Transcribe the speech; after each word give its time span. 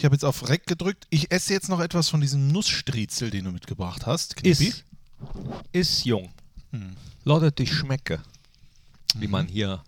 Ich 0.00 0.04
habe 0.06 0.14
jetzt 0.14 0.24
auf 0.24 0.48
Reck 0.48 0.66
gedrückt. 0.66 1.06
Ich 1.10 1.30
esse 1.30 1.52
jetzt 1.52 1.68
noch 1.68 1.78
etwas 1.78 2.08
von 2.08 2.22
diesem 2.22 2.48
Nussstriezel, 2.48 3.28
den 3.28 3.44
du 3.44 3.52
mitgebracht 3.52 4.06
hast. 4.06 4.34
Knippi. 4.34 4.68
Ist, 4.68 4.84
ist 5.72 6.04
jung. 6.06 6.32
Hm. 6.70 6.96
Lautet 7.24 7.58
die 7.58 7.66
Schmecke, 7.66 8.22
wie 9.16 9.28
man 9.28 9.46
hier 9.46 9.84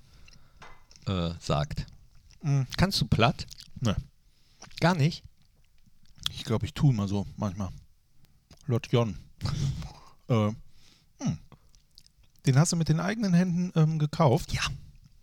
äh, 1.07 1.31
sagt. 1.41 1.87
Mhm. 2.43 2.67
Kannst 2.77 3.01
du 3.01 3.07
platt? 3.07 3.47
Ne, 3.81 3.97
Gar 4.81 4.97
nicht. 4.97 5.25
ich 6.31 6.45
glaube, 6.45 6.67
ich 6.67 6.75
tue 6.75 6.93
mal 6.93 7.09
so 7.09 7.27
manchmal. 7.39 7.71
Lot 8.67 8.89
Jon. 8.89 9.17
äh, 10.29 10.51
hm. 11.23 11.39
Den 12.45 12.59
hast 12.59 12.73
du 12.73 12.77
mit 12.77 12.91
den 12.91 13.01
eigenen 13.01 13.33
Händen 13.33 13.73
ähm, 13.77 13.99
gekauft. 13.99 14.53
Ja. 14.53 14.61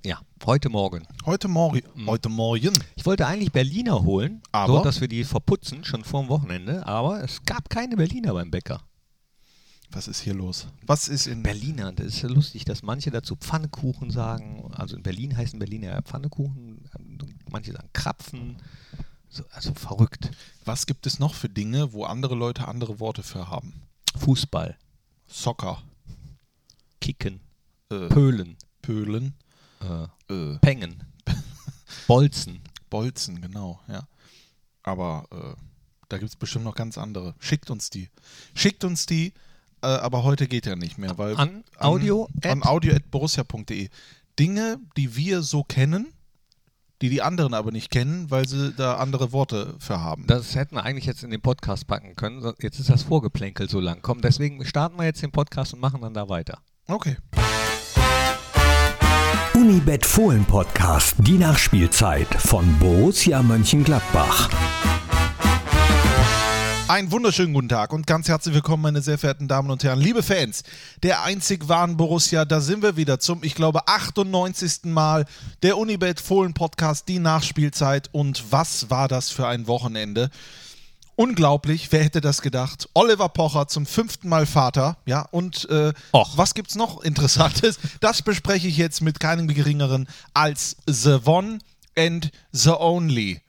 Ja, 0.06 0.22
heute 0.46 0.70
Morgen. 0.70 1.06
Heute 1.26 1.50
Morgen. 1.50 1.82
Heute 2.06 2.30
Morgen. 2.30 2.74
Ich 2.96 3.06
wollte 3.06 3.28
eigentlich 3.28 3.52
Berliner 3.52 4.02
holen, 4.04 4.42
Aber? 4.54 4.78
so 4.78 4.84
dass 4.84 5.02
wir 5.02 5.10
die 5.10 5.26
verputzen, 5.26 5.84
schon 5.84 6.06
vor 6.06 6.22
dem 6.24 6.30
Wochenende, 6.30 6.88
aber 6.88 7.22
es 7.22 7.44
gab 7.44 7.70
keine 7.70 7.98
Berliner 7.98 8.34
beim 8.34 8.50
Bäcker. 8.50 8.82
Was 9.92 10.08
ist 10.08 10.22
hier 10.22 10.34
los? 10.34 10.68
Was 10.84 11.10
ist 11.10 11.28
in 11.28 11.44
Berliner, 11.44 11.92
das 11.92 12.08
ist 12.08 12.22
ja 12.22 12.30
lustig, 12.30 12.64
dass 12.64 12.82
manche 12.82 13.12
dazu 13.12 13.36
Pfannekuchen 13.36 14.10
sagen. 14.10 14.72
Also 14.72 14.96
in 14.96 15.04
Berlin 15.04 15.36
heißen 15.36 15.60
Berliner 15.60 15.90
ja 15.90 16.02
Pfannekuchen, 16.02 16.90
manche 17.52 17.74
sagen 17.74 17.90
Krapfen. 17.92 18.56
So, 19.28 19.44
also 19.52 19.74
verrückt. 19.74 20.32
Was 20.64 20.86
gibt 20.86 21.08
es 21.08 21.20
noch 21.20 21.34
für 21.34 21.50
Dinge, 21.50 21.92
wo 21.92 22.06
andere 22.06 22.36
Leute 22.36 22.70
andere 22.70 23.02
Worte 23.02 23.22
für 23.22 23.50
haben? 23.50 23.82
Fußball, 24.18 24.78
Soccer, 25.28 25.84
Kicken, 27.02 27.42
äh, 27.92 28.08
Pölen, 28.08 28.56
Pölen, 28.82 29.34
äh, 29.82 30.34
äh, 30.34 30.58
Pengen, 30.60 31.04
Bolzen. 32.08 32.62
Bolzen, 32.90 33.42
genau, 33.42 33.80
ja. 33.88 34.08
Aber 34.84 35.26
äh, 35.32 35.56
da 36.10 36.18
gibt 36.18 36.30
es 36.30 36.36
bestimmt 36.36 36.66
noch 36.66 36.76
ganz 36.76 36.98
andere. 36.98 37.36
Schickt 37.40 37.70
uns 37.70 37.90
die. 37.90 38.10
Schickt 38.56 38.84
uns 38.84 39.06
die, 39.06 39.34
äh, 39.82 39.88
aber 39.88 40.24
heute 40.24 40.48
geht 40.48 40.66
ja 40.66 40.76
nicht 40.76 40.98
mehr, 40.98 41.18
weil 41.18 41.36
An 41.36 41.64
Audio 41.78 42.28
an 42.44 42.62
at- 42.64 42.68
audio.borussia.de. 42.68 43.90
Dinge, 44.40 44.80
die 44.98 45.16
wir 45.16 45.42
so 45.44 45.64
kennen, 45.64 46.14
die 47.02 47.10
die 47.10 47.22
anderen 47.22 47.54
aber 47.54 47.72
nicht 47.72 47.92
kennen, 47.92 48.32
weil 48.32 48.48
sie 48.48 48.74
da 48.74 48.96
andere 48.98 49.32
Worte 49.32 49.76
für 49.80 50.00
haben. 50.02 50.26
Das 50.28 50.56
hätten 50.56 50.76
wir 50.76 50.84
eigentlich 50.84 51.06
jetzt 51.06 51.24
in 51.24 51.30
den 51.30 51.42
Podcast 51.42 51.88
packen 51.88 52.16
können. 52.16 52.54
Jetzt 52.60 52.80
ist 52.80 52.90
das 52.90 53.04
Vorgeplänkel 53.04 53.70
so 53.70 53.80
lang. 53.80 54.00
Komm, 54.02 54.22
deswegen 54.22 54.64
starten 54.66 54.98
wir 54.98 55.06
jetzt 55.06 55.22
den 55.22 55.32
Podcast 55.32 55.74
und 55.74 55.80
machen 55.80 56.02
dann 56.02 56.14
da 56.14 56.28
weiter. 56.30 56.60
Okay. 56.88 57.18
Unibet 59.70 60.04
Fohlen 60.04 60.46
Podcast, 60.46 61.14
die 61.20 61.38
Nachspielzeit 61.38 62.28
von 62.40 62.80
Borussia 62.80 63.44
Mönchengladbach. 63.44 64.50
Einen 66.88 67.12
wunderschönen 67.12 67.54
guten 67.54 67.70
Tag 67.70 67.94
und 67.94 68.08
ganz 68.08 68.28
herzlich 68.28 68.56
willkommen, 68.56 68.82
meine 68.82 69.04
sehr 69.04 69.20
verehrten 69.20 69.48
Damen 69.48 69.70
und 69.70 69.84
Herren, 69.84 70.00
liebe 70.00 70.24
Fans 70.24 70.64
der 71.04 71.22
einzig 71.22 71.70
wahren 71.70 71.98
Borussia. 71.98 72.46
Da 72.46 72.62
sind 72.62 72.82
wir 72.82 72.98
wieder 72.98 73.20
zum, 73.20 73.44
ich 73.44 73.54
glaube, 73.54 73.88
98. 73.88 74.86
Mal 74.86 75.26
der 75.62 75.78
Unibet 75.78 76.20
Fohlen 76.20 76.56
Podcast, 76.56 77.08
die 77.08 77.20
Nachspielzeit. 77.20 78.10
Und 78.12 78.52
was 78.52 78.90
war 78.90 79.08
das 79.08 79.30
für 79.30 79.46
ein 79.46 79.68
Wochenende? 79.68 80.32
Unglaublich, 81.24 81.92
wer 81.92 82.02
hätte 82.02 82.22
das 82.22 82.42
gedacht? 82.42 82.88
Oliver 82.94 83.28
Pocher 83.28 83.68
zum 83.68 83.86
fünften 83.86 84.30
Mal 84.30 84.46
Vater, 84.46 84.96
ja, 85.06 85.24
und 85.32 85.70
äh, 85.70 85.92
Och. 86.14 86.38
was 86.38 86.54
gibt's 86.54 86.76
noch 86.76 87.02
Interessantes? 87.02 87.78
Das 88.00 88.22
bespreche 88.22 88.70
ich 88.70 88.78
jetzt 88.78 89.02
mit 89.02 89.20
keinem 89.20 89.50
geringeren 89.50 90.08
als 90.34 90.78
The 90.88 91.18
One 91.26 91.60
and 91.98 92.32
The 92.54 92.70
Only. 92.70 93.42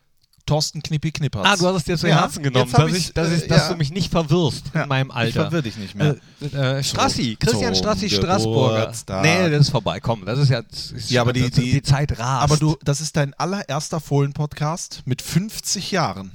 Thorsten 0.47 0.83
Knippi 0.83 1.13
Knippertz. 1.13 1.47
Ah, 1.47 1.55
du 1.57 1.69
hast 1.69 1.77
es 1.77 1.85
dir 1.85 1.97
zu 1.97 2.09
Ja, 2.09 2.23
Herzen 2.23 2.43
genommen, 2.43 2.73
dass, 2.73 2.93
ich, 2.93 3.13
dass, 3.15 3.29
äh, 3.29 3.37
ich, 3.37 3.47
dass 3.47 3.59
ja. 3.63 3.69
du 3.69 3.77
mich 3.77 3.93
nicht 3.93 4.11
verwirrst 4.11 4.65
Ja, 4.75 4.83
in 4.83 4.89
meinem 4.89 5.13
Alter. 5.13 5.29
ich 5.29 5.35
verwirr 5.37 5.63
dich 5.63 5.77
nicht 5.77 5.95
mehr. 5.95 6.17
Äh, 6.41 6.79
äh, 6.79 6.83
Strassi, 6.83 7.37
Christian 7.39 7.73
zum 7.73 7.85
Strassi 7.85 8.11
Straßburger. 8.11 8.81
Geburtstag. 8.81 9.23
Nee, 9.23 9.49
das 9.49 9.61
ist 9.61 9.71
vorbei. 9.71 10.01
Komm, 10.01 10.27
das 10.27 10.41
ist 10.41 10.49
ja. 10.49 10.63
Das 10.63 10.91
ist 10.91 11.09
Ja, 11.13 11.21
aber 11.21 11.33
die- 11.33 11.49
die- 11.53 11.71
die 11.71 11.83
Zeit 11.83 12.19
rast. 12.19 12.43
Aber 12.43 12.57
du, 12.57 12.77
das 12.83 13.01
ist 13.01 13.17
dein 13.17 13.33
allererster 13.35 14.01
Fohlen-Podcast 14.01 15.03
mit 15.05 15.23
50 15.23 15.93
Jahren. 15.93 16.33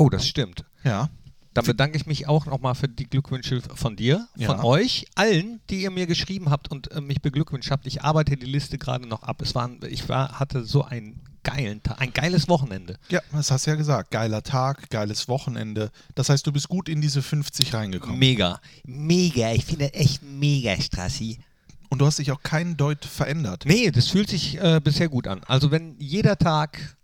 Oh, 0.00 0.08
das 0.08 0.26
stimmt. 0.26 0.64
Ja. 0.82 1.10
Dann 1.52 1.64
bedanke 1.64 1.96
ich 1.96 2.06
mich 2.06 2.28
auch 2.28 2.46
nochmal 2.46 2.74
für 2.76 2.88
die 2.88 3.04
Glückwünsche 3.10 3.60
von 3.74 3.96
dir, 3.96 4.28
von 4.34 4.40
Ja. 4.58 4.64
euch, 4.64 5.06
allen, 5.16 5.60
die 5.68 5.82
ihr 5.82 5.90
mir 5.90 6.06
geschrieben 6.06 6.48
habt 6.48 6.70
und 6.70 6.90
äh, 6.92 7.00
mich 7.00 7.20
beglückwünscht 7.20 7.70
habt. 7.70 7.86
Ich 7.86 8.02
arbeite 8.02 8.36
die 8.36 8.46
Liste 8.46 8.78
gerade 8.78 9.06
noch 9.06 9.24
ab. 9.24 9.42
Es 9.42 9.54
waren, 9.54 9.78
ich 9.88 10.08
war, 10.08 10.38
hatte 10.38 10.64
so 10.64 10.84
einen 10.84 11.20
geilen 11.42 11.82
Tag, 11.82 12.00
ein 12.00 12.12
geiles 12.12 12.48
Wochenende. 12.48 12.98
Ja, 13.08 13.20
das 13.32 13.50
hast 13.50 13.66
du 13.66 13.72
ja 13.72 13.76
gesagt. 13.76 14.10
Geiler 14.12 14.42
Tag, 14.44 14.90
geiles 14.90 15.26
Wochenende. 15.26 15.90
Das 16.14 16.28
heißt, 16.28 16.46
du 16.46 16.52
bist 16.52 16.68
gut 16.68 16.88
in 16.88 17.00
diese 17.00 17.20
50 17.20 17.74
reingekommen. 17.74 18.18
Mega. 18.18 18.60
Mega. 18.84 19.52
Ich 19.52 19.64
finde 19.64 19.92
echt 19.92 20.22
mega, 20.22 20.80
Strassi. 20.80 21.40
Und 21.88 21.98
du 21.98 22.06
hast 22.06 22.20
dich 22.20 22.30
auch 22.30 22.42
keinen 22.44 22.76
Deut 22.76 23.04
verändert. 23.04 23.64
Nee, 23.66 23.90
das 23.90 24.06
fühlt 24.06 24.30
sich 24.30 24.56
äh, 24.62 24.80
bisher 24.82 25.08
gut 25.08 25.26
an. 25.26 25.40
Also 25.48 25.72
wenn 25.72 25.96
jeder 25.98 26.38
Tag 26.38 26.96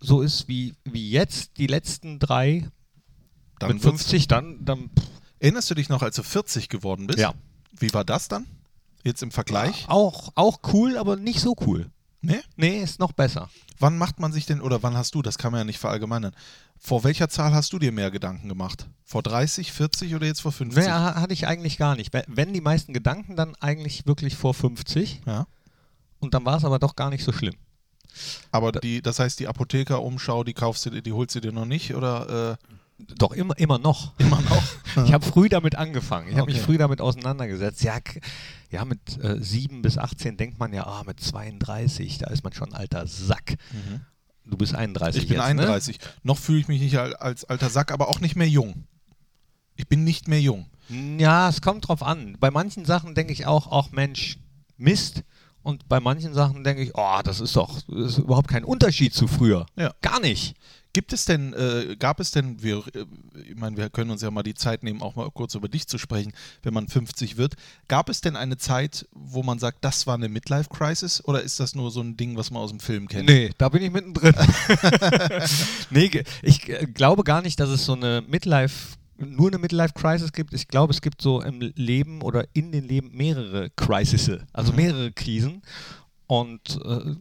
so 0.00 0.22
ist 0.22 0.48
wie, 0.48 0.74
wie 0.84 1.10
jetzt, 1.10 1.58
die 1.58 1.66
letzten 1.66 2.18
drei 2.18 2.68
Dann 3.58 3.72
mit 3.74 3.84
wird's- 3.84 4.02
50, 4.04 4.28
dann, 4.28 4.64
dann 4.64 4.90
Erinnerst 5.40 5.70
du 5.70 5.74
dich 5.74 5.88
noch, 5.88 6.02
als 6.02 6.16
du 6.16 6.22
40 6.24 6.68
geworden 6.68 7.06
bist? 7.06 7.18
Ja. 7.20 7.32
Wie 7.78 7.92
war 7.94 8.04
das 8.04 8.26
dann? 8.28 8.46
Jetzt 9.04 9.22
im 9.22 9.30
Vergleich? 9.30 9.84
auch, 9.88 10.30
auch 10.34 10.58
cool, 10.72 10.96
aber 10.98 11.14
nicht 11.16 11.40
so 11.40 11.54
cool. 11.64 11.90
Nee? 12.20 12.40
Nee, 12.56 12.82
ist 12.82 12.98
noch 12.98 13.12
besser. 13.12 13.48
Wann 13.78 13.96
macht 13.96 14.18
man 14.18 14.32
sich 14.32 14.46
denn, 14.46 14.60
oder 14.60 14.82
wann 14.82 14.96
hast 14.96 15.14
du, 15.14 15.22
das 15.22 15.38
kann 15.38 15.52
man 15.52 15.60
ja 15.60 15.64
nicht 15.64 15.78
verallgemeinern, 15.78 16.32
vor 16.76 17.04
welcher 17.04 17.28
Zahl 17.28 17.54
hast 17.54 17.72
du 17.72 17.78
dir 17.78 17.92
mehr 17.92 18.10
Gedanken 18.10 18.48
gemacht? 18.48 18.88
Vor 19.04 19.22
30, 19.22 19.70
40 19.72 20.16
oder 20.16 20.26
jetzt 20.26 20.40
vor 20.40 20.50
50? 20.50 20.82
Nee, 20.84 20.90
ha- 20.90 21.14
hatte 21.14 21.32
ich 21.32 21.46
eigentlich 21.46 21.78
gar 21.78 21.94
nicht. 21.94 22.12
Wenn- 22.12 22.24
Wenn 22.26 22.52
die 22.52 22.60
meisten 22.60 22.92
Gedanken, 22.92 23.36
dann 23.36 23.54
eigentlich 23.60 24.06
wirklich 24.06 24.34
vor 24.34 24.54
50. 24.54 25.20
Ja. 25.26 25.46
Und 26.18 26.34
dann 26.34 26.44
war 26.44 26.56
es 26.56 26.64
aber 26.64 26.80
doch 26.80 26.96
gar 26.96 27.10
nicht 27.10 27.22
so 27.22 27.30
schlimm. 27.32 27.54
Aber 28.50 28.72
die, 28.72 29.02
das 29.02 29.18
heißt, 29.18 29.38
die 29.40 29.48
Apotheker-Umschau, 29.48 30.44
die 30.44 30.54
kaufst 30.54 30.86
du, 30.86 30.90
dir- 30.90 31.02
die 31.02 31.12
holst 31.12 31.34
du 31.34 31.40
dir 31.40 31.52
noch 31.52 31.66
nicht 31.66 31.94
oder 31.94 32.58
äh, 32.58 33.04
Doch 33.16 33.32
immer, 33.32 33.56
immer 33.58 33.78
noch. 33.78 34.12
immer 34.18 34.40
noch? 34.42 34.62
Ich 35.06 35.12
habe 35.12 35.24
früh 35.24 35.48
damit 35.48 35.76
angefangen. 35.76 36.28
Ich 36.30 36.36
habe 36.36 36.46
mich 36.50 36.56
Okay. 36.56 36.64
früh 36.66 36.78
damit 36.78 37.00
auseinandergesetzt. 37.00 37.82
Ja, 37.84 37.98
ja 38.70 38.84
mit 38.84 38.98
äh, 39.22 39.36
7 39.40 39.80
bis 39.82 39.96
18 39.98 40.36
denkt 40.36 40.58
man 40.58 40.72
ja, 40.72 40.84
ah, 40.86 41.04
mit 41.06 41.20
32, 41.20 42.18
da 42.18 42.26
ist 42.30 42.42
man 42.42 42.52
schon 42.52 42.70
ein 42.72 42.74
alter 42.74 43.06
Sack. 43.06 43.56
Du 44.44 44.56
bist 44.56 44.74
31 44.74 45.22
Ich 45.22 45.28
bin 45.28 45.36
jetzt, 45.36 45.44
31. 45.46 45.98
Noch 46.24 46.38
fühle 46.38 46.58
ich 46.58 46.66
mich 46.68 46.80
nicht 46.80 46.96
al- 46.98 47.14
als 47.14 47.44
alter 47.44 47.70
Sack, 47.70 47.92
aber 47.92 48.08
auch 48.08 48.18
nicht 48.20 48.34
mehr 48.34 48.48
jung. 48.48 48.84
Ich 49.76 49.86
bin 49.86 50.02
nicht 50.02 50.26
mehr 50.26 50.40
jung. 50.40 50.66
Ne? 50.88 51.22
Ja, 51.22 51.48
es 51.48 51.60
kommt 51.60 51.86
drauf 51.86 52.02
an. 52.02 52.36
Bei 52.40 52.50
manchen 52.50 52.84
Sachen 52.84 53.14
denke 53.14 53.32
ich 53.32 53.46
auch, 53.46 53.70
ach 53.70 53.92
Mensch, 53.92 54.38
Mist. 54.76 55.22
Und 55.68 55.86
bei 55.86 56.00
manchen 56.00 56.32
Sachen 56.32 56.64
denke 56.64 56.80
ich, 56.80 56.92
oh, 56.94 57.20
das 57.22 57.40
ist 57.40 57.54
doch 57.54 57.82
das 57.88 58.12
ist 58.12 58.18
überhaupt 58.20 58.48
kein 58.48 58.64
Unterschied 58.64 59.12
zu 59.12 59.26
früher. 59.28 59.66
Ja. 59.76 59.92
Gar 60.00 60.18
nicht. 60.18 60.54
Gibt 60.94 61.12
es 61.12 61.26
denn, 61.26 61.52
äh, 61.52 61.94
gab 61.98 62.20
es 62.20 62.30
denn, 62.30 62.62
wir, 62.62 62.82
äh, 62.94 63.04
ich 63.46 63.54
meine, 63.54 63.76
wir 63.76 63.90
können 63.90 64.10
uns 64.10 64.22
ja 64.22 64.30
mal 64.30 64.42
die 64.42 64.54
Zeit 64.54 64.82
nehmen, 64.82 65.02
auch 65.02 65.14
mal 65.14 65.30
kurz 65.30 65.54
über 65.54 65.68
dich 65.68 65.86
zu 65.86 65.98
sprechen, 65.98 66.32
wenn 66.62 66.72
man 66.72 66.88
50 66.88 67.36
wird. 67.36 67.56
Gab 67.86 68.08
es 68.08 68.22
denn 68.22 68.34
eine 68.34 68.56
Zeit, 68.56 69.06
wo 69.12 69.42
man 69.42 69.58
sagt, 69.58 69.84
das 69.84 70.06
war 70.06 70.14
eine 70.14 70.30
Midlife-Crisis 70.30 71.22
oder 71.26 71.42
ist 71.42 71.60
das 71.60 71.74
nur 71.74 71.90
so 71.90 72.00
ein 72.00 72.16
Ding, 72.16 72.38
was 72.38 72.50
man 72.50 72.62
aus 72.62 72.70
dem 72.70 72.80
Film 72.80 73.06
kennt? 73.06 73.28
Nee, 73.28 73.50
da 73.58 73.68
bin 73.68 73.82
ich 73.82 73.92
mittendrin. 73.92 74.34
nee, 75.90 76.24
ich 76.40 76.66
äh, 76.70 76.86
glaube 76.86 77.24
gar 77.24 77.42
nicht, 77.42 77.60
dass 77.60 77.68
es 77.68 77.84
so 77.84 77.92
eine 77.92 78.24
Midlife, 78.26 78.96
nur 79.18 79.48
eine 79.48 79.58
Midlife-Crisis 79.58 80.32
gibt. 80.32 80.54
Ich 80.54 80.68
glaube, 80.68 80.92
es 80.92 81.00
gibt 81.00 81.20
so 81.20 81.42
im 81.42 81.60
Leben 81.60 82.22
oder 82.22 82.46
in 82.52 82.72
den 82.72 82.84
Leben 82.84 83.10
mehrere 83.12 83.70
Crises, 83.70 84.30
also 84.52 84.72
mehrere 84.72 85.12
Krisen. 85.12 85.62
Und 86.26 86.80
äh, 86.84 87.14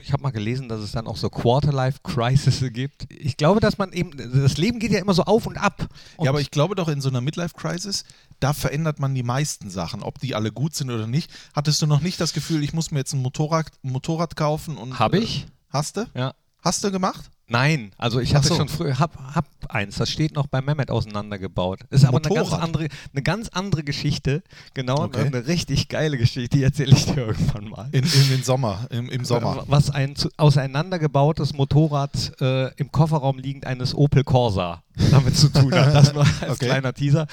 ich 0.00 0.12
habe 0.12 0.22
mal 0.22 0.30
gelesen, 0.30 0.68
dass 0.68 0.80
es 0.80 0.92
dann 0.92 1.06
auch 1.06 1.16
so 1.16 1.28
Quarterlife-Crises 1.30 2.64
gibt. 2.72 3.06
Ich 3.12 3.36
glaube, 3.36 3.60
dass 3.60 3.78
man 3.78 3.92
eben, 3.92 4.12
das 4.16 4.56
Leben 4.56 4.78
geht 4.78 4.92
ja 4.92 5.00
immer 5.00 5.14
so 5.14 5.24
auf 5.24 5.46
und 5.46 5.56
ab. 5.56 5.88
Und 6.16 6.24
Ja, 6.24 6.30
aber 6.30 6.40
ich 6.40 6.50
glaube 6.50 6.74
doch, 6.74 6.88
in 6.88 7.00
so 7.00 7.08
einer 7.08 7.20
Midlife-Crisis, 7.20 8.04
da 8.40 8.52
verändert 8.52 9.00
man 9.00 9.14
die 9.14 9.22
meisten 9.22 9.70
Sachen. 9.70 10.02
Ob 10.02 10.18
die 10.18 10.34
alle 10.34 10.52
gut 10.52 10.74
sind 10.74 10.90
oder 10.90 11.06
nicht. 11.06 11.30
Hattest 11.54 11.82
du 11.82 11.86
noch 11.86 12.00
nicht 12.00 12.20
das 12.20 12.32
Gefühl, 12.32 12.62
ich 12.62 12.72
muss 12.72 12.90
mir 12.90 12.98
jetzt 12.98 13.12
ein 13.12 13.22
Motorrad, 13.22 13.70
Motorrad 13.82 14.36
kaufen? 14.36 14.76
und 14.76 14.98
Hab 14.98 15.14
äh, 15.14 15.18
ich. 15.18 15.46
Hast 15.70 15.96
du? 15.96 16.06
ja. 16.14 16.34
Hast 16.62 16.82
du 16.82 16.90
gemacht? 16.90 17.30
Nein, 17.50 17.92
also 17.96 18.20
ich 18.20 18.34
hatte 18.34 18.48
so. 18.48 18.56
schon 18.56 18.68
früher, 18.68 18.98
hab, 18.98 19.16
hab 19.34 19.46
eins, 19.68 19.96
das 19.96 20.10
steht 20.10 20.34
noch 20.34 20.46
bei 20.46 20.60
Mehmet 20.60 20.90
auseinandergebaut. 20.90 21.80
Ist 21.90 22.04
aber 22.04 22.18
eine 22.22 22.34
ganz, 22.34 22.52
andere, 22.52 22.88
eine 23.12 23.22
ganz 23.22 23.48
andere 23.48 23.82
Geschichte. 23.84 24.42
Genau, 24.74 25.04
Okay. 25.04 25.26
eine 25.26 25.46
richtig 25.46 25.88
geile 25.88 26.18
Geschichte, 26.18 26.56
die 26.56 26.62
erzähle 26.62 26.92
ich 26.92 27.06
dir 27.06 27.26
irgendwann 27.28 27.68
mal. 27.68 27.88
In, 27.92 28.04
in 28.04 28.28
den 28.28 28.42
Sommer, 28.42 28.86
im, 28.90 29.08
im 29.08 29.24
Sommer. 29.24 29.64
Was 29.66 29.88
ein 29.90 30.14
auseinandergebautes 30.36 31.54
Motorrad 31.54 32.32
äh, 32.40 32.72
im 32.74 32.92
Kofferraum 32.92 33.38
liegend 33.38 33.66
eines 33.66 33.94
Opel 33.94 34.24
Corsa 34.24 34.82
damit 35.10 35.36
zu 35.36 35.48
tun 35.48 35.72
hat. 35.74 35.94
Das 35.94 36.12
nur 36.12 36.24
als 36.40 36.50
Okay. 36.50 36.66
kleiner 36.66 36.92
Teaser. 36.92 37.26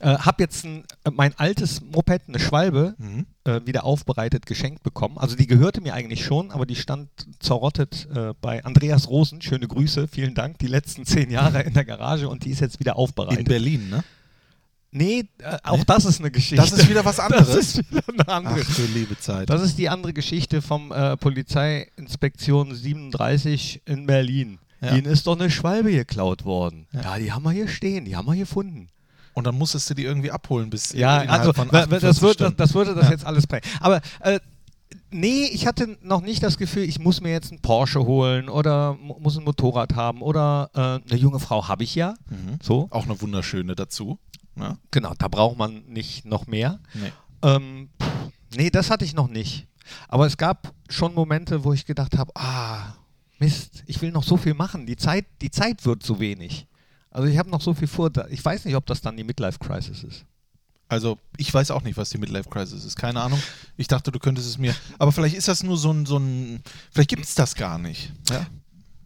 Äh, 0.00 0.16
hab 0.18 0.38
jetzt 0.40 0.64
ein, 0.64 0.84
äh, 1.04 1.10
mein 1.10 1.34
altes 1.38 1.80
Moped, 1.80 2.22
eine 2.28 2.38
Schwalbe, 2.38 2.94
Mhm. 2.98 3.26
äh, 3.44 3.60
wieder 3.66 3.84
aufbereitet, 3.84 4.46
geschenkt 4.46 4.82
bekommen. 4.82 5.18
Also 5.18 5.34
die 5.36 5.46
gehörte 5.46 5.80
mir 5.80 5.94
eigentlich 5.94 6.24
schon, 6.24 6.50
aber 6.52 6.66
die 6.66 6.76
stand 6.76 7.08
zerrottet 7.40 8.06
äh, 8.14 8.32
bei 8.40 8.64
Andreas 8.64 9.08
Rosen. 9.08 9.42
Schöne 9.42 9.66
Grüße, 9.66 10.06
vielen 10.08 10.34
Dank. 10.34 10.58
Die 10.60 10.68
letzten 10.68 11.04
zehn 11.04 11.30
Jahre 11.30 11.62
in 11.62 11.74
der 11.74 11.84
Garage 11.84 12.28
und 12.28 12.44
die 12.44 12.50
ist 12.50 12.60
jetzt 12.60 12.78
wieder 12.78 12.92
In 12.92 12.98
aufbereitet. 12.98 13.48
Berlin, 13.48 13.88
ne? 13.90 14.04
nee, 14.90 15.24
äh, 15.38 15.58
auch 15.64 15.82
das 15.84 16.04
ist 16.04 16.20
eine 16.20 16.30
Geschichte. 16.30 16.56
Das 16.56 16.72
ist 16.72 16.88
wieder 16.88 17.04
was 17.04 17.18
anderes. 17.20 17.48
Das 17.48 17.56
ist 17.58 17.90
wieder 17.90 18.02
eine 18.08 18.28
andere. 18.28 18.62
Ach 18.66 18.76
du 18.76 18.82
liebe 18.94 19.18
Zeit. 19.18 19.50
Das 19.50 19.62
ist 19.62 19.78
die 19.78 19.88
andere 19.88 20.12
Geschichte 20.12 20.62
vom 20.62 20.92
äh, 20.92 21.16
Polizeiinspektion 21.16 22.74
37 22.74 23.82
in 23.86 24.06
Berlin. 24.06 24.58
Ja. 24.80 24.94
Ihnen 24.94 25.06
ist 25.06 25.26
doch 25.26 25.38
eine 25.38 25.50
Schwalbe 25.50 25.90
geklaut 25.90 26.44
worden. 26.44 26.86
Ja. 26.92 27.00
Ja. 27.02 27.18
die 27.18 27.32
haben 27.32 27.42
wir 27.42 27.50
hier 27.50 27.66
stehen, 27.68 28.04
die 28.04 28.14
haben 28.16 28.26
wir 28.26 28.36
gefunden. 28.36 28.88
Und 29.38 29.44
dann 29.44 29.56
musstest 29.56 29.88
du 29.88 29.94
die 29.94 30.02
irgendwie 30.02 30.30
abholen 30.32 30.68
bis 30.68 30.92
Ja, 30.92 31.18
also 31.20 31.52
von 31.52 31.68
w- 31.68 31.72
w- 31.72 31.76
48 31.76 32.00
das, 32.08 32.22
wird, 32.22 32.40
das, 32.40 32.56
das 32.56 32.74
würde 32.74 32.94
das 32.94 33.04
Ja. 33.06 33.10
jetzt 33.12 33.24
alles 33.24 33.46
prägen. 33.46 33.68
Aber 33.80 34.00
äh, 34.20 34.40
nee, 35.10 35.44
ich 35.52 35.66
hatte 35.66 35.96
noch 36.02 36.20
nicht 36.22 36.42
das 36.42 36.58
Gefühl, 36.58 36.82
ich 36.82 36.98
muss 36.98 37.20
mir 37.20 37.30
jetzt 37.30 37.52
einen 37.52 37.60
Porsche 37.62 38.00
holen 38.04 38.48
oder 38.48 38.94
mu- 38.94 39.16
muss 39.20 39.38
ein 39.38 39.44
Motorrad 39.44 39.94
haben 39.94 40.22
oder 40.22 40.70
äh, 40.74 40.80
eine 41.10 41.20
junge 41.20 41.38
Frau 41.38 41.68
habe 41.68 41.84
ich 41.84 41.94
ja. 41.94 42.14
Mhm. 42.30 42.58
So, 42.62 42.88
Auch 42.90 43.04
eine 43.04 43.20
wunderschöne 43.20 43.74
dazu. 43.76 44.18
Ne? 44.56 44.76
genau, 44.90 45.14
da 45.16 45.28
braucht 45.28 45.56
man 45.56 45.84
nicht 45.86 46.24
noch 46.24 46.48
mehr. 46.48 46.80
Nee. 46.94 47.12
Ähm, 47.42 47.90
pff, 48.02 48.08
nee, 48.56 48.70
das 48.70 48.90
hatte 48.90 49.04
ich 49.04 49.14
noch 49.14 49.28
nicht. 49.28 49.68
Aber 50.08 50.26
es 50.26 50.36
gab 50.36 50.72
schon 50.88 51.14
Momente, 51.14 51.62
wo 51.62 51.72
ich 51.72 51.86
gedacht 51.86 52.18
habe, 52.18 52.32
ah, 52.34 52.94
Mist, 53.38 53.84
ich 53.86 54.02
will 54.02 54.10
noch 54.10 54.24
so 54.24 54.36
viel 54.36 54.54
machen. 54.54 54.84
Die 54.84 54.96
Zeit, 54.96 55.26
die 55.42 55.50
Zeit 55.52 55.86
wird 55.86 56.02
zu 56.02 56.18
wenig. 56.18 56.66
Also 57.10 57.28
ich 57.28 57.38
habe 57.38 57.50
noch 57.50 57.60
so 57.60 57.74
viel 57.74 57.88
vor. 57.88 58.10
Ich 58.30 58.44
weiß 58.44 58.64
nicht, 58.64 58.76
ob 58.76 58.86
das 58.86 59.00
dann 59.00 59.16
die 59.16 59.24
Midlife-Crisis 59.24 60.04
ist. 60.04 60.24
Also 60.88 61.18
ich 61.36 61.52
weiß 61.52 61.70
auch 61.70 61.82
nicht, 61.82 61.96
was 61.96 62.10
die 62.10 62.18
Midlife 62.18 62.48
Crisis 62.48 62.84
ist. 62.84 62.96
Keine 62.96 63.20
Ahnung. 63.20 63.40
Ich 63.76 63.88
dachte, 63.88 64.10
du 64.10 64.18
könntest 64.18 64.48
es 64.48 64.58
mir. 64.58 64.74
Aber 64.98 65.12
vielleicht 65.12 65.36
ist 65.36 65.48
das 65.48 65.62
nur 65.62 65.76
so 65.76 65.92
ein, 65.92 66.06
so 66.06 66.18
ein 66.18 66.62
vielleicht 66.90 67.10
gibt 67.10 67.24
es 67.24 67.34
das 67.34 67.54
gar 67.54 67.78
nicht. 67.78 68.12
Ja? 68.30 68.46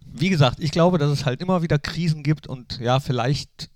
Wie 0.06 0.28
gesagt, 0.28 0.60
ich 0.60 0.70
glaube, 0.70 0.99
dass 0.99 1.10
es 1.10 1.25
halt 1.25 1.40
immer 1.40 1.62
wieder 1.62 1.78
Krisen 1.78 2.22
gibt 2.22 2.46
und 2.46 2.78
ja, 2.78 3.00
vielleicht 3.00 3.70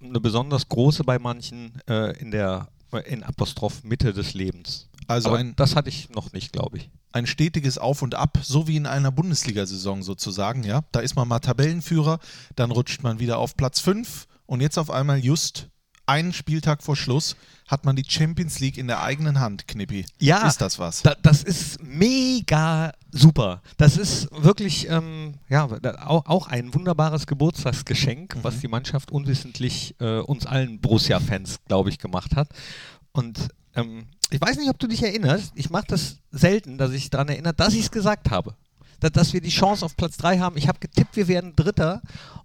eine 0.00 0.20
besonders 0.20 0.68
große 0.68 1.04
bei 1.04 1.18
manchen 1.18 1.80
äh, 1.86 2.16
in 2.18 2.30
der 2.30 2.68
in 3.06 3.24
Apostroph 3.24 3.82
Mitte 3.82 4.12
des 4.12 4.34
Lebens. 4.34 4.88
Also 5.06 5.30
Aber 5.30 5.38
ein, 5.38 5.54
das 5.56 5.76
hatte 5.76 5.88
ich 5.88 6.10
noch 6.10 6.32
nicht, 6.32 6.52
glaube 6.52 6.78
ich. 6.78 6.90
ein 7.12 7.26
stetiges 7.26 7.78
Auf 7.78 8.02
und 8.02 8.14
Ab, 8.14 8.38
so 8.42 8.66
wie 8.68 8.76
in 8.76 8.86
einer 8.86 9.10
Bundesliga-Saison 9.12 10.02
sozusagen, 10.02 10.64
ja. 10.64 10.82
Da 10.92 11.00
ist 11.00 11.16
man 11.16 11.28
mal 11.28 11.38
Tabellenführer, 11.40 12.18
dann 12.56 12.70
rutscht 12.70 13.02
man 13.02 13.18
wieder 13.18 13.38
auf 13.38 13.56
Platz 13.56 13.80
5 13.80 14.26
und 14.46 14.60
jetzt 14.60 14.78
auf 14.78 14.90
einmal 14.90 15.18
just 15.18 15.68
einen 16.06 16.34
Spieltag 16.34 16.82
vor 16.82 16.96
Schluss 16.96 17.34
hat 17.66 17.86
man 17.86 17.96
die 17.96 18.04
Champions 18.06 18.60
League 18.60 18.76
in 18.76 18.88
der 18.88 19.02
eigenen 19.02 19.40
Hand, 19.40 19.66
Knippi. 19.66 20.04
Ja, 20.20 20.46
Ist 20.46 20.60
das 20.60 20.78
was? 20.78 21.00
Da, 21.00 21.14
das 21.22 21.42
ist 21.42 21.82
mega 21.82 22.92
super. 23.10 23.62
Das 23.78 23.96
ist 23.96 24.28
wirklich 24.32 24.86
ähm, 24.90 25.34
ja, 25.48 25.66
auch, 26.04 26.26
auch 26.26 26.48
ein 26.48 26.74
wunderbares 26.74 27.26
Geburtstagsgeschenk, 27.26 28.36
was 28.42 28.60
die 28.60 28.68
Mannschaft 28.68 29.10
unwissentlich 29.12 29.94
äh, 29.98 30.18
uns 30.18 30.44
allen 30.44 30.78
Borussia-Fans, 30.80 31.60
glaube 31.66 31.88
ich, 31.88 31.98
gemacht 31.98 32.36
hat. 32.36 32.48
Und 33.12 33.48
ähm, 33.74 34.06
ich 34.34 34.40
weiß 34.40 34.56
nicht, 34.58 34.68
ob 34.68 34.78
du 34.80 34.88
dich 34.88 35.00
erinnerst, 35.00 35.52
ich 35.54 35.70
mache 35.70 35.86
das 35.86 36.16
selten, 36.32 36.76
dass 36.76 36.90
ich 36.90 37.08
daran 37.08 37.28
erinnere, 37.28 37.54
dass 37.54 37.72
ich 37.72 37.82
es 37.82 37.90
gesagt 37.92 38.30
habe. 38.30 38.54
Da, 38.98 39.08
dass 39.08 39.32
wir 39.32 39.40
die 39.40 39.50
Chance 39.50 39.84
auf 39.84 39.96
Platz 39.96 40.16
3 40.16 40.38
haben. 40.38 40.56
Ich 40.56 40.66
habe 40.66 40.80
getippt, 40.80 41.16
wir 41.16 41.28
werden 41.28 41.54
Dritter. 41.54 42.02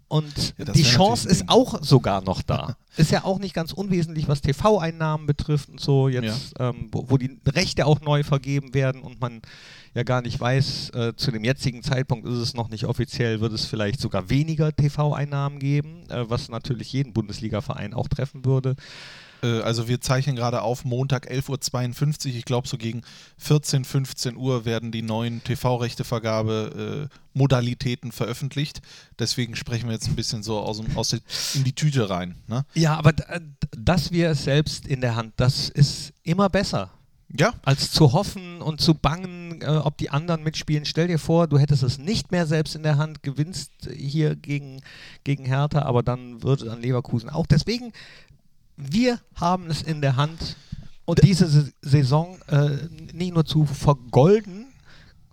Und 0.07 0.55
Ja, 0.57 0.65
die 0.65 0.83
Chance 0.83 1.27
ist 1.27 1.49
auch 1.49 1.83
sogar 1.83 2.21
noch 2.21 2.43
da. 2.43 2.75
ist 2.97 3.11
ja 3.11 3.23
auch 3.23 3.39
nicht 3.39 3.55
ganz 3.55 3.73
unwesentlich, 3.73 4.27
was 4.27 4.41
TV-Einnahmen 4.41 5.25
betrifft 5.25 5.69
und 5.69 5.79
so. 5.79 6.07
Jetzt, 6.09 6.53
ähm, 6.59 6.89
wo, 6.91 7.09
wo 7.09 7.17
die 7.17 7.39
Rechte 7.47 7.87
auch 7.87 8.01
neu 8.01 8.23
vergeben 8.23 8.75
werden 8.75 9.01
und 9.01 9.19
man 9.19 9.41
ja 9.95 10.03
gar 10.03 10.21
nicht 10.21 10.39
weiß, 10.39 10.91
äh, 10.91 11.15
zu 11.15 11.31
dem 11.31 11.43
jetzigen 11.43 11.81
Zeitpunkt 11.81 12.27
ist 12.27 12.37
es 12.37 12.53
noch 12.53 12.69
nicht 12.69 12.85
offiziell, 12.85 13.41
wird 13.41 13.53
es 13.53 13.65
vielleicht 13.65 13.99
sogar 13.99 14.29
weniger 14.29 14.75
TV-Einnahmen 14.75 15.57
geben, 15.57 16.03
äh, 16.09 16.29
was 16.29 16.49
natürlich 16.49 16.93
jeden 16.93 17.13
Bundesliga-Verein 17.13 17.95
auch 17.95 18.07
treffen 18.07 18.45
würde. 18.45 18.75
Äh, 19.43 19.61
Also 19.61 19.87
wir 19.87 20.01
zeichnen 20.01 20.35
gerade 20.35 20.61
auf 20.61 20.85
Montag 20.85 21.29
11.52 21.29 22.29
Uhr. 22.29 22.35
Ich 22.35 22.45
glaube, 22.45 22.67
so 22.67 22.77
gegen 22.77 23.01
14, 23.37 23.85
15 23.85 24.35
Uhr 24.35 24.65
werden 24.65 24.91
die 24.91 25.01
neuen 25.01 25.43
TV-Rechtevergabe-Modalitäten 25.43 28.11
veröffentlicht. 28.11 28.81
Deswegen 29.17 29.55
sprechen 29.55 29.87
wir 29.87 29.93
jetzt 29.93 30.07
ein 30.07 30.15
bisschen 30.15 30.43
so 30.43 30.59
aus, 30.59 30.81
dem, 30.81 30.95
aus 30.97 31.13
in 31.13 31.63
die 31.63 31.73
Tüte 31.73 32.09
rein. 32.09 32.35
Ne? 32.47 32.65
Ja, 32.73 32.97
aber 32.97 33.11
äh, 33.29 33.39
dass 33.77 34.11
wir 34.11 34.29
es 34.29 34.43
selbst 34.43 34.87
in 34.87 35.01
der 35.01 35.15
Hand, 35.15 35.33
das 35.37 35.69
ist 35.69 36.13
immer 36.23 36.49
besser. 36.49 36.91
Ja, 37.31 37.53
als 37.63 37.91
zu 37.91 38.13
hoffen 38.13 38.59
und 38.59 38.81
zu 38.81 38.95
bangen, 38.95 39.61
äh, 39.61 39.67
ob 39.67 39.97
die 39.97 40.09
anderen 40.09 40.41
mitspielen. 40.41 40.85
Stell 40.85 41.07
dir 41.07 41.19
vor, 41.19 41.45
du 41.47 41.59
hättest 41.59 41.83
es 41.83 41.99
nicht 41.99 42.31
mehr 42.31 42.47
selbst 42.47 42.73
in 42.73 42.81
der 42.81 42.97
Hand, 42.97 43.21
gewinnst 43.21 43.71
hier 43.95 44.35
gegen, 44.35 44.81
gegen 45.23 45.45
Hertha, 45.45 45.83
aber 45.83 46.01
dann 46.01 46.41
würde 46.41 46.65
dann 46.65 46.81
Leverkusen 46.81 47.29
auch. 47.29 47.45
Deswegen, 47.45 47.93
wir 48.79 49.19
haben 49.35 49.69
es 49.69 49.81
in 49.81 50.01
der 50.01 50.15
Hand 50.15 50.55
und 51.05 51.21
diese 51.23 51.45
S- 51.45 51.73
Saison 51.81 52.39
äh, 52.47 52.77
nicht 53.13 53.33
nur 53.33 53.45
zu 53.45 53.65
vergolden, 53.65 54.67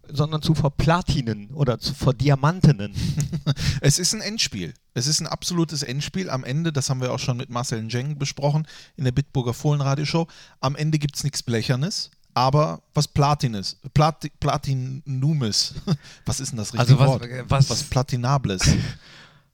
sondern 0.09 0.41
zu 0.43 0.55
verplatinen 0.55 1.51
oder 1.55 1.79
zu 1.79 1.93
verdiamantenen. 1.95 2.95
es 3.81 3.99
ist 3.99 4.15
ein 4.15 4.21
Endspiel. 4.21 4.73
Es 4.95 5.07
ist 5.07 5.21
ein 5.21 5.27
absolutes 5.27 5.83
Endspiel. 5.83 6.31
Am 6.31 6.45
Ende, 6.45 6.73
das 6.73 6.89
haben 6.91 7.01
wir 7.01 7.13
auch 7.13 7.19
schon 7.19 7.37
mit 7.37 7.51
Marcel 7.51 7.83
Njeng 7.83 8.19
besprochen 8.19 8.67
in 8.97 9.05
der 9.05 9.13
Bitburger 9.13 9.53
Fohlenradioshow, 9.55 10.27
am 10.61 10.77
Ende 10.77 10.99
gibt 10.99 11.17
es 11.17 11.25
nichts 11.25 11.43
Blechernes, 11.43 12.11
aber 12.35 12.83
was 12.95 13.09
Platines, 13.09 13.79
Plati, 13.95 14.31
Platinumes. 14.41 15.75
Was 16.27 16.41
ist 16.41 16.51
denn 16.51 16.59
das 16.59 16.73
richtige 16.75 16.99
Also 16.99 16.99
was- 16.99 17.09
Wort? 17.21 17.51
was- 17.51 17.71
was 17.71 17.83
Platinables. 17.85 18.63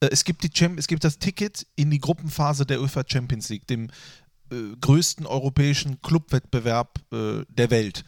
Äh, 0.02 0.08
es, 0.10 0.24
gibt 0.24 0.42
die 0.42 0.50
Champ 0.50 0.78
es 0.78 0.86
gibt 0.86 1.04
das 1.04 1.18
Ticket 1.18 1.66
in 1.76 1.90
die 1.90 2.00
Gruppenphase 2.00 2.66
der 2.66 2.80
UEFA 2.80 3.04
Champions 3.06 3.48
League, 3.48 3.66
dem 3.66 3.88
äh, 4.50 4.76
größten 4.80 5.26
europäischen 5.26 6.02
Clubwettbewerb 6.02 6.98
äh, 7.12 7.44
der 7.48 7.70
Welt. 7.70 8.04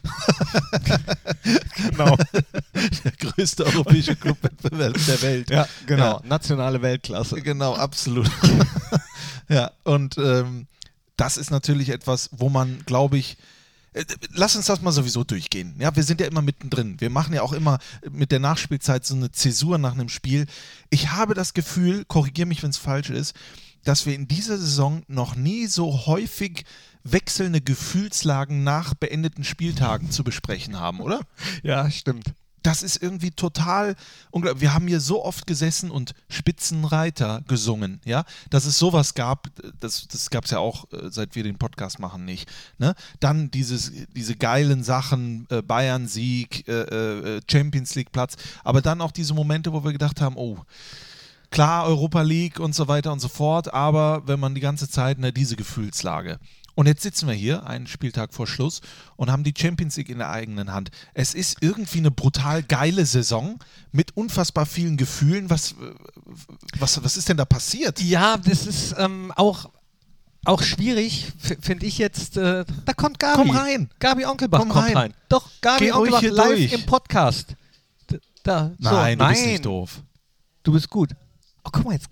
genau. 1.77 2.15
der 3.03 3.11
größte 3.13 3.65
europäische 3.65 4.15
Clubwettbewerb 4.15 4.93
der 5.07 5.21
Welt. 5.21 5.49
Ja, 5.49 5.67
genau. 5.85 6.19
Ja. 6.19 6.21
Nationale 6.25 6.81
Weltklasse. 6.81 7.41
Genau, 7.41 7.73
absolut. 7.73 8.29
ja, 9.49 9.71
und 9.83 10.17
ähm, 10.17 10.67
das 11.17 11.37
ist 11.37 11.49
natürlich 11.49 11.89
etwas, 11.89 12.29
wo 12.33 12.49
man, 12.49 12.83
glaube 12.85 13.17
ich, 13.17 13.37
Lass 14.33 14.55
uns 14.55 14.65
das 14.65 14.81
mal 14.81 14.91
sowieso 14.91 15.23
durchgehen. 15.23 15.75
Ja, 15.79 15.95
wir 15.95 16.03
sind 16.03 16.19
ja 16.19 16.27
immer 16.27 16.41
mittendrin. 16.41 16.99
Wir 16.99 17.09
machen 17.09 17.33
ja 17.33 17.41
auch 17.41 17.53
immer 17.53 17.79
mit 18.09 18.31
der 18.31 18.39
Nachspielzeit 18.39 19.05
so 19.05 19.15
eine 19.15 19.31
Zäsur 19.31 19.77
nach 19.77 19.93
einem 19.93 20.09
Spiel. 20.09 20.47
Ich 20.89 21.11
habe 21.11 21.33
das 21.33 21.53
Gefühl, 21.53 22.03
korrigiere 22.05 22.47
mich, 22.47 22.61
wenn 22.61 22.71
es 22.71 22.77
falsch 22.77 23.09
ist, 23.09 23.35
dass 23.85 24.05
wir 24.05 24.15
in 24.15 24.27
dieser 24.27 24.57
Saison 24.57 25.03
noch 25.07 25.35
nie 25.35 25.67
so 25.67 26.05
häufig 26.07 26.65
wechselnde 27.03 27.61
Gefühlslagen 27.61 28.63
nach 28.63 28.95
beendeten 28.95 29.43
Spieltagen 29.43 30.11
zu 30.11 30.23
besprechen 30.23 30.79
haben, 30.79 30.99
oder? 30.99 31.21
Ja, 31.63 31.89
stimmt. 31.89 32.33
Das 32.65 32.81
ist 32.81 33.01
irgendwie 33.01 33.31
total 33.31 33.95
unglaublich. 34.31 34.61
Wir 34.61 34.73
haben 34.73 34.87
hier 34.87 34.99
so 34.99 35.23
oft 35.23 35.45
gesessen 35.45 35.91
und 35.91 36.13
Spitzenreiter 36.29 37.43
gesungen, 37.47 38.01
ja, 38.05 38.25
dass 38.49 38.65
es 38.65 38.79
sowas 38.79 39.13
gab, 39.13 39.47
das, 39.79 40.07
das 40.07 40.29
gab 40.29 40.45
es 40.45 40.51
ja 40.51 40.59
auch, 40.59 40.91
äh, 40.91 41.09
seit 41.11 41.35
wir 41.35 41.43
den 41.43 41.57
Podcast 41.57 41.99
machen, 41.99 42.25
nicht. 42.25 42.51
Ne? 42.79 42.95
Dann 43.19 43.51
dieses, 43.51 43.91
diese 44.15 44.35
geilen 44.35 44.83
Sachen, 44.83 45.45
äh, 45.49 45.61
Bayern-Sieg, 45.61 46.67
äh, 46.67 47.35
äh, 47.35 47.41
Champions 47.49 47.93
League-Platz, 47.95 48.35
aber 48.63 48.81
dann 48.81 49.01
auch 49.01 49.11
diese 49.11 49.33
Momente, 49.33 49.71
wo 49.71 49.83
wir 49.83 49.91
gedacht 49.91 50.19
haben, 50.19 50.35
oh, 50.35 50.57
klar, 51.51 51.85
Europa 51.85 52.21
League 52.23 52.59
und 52.59 52.73
so 52.73 52.87
weiter 52.87 53.11
und 53.11 53.19
so 53.19 53.27
fort, 53.27 53.73
aber 53.73 54.27
wenn 54.27 54.39
man 54.39 54.55
die 54.55 54.61
ganze 54.61 54.89
Zeit, 54.89 55.19
ne, 55.19 55.31
diese 55.31 55.55
Gefühlslage. 55.55 56.39
Und 56.75 56.87
jetzt 56.87 57.01
sitzen 57.01 57.27
wir 57.27 57.33
hier, 57.33 57.65
einen 57.65 57.87
Spieltag 57.87 58.33
vor 58.33 58.47
Schluss, 58.47 58.81
und 59.15 59.31
haben 59.31 59.43
die 59.43 59.53
Champions 59.57 59.95
League 59.95 60.09
in 60.09 60.17
der 60.17 60.29
eigenen 60.29 60.71
Hand. 60.73 60.91
Es 61.13 61.33
ist 61.33 61.57
irgendwie 61.61 61.99
eine 61.99 62.11
brutal 62.11 62.63
geile 62.63 63.05
Saison 63.05 63.59
mit 63.93 64.15
unfassbar 64.17 64.65
vielen 64.65 64.97
Gefühlen. 64.97 65.49
Was, 65.49 65.71
äh, 65.71 65.75
was, 66.77 67.01
was 67.03 67.15
ist 67.15 67.29
denn 67.29 67.37
da 67.37 67.45
passiert? 67.45 68.01
Ja, 68.01 68.37
das 68.37 68.67
ist 68.67 68.93
ähm, 68.97 69.31
auch, 69.37 69.69
auch 70.43 70.61
schwierig, 70.61 71.31
finde 71.61 71.85
ich 71.85 71.97
jetzt. 71.97 72.35
Äh, 72.35 72.65
da 72.85 72.93
kommt 72.93 73.19
Gabi. 73.19 73.37
Komm 73.37 73.51
rein. 73.51 73.89
Gabi 73.99 74.25
Onkelbach 74.25 74.59
Komm 74.59 74.69
kommt 74.69 74.87
rein. 74.87 74.97
rein. 74.97 75.13
Doch, 75.29 75.49
Gabi 75.61 75.85
Geh 75.85 75.91
Onkelbach 75.93 76.19
hier 76.19 76.33
live 76.33 76.47
durch. 76.47 76.73
im 76.73 76.85
Podcast. 76.85 77.55
D 78.11 78.19
da, 78.43 78.71
so, 78.77 78.91
Nein, 78.91 79.17
du 79.17 79.27
bist 79.27 79.45
nicht 79.45 79.65
doof. 79.65 80.01
Du 80.61 80.73
bist 80.73 80.89
gut. 80.89 81.11
Oh, 81.63 81.69
guck 81.71 81.85
mal, 81.85 81.93
jetzt. 81.93 82.09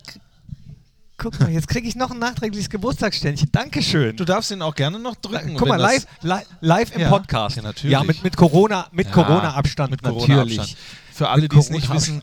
Guck 1.23 1.39
mal, 1.39 1.49
jetzt 1.49 1.69
kriege 1.69 1.87
ich 1.87 1.95
noch 1.95 2.11
ein 2.11 2.19
nachträgliches 2.19 2.69
Geburtstagsständchen. 2.69 3.47
Dankeschön. 3.49 4.17
Du 4.17 4.25
darfst 4.25 4.51
ihn 4.51 4.61
auch 4.61 4.75
gerne 4.75 4.99
noch 4.99 5.15
drücken. 5.15 5.55
Guck 5.55 5.69
mal, 5.69 5.77
live, 5.77 6.05
li 6.21 6.35
live 6.59 6.93
im 6.93 6.99
Ja, 6.99 7.09
Podcast. 7.09 7.55
ja, 7.55 7.61
natürlich. 7.61 7.93
Ja, 7.93 8.03
mit, 8.03 8.21
mit 8.25 8.35
Corona, 8.35 8.89
mit 8.91 9.07
Ja, 9.07 9.13
Corona-Abstand 9.13 9.91
mit 9.91 10.03
natürlich. 10.03 10.27
Corona-Abstand. 10.27 10.77
Für 11.13 11.29
alle, 11.29 11.47
die 11.47 11.57
es 11.57 11.69
nicht 11.69 11.89
wissen, 11.89 12.21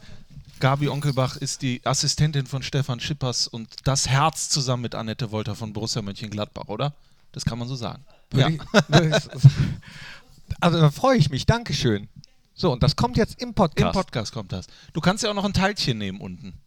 Gabi 0.61 0.91
Onkelbach 0.91 1.39
ist 1.39 1.63
die 1.63 1.81
Assistentin 1.83 2.45
von 2.45 2.63
Stefan 2.63 3.01
Schippers 3.01 3.49
und 3.49 3.71
das 3.85 4.07
Herz 4.07 4.51
zusammen 4.51 4.83
mit 4.83 4.95
Annette 4.95 5.31
Wolter 5.31 5.55
von 5.55 5.73
Borussia 5.73 6.03
Mönchengladbach, 6.03 6.69
oder? 6.69 6.93
Das 7.33 7.47
kann 7.47 7.59
man 7.59 7.69
so 7.69 7.77
sagen. 7.77 8.05
Ja. 8.35 8.51
also 10.61 10.79
da 10.79 10.91
freue 10.91 11.17
ich 11.17 11.31
mich, 11.31 11.47
Dankeschön. 11.47 12.11
So, 12.53 12.71
und 12.71 12.83
das 12.83 12.97
kommt 12.97 13.17
jetzt 13.17 13.41
im 13.41 13.55
Podcast. 13.55 13.97
Im 13.97 14.03
Podcast 14.03 14.33
kommt 14.35 14.53
das. 14.53 14.67
Du 14.93 15.01
kannst 15.01 15.25
ja 15.25 15.31
auch 15.31 15.35
noch 15.35 15.47
ein 15.47 15.55
Teilchen 15.55 15.97
nehmen 15.97 16.21
unten? 16.21 16.61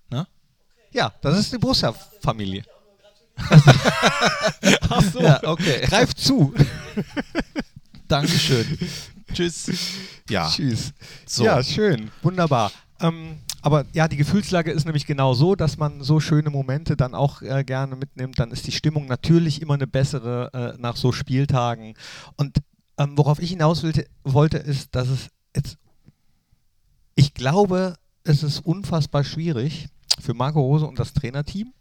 Ja, 0.93 1.11
das 1.21 1.39
ist 1.39 1.53
die 1.53 1.57
Borussia-Familie. 1.57 2.63
Ach 4.89 5.03
so. 5.11 5.21
Ja, 5.21 5.41
okay. 5.43 5.81
Greif 5.85 6.13
zu. 6.15 6.53
Dankeschön. 8.07 8.77
Tschüss. 9.33 9.71
Ja. 10.29 10.47
Tschüss. 10.49 10.93
So. 11.25 11.43
Ja, 11.43 11.63
schön. 11.63 12.11
Wunderbar. 12.21 12.71
Ähm, 12.99 13.39
aber 13.63 13.85
ja, 13.93 14.07
die 14.07 14.17
Gefühlslage 14.17 14.71
ist 14.71 14.85
nämlich 14.85 15.07
genau 15.07 15.33
so, 15.33 15.55
dass 15.55 15.77
man 15.77 16.03
so 16.03 16.19
schöne 16.19 16.51
Momente 16.51 16.95
dann 16.95 17.15
auch 17.15 17.41
äh, 17.41 17.63
gerne 17.63 17.95
mitnimmt. 17.95 18.37
Dann 18.37 18.51
ist 18.51 18.67
die 18.67 18.71
Stimmung 18.71 19.07
natürlich 19.07 19.61
immer 19.61 19.73
eine 19.73 19.87
bessere 19.87 20.75
äh, 20.75 20.81
nach 20.81 20.95
so 20.95 21.11
Spieltagen. 21.11 21.95
Und 22.37 22.57
ähm, 22.99 23.17
worauf 23.17 23.39
ich 23.39 23.49
hinaus 23.49 23.83
wollte, 23.83 24.05
wollte, 24.23 24.57
ist, 24.57 24.93
dass 24.93 25.07
es 25.07 25.29
jetzt, 25.55 25.77
ich 27.15 27.33
glaube, 27.33 27.95
es 28.23 28.43
ist 28.43 28.59
unfassbar 28.59 29.23
schwierig 29.23 29.89
für 30.21 30.33
Marco 30.33 30.61
Rose 30.61 30.85
und 30.85 30.99
das 30.99 31.13
Trainerteam. 31.13 31.73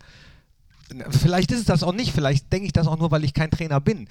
Vielleicht 1.10 1.50
ist 1.52 1.60
es 1.60 1.64
das 1.64 1.82
auch 1.82 1.94
nicht, 1.94 2.12
vielleicht 2.12 2.52
denke 2.52 2.66
ich 2.66 2.72
das 2.72 2.86
auch 2.86 2.98
nur, 2.98 3.10
weil 3.10 3.24
ich 3.24 3.34
kein 3.34 3.50
Trainer 3.50 3.80
bin. 3.80 4.08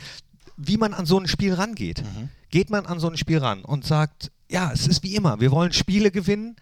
Wie 0.57 0.77
man 0.77 0.93
an 0.93 1.05
so 1.05 1.19
ein 1.19 1.27
Spiel 1.27 1.53
rangeht. 1.53 2.03
Mhm. 2.03 2.29
Geht 2.49 2.69
man 2.69 2.85
an 2.85 2.99
so 2.99 3.09
ein 3.09 3.17
Spiel 3.17 3.37
ran 3.39 3.63
und 3.63 3.85
sagt, 3.85 4.31
ja, 4.49 4.71
es 4.71 4.87
ist 4.87 5.03
wie 5.03 5.15
immer, 5.15 5.39
wir 5.39 5.51
wollen 5.51 5.71
Spiele 5.71 6.11
gewinnen 6.11 6.55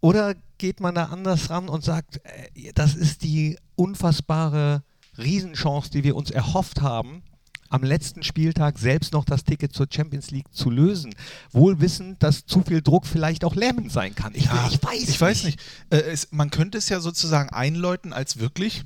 oder 0.00 0.34
geht 0.56 0.80
man 0.80 0.94
da 0.94 1.06
anders 1.06 1.50
ran 1.50 1.68
und 1.68 1.84
sagt, 1.84 2.20
äh, 2.24 2.72
das 2.74 2.94
ist 2.94 3.22
die 3.22 3.58
unfassbare 3.74 4.82
Riesenchance, 5.16 5.90
die 5.90 6.04
wir 6.04 6.16
uns 6.16 6.30
erhofft 6.30 6.80
haben, 6.80 7.22
am 7.68 7.82
letzten 7.82 8.22
Spieltag 8.22 8.78
selbst 8.78 9.12
noch 9.12 9.24
das 9.24 9.44
Ticket 9.44 9.72
zur 9.72 9.86
Champions 9.90 10.30
League 10.30 10.52
zu 10.52 10.70
lösen. 10.70 11.14
Wohl 11.52 11.80
wissend, 11.80 12.22
dass 12.22 12.46
zu 12.46 12.62
viel 12.62 12.82
Druck 12.82 13.06
vielleicht 13.06 13.44
auch 13.44 13.54
lähmend 13.54 13.92
sein 13.92 14.14
kann. 14.14 14.34
Ich, 14.34 14.46
ja, 14.46 14.68
ich 14.70 14.82
weiß 14.82 15.00
ich 15.02 15.08
nicht. 15.08 15.20
Weiß 15.20 15.44
nicht. 15.44 15.60
Äh, 15.90 15.98
es, 15.98 16.28
man 16.30 16.50
könnte 16.50 16.78
es 16.78 16.88
ja 16.88 17.00
sozusagen 17.00 17.50
einläuten 17.50 18.12
als 18.12 18.38
wirklich 18.38 18.84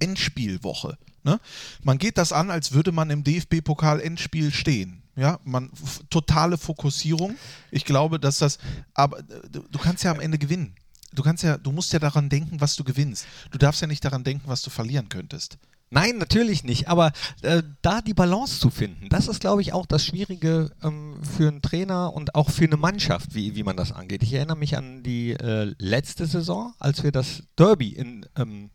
Endspielwoche. 0.00 0.98
Ne? 1.24 1.40
Man 1.82 1.98
geht 1.98 2.18
das 2.18 2.32
an, 2.32 2.50
als 2.50 2.72
würde 2.72 2.92
man 2.92 3.10
im 3.10 3.24
DFB-Pokal 3.24 4.00
Endspiel 4.00 4.52
stehen. 4.52 5.02
Ja, 5.14 5.38
man 5.44 5.70
totale 6.08 6.56
Fokussierung. 6.56 7.36
Ich 7.70 7.84
glaube, 7.84 8.18
dass 8.18 8.38
das, 8.38 8.58
aber 8.94 9.22
du, 9.22 9.60
du 9.70 9.78
kannst 9.78 10.04
ja 10.04 10.10
am 10.10 10.20
Ende 10.20 10.38
gewinnen. 10.38 10.74
Du 11.12 11.22
kannst 11.22 11.42
ja, 11.42 11.58
du 11.58 11.70
musst 11.70 11.92
ja 11.92 11.98
daran 11.98 12.30
denken, 12.30 12.60
was 12.60 12.76
du 12.76 12.84
gewinnst. 12.84 13.26
Du 13.50 13.58
darfst 13.58 13.82
ja 13.82 13.86
nicht 13.86 14.02
daran 14.04 14.24
denken, 14.24 14.44
was 14.46 14.62
du 14.62 14.70
verlieren 14.70 15.10
könntest. 15.10 15.58
Nein, 15.92 16.16
natürlich 16.16 16.64
nicht. 16.64 16.88
Aber 16.88 17.12
äh, 17.42 17.62
da 17.82 18.00
die 18.00 18.14
Balance 18.14 18.58
zu 18.58 18.70
finden, 18.70 19.10
das 19.10 19.28
ist, 19.28 19.40
glaube 19.40 19.60
ich, 19.60 19.74
auch 19.74 19.84
das 19.84 20.06
Schwierige 20.06 20.70
ähm, 20.82 21.18
für 21.22 21.48
einen 21.48 21.60
Trainer 21.60 22.14
und 22.14 22.34
auch 22.34 22.48
für 22.48 22.64
eine 22.64 22.78
Mannschaft, 22.78 23.34
wie, 23.34 23.56
wie 23.56 23.62
man 23.62 23.76
das 23.76 23.92
angeht. 23.92 24.22
Ich 24.22 24.32
erinnere 24.32 24.56
mich 24.56 24.78
an 24.78 25.02
die 25.02 25.32
äh, 25.32 25.74
letzte 25.76 26.24
Saison, 26.24 26.72
als 26.78 27.02
wir 27.04 27.12
das 27.12 27.42
Derby 27.58 27.90
in 27.90 28.24
ähm, 28.38 28.70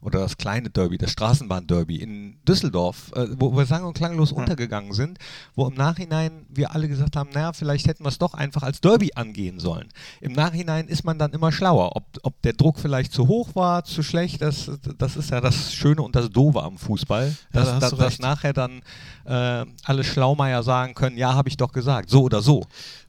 oder 0.00 0.20
das 0.20 0.36
kleine 0.36 0.70
Derby, 0.70 0.98
das 0.98 1.10
Straßenbahn-Derby 1.12 1.96
in 1.96 2.38
Düsseldorf, 2.46 3.12
äh, 3.14 3.26
wo 3.38 3.56
wir 3.56 3.66
sang- 3.66 3.84
und 3.84 3.94
klanglos 3.94 4.30
ja. 4.30 4.36
untergegangen 4.36 4.92
sind, 4.92 5.18
wo 5.54 5.66
im 5.66 5.74
Nachhinein 5.74 6.46
wir 6.48 6.74
alle 6.74 6.88
gesagt 6.88 7.16
haben, 7.16 7.30
naja, 7.30 7.52
vielleicht 7.52 7.86
hätten 7.86 8.04
wir 8.04 8.08
es 8.08 8.18
doch 8.18 8.34
einfach 8.34 8.62
als 8.62 8.80
Derby 8.80 9.12
angehen 9.14 9.58
sollen. 9.58 9.88
Im 10.20 10.32
Nachhinein 10.32 10.88
ist 10.88 11.04
man 11.04 11.18
dann 11.18 11.32
immer 11.32 11.52
schlauer, 11.52 11.96
ob, 11.96 12.04
ob 12.22 12.40
der 12.42 12.52
Druck 12.52 12.78
vielleicht 12.78 13.12
zu 13.12 13.28
hoch 13.28 13.54
war, 13.54 13.84
zu 13.84 14.02
schlecht, 14.02 14.42
das, 14.42 14.70
das 14.98 15.16
ist 15.16 15.30
ja 15.30 15.40
das 15.40 15.74
Schöne 15.74 16.02
und 16.02 16.16
das 16.16 16.30
Doofe 16.30 16.62
am 16.62 16.78
Fußball, 16.78 17.34
dass, 17.52 17.66
ja, 17.68 17.78
da 17.78 17.90
dass, 17.90 17.98
dass 17.98 18.18
nachher 18.18 18.52
dann 18.52 18.82
äh, 19.24 19.64
alle 19.84 20.04
Schlaumeier 20.04 20.62
sagen 20.62 20.94
können, 20.94 21.16
ja, 21.16 21.34
habe 21.34 21.48
ich 21.48 21.56
doch 21.56 21.72
gesagt, 21.72 22.10
so 22.10 22.22
oder 22.22 22.42
so. 22.42 22.64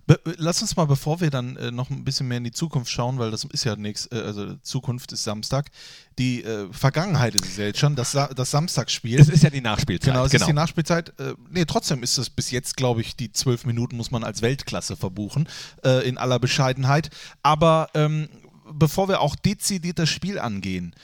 Be 0.08 0.18
lass 0.38 0.62
uns 0.62 0.78
mal, 0.78 0.86
bevor 0.86 1.20
wir 1.20 1.30
dann 1.30 1.58
äh, 1.58 1.70
noch 1.70 1.90
ein 1.90 2.06
bisschen 2.06 2.30
mehr 2.30 2.38
in 2.38 2.46
die 2.46 2.54
Zukunft 2.54 2.90
schauen, 2.90 3.20
weil 3.20 3.30
das 3.30 3.44
ist 3.44 3.66
ja 3.66 3.76
nichts, 3.76 4.08
äh, 4.10 4.16
also 4.16 4.56
Zukunft 4.62 5.12
ist 5.12 5.26
Samstag. 5.26 5.70
Die 6.18 6.44
äh, 6.44 6.72
Vergangenheit 6.72 7.36
ist 7.36 7.46
es 7.46 7.58
ja 7.58 7.66
jetzt 7.66 7.80
schon, 7.80 7.98
das, 7.98 8.14
Sa 8.14 8.28
das 8.34 8.50
Samstagsspiel. 8.52 9.20
Es 9.20 9.28
ist 9.28 9.44
ja 9.44 9.50
die 9.50 9.60
Nachspielzeit. 9.60 10.14
Genau, 10.14 10.24
es 10.24 10.32
genau. 10.32 10.44
ist 10.44 10.48
die 10.48 10.54
Nachspielzeit. 10.54 11.10
Äh, 11.20 11.34
nee, 11.50 11.66
trotzdem 11.66 12.04
ist 12.04 12.18
es 12.18 12.30
bis 12.30 12.52
jetzt, 12.52 12.78
glaube 12.78 13.02
ich, 13.02 13.18
die 13.18 13.34
zwölf 13.34 13.66
Minuten 13.66 13.98
muss 13.98 14.10
man 14.10 14.24
als 14.24 14.42
Weltklasse 14.42 14.96
verbuchen, 14.96 15.50
äh, 15.84 16.08
in 16.08 16.18
aller 16.18 16.40
Bescheidenheit. 16.40 17.10
Aber 17.44 17.90
ähm, 17.94 18.30
bevor 18.72 19.10
wir 19.10 19.20
auch 19.20 19.36
dezidiert 19.36 20.00
das 20.00 20.10
Spiel 20.10 20.40
angehen, 20.40 20.96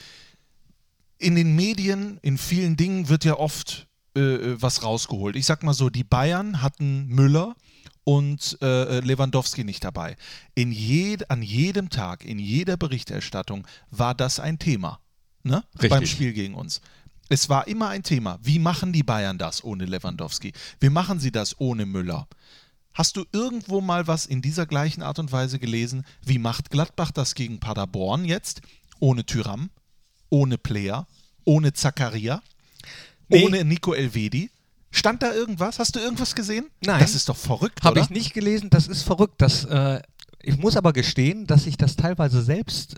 in 1.18 1.36
den 1.36 1.58
Medien, 1.58 2.20
in 2.22 2.38
vielen 2.38 2.78
Dingen 2.78 3.10
wird 3.10 3.26
ja 3.26 3.38
oft 3.38 3.88
äh, 4.16 4.62
was 4.62 4.84
rausgeholt. 4.84 5.36
Ich 5.36 5.46
sag 5.46 5.64
mal 5.64 5.74
so, 5.74 5.90
die 5.90 6.04
Bayern 6.06 6.62
hatten 6.62 7.08
Müller 7.08 7.56
und 8.04 8.58
äh, 8.62 9.00
Lewandowski 9.00 9.64
nicht 9.64 9.84
dabei. 9.84 10.16
In 10.56 10.72
jed 10.72 11.30
an 11.30 11.42
jedem 11.42 11.90
Tag, 11.90 12.26
in 12.26 12.40
jeder 12.40 12.78
Berichterstattung 12.78 13.66
war 13.92 14.14
das 14.14 14.40
ein 14.40 14.60
Thema 14.60 15.00
ne? 15.44 15.64
beim 15.90 16.06
Spiel 16.06 16.34
gegen 16.34 16.56
uns. 16.56 16.82
Es 17.30 17.50
war 17.50 17.68
immer 17.68 17.90
ein 17.90 18.04
Thema. 18.04 18.40
Wie 18.42 18.60
machen 18.60 18.94
die 18.94 19.04
Bayern 19.04 19.38
das 19.38 19.64
ohne 19.64 19.86
Lewandowski? 19.86 20.54
Wie 20.80 20.90
machen 20.90 21.20
sie 21.20 21.32
das 21.32 21.60
ohne 21.60 21.86
Müller? 21.86 22.28
Hast 22.94 23.18
du 23.18 23.26
irgendwo 23.32 23.82
mal 23.82 24.08
was 24.08 24.26
in 24.26 24.42
dieser 24.42 24.66
gleichen 24.66 25.02
Art 25.02 25.18
und 25.20 25.32
Weise 25.32 25.58
gelesen? 25.58 26.06
Wie 26.24 26.38
macht 26.38 26.70
Gladbach 26.70 27.12
das 27.12 27.34
gegen 27.34 27.60
Paderborn 27.60 28.26
jetzt? 28.26 28.62
Ohne 29.00 29.26
Tyram, 29.26 29.72
ohne 30.30 30.58
Player, 30.58 31.08
ohne 31.44 31.74
Zakaria, 31.74 32.42
nee. 33.30 33.46
ohne 33.46 33.64
Nico 33.64 33.94
Elvedi? 33.94 34.52
Stand 34.96 35.24
da 35.24 35.34
irgendwas? 35.34 35.80
Hast 35.80 35.96
du 35.96 36.00
irgendwas 36.00 36.36
gesehen? 36.36 36.70
Nein. 36.86 37.00
Das 37.00 37.16
ist 37.16 37.28
doch 37.28 37.36
verrückt, 37.36 37.84
Habe 37.84 38.00
ich 38.00 38.12
nicht 38.12 38.34
gelesen. 38.34 38.70
Das 38.70 38.88
ist 38.88 39.02
verrückt. 39.02 39.42
Das, 39.42 39.66
äh, 39.66 40.02
ich 40.46 40.58
muss 40.58 40.76
aber 40.76 40.92
gestehen, 40.92 41.48
dass 41.48 41.66
ich 41.66 41.78
das 41.78 41.96
teilweise 41.96 42.42
selbst 42.42 42.98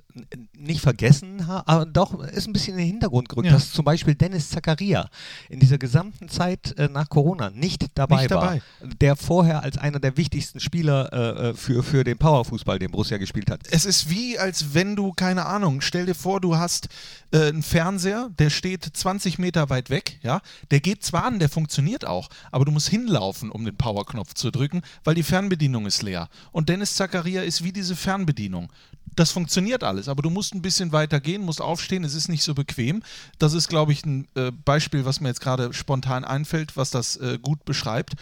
nicht 0.58 0.82
vergessen 0.82 1.46
habe, 1.46 1.68
aber 1.68 1.86
doch 1.86 2.24
ist 2.24 2.48
ein 2.48 2.54
bisschen 2.54 2.74
in 2.74 2.80
den 2.80 2.88
Hintergrund 2.88 3.30
gerückt, 3.30 3.48
ja. 3.48 3.54
dass 3.54 3.72
zum 3.72 3.86
Beispiel 3.86 4.16
Dennis 4.16 4.50
Zakaria 4.50 5.10
in 5.50 5.60
dieser 5.60 5.78
gesamten 5.78 6.28
Zeit 6.28 6.76
äh, 6.80 6.88
nach 6.88 7.08
Corona 7.08 7.52
nicht 7.52 7.86
dabei 7.94 8.24
nicht 8.24 8.32
war, 8.32 8.58
der 9.00 9.16
vorher 9.16 9.62
als 9.62 9.78
einer 9.78 10.00
der 10.00 10.18
wichtigsten 10.18 10.60
Spieler 10.60 11.14
äh, 11.14 11.50
äh, 11.50 11.54
für, 11.54 11.84
für 11.84 12.04
den 12.04 12.18
Powerfußball, 12.18 12.80
den 12.80 12.90
Borussia 12.90 13.18
gespielt 13.18 13.52
hat. 13.52 13.62
Es 13.70 13.86
ist 13.86 14.10
wie, 14.10 14.40
als 14.40 14.74
wenn 14.74 14.96
du, 14.96 15.12
keine 15.14 15.46
Ahnung, 15.46 15.82
stell 15.82 16.08
dir 16.08 16.16
vor, 16.16 16.42
du 16.42 16.58
hast 16.58 16.90
äh, 17.32 17.50
einen 17.50 17.62
Fernseher, 17.62 18.32
der 18.40 18.50
steht 18.50 18.86
20 18.92 19.38
Meter 19.38 19.70
weit 19.70 19.92
weg, 19.92 20.20
ja, 20.24 20.42
der 20.72 20.80
geht 20.80 21.04
zwar 21.04 21.26
an, 21.26 21.38
der 21.38 21.50
funktioniert 21.50 22.08
auch, 22.08 22.30
aber 22.52 22.66
du 22.66 22.72
musst 22.72 22.90
hinlaufen, 22.90 23.52
um 23.52 23.66
den 23.66 23.76
Powerknopf 23.76 24.34
zu 24.34 24.50
drücken, 24.50 24.82
weil 25.04 25.14
die 25.14 25.24
Fernbedienung 25.24 25.86
ist 25.86 26.02
leer. 26.02 26.28
Und 26.52 26.70
Dennis 26.70 26.96
Zakaria 26.96 27.35
ist 27.44 27.64
wie 27.64 27.72
diese 27.72 27.96
Fernbedienung 27.96 28.72
das 29.16 29.32
funktioniert 29.32 29.84
alles, 29.84 30.08
aber 30.08 30.22
du 30.22 30.30
musst 30.30 30.54
ein 30.54 30.62
bisschen 30.62 30.92
weiter 30.92 31.20
gehen, 31.20 31.42
musst 31.42 31.62
aufstehen, 31.62 32.04
es 32.04 32.14
ist 32.14 32.28
nicht 32.28 32.44
so 32.44 32.54
bequem. 32.54 33.02
Das 33.40 33.54
ist, 33.54 33.70
glaube 33.70 33.92
ich, 33.94 34.06
ein 34.06 34.28
äh, 34.36 34.52
Beispiel, 34.52 35.06
was 35.06 35.22
mir 35.22 35.30
jetzt 35.30 35.42
gerade 35.42 35.74
spontan 35.74 36.26
einfällt, 36.26 36.76
was 36.76 36.92
das 36.92 37.18
äh, 37.18 37.40
gut 37.42 37.66
beschreibt. 37.66 38.14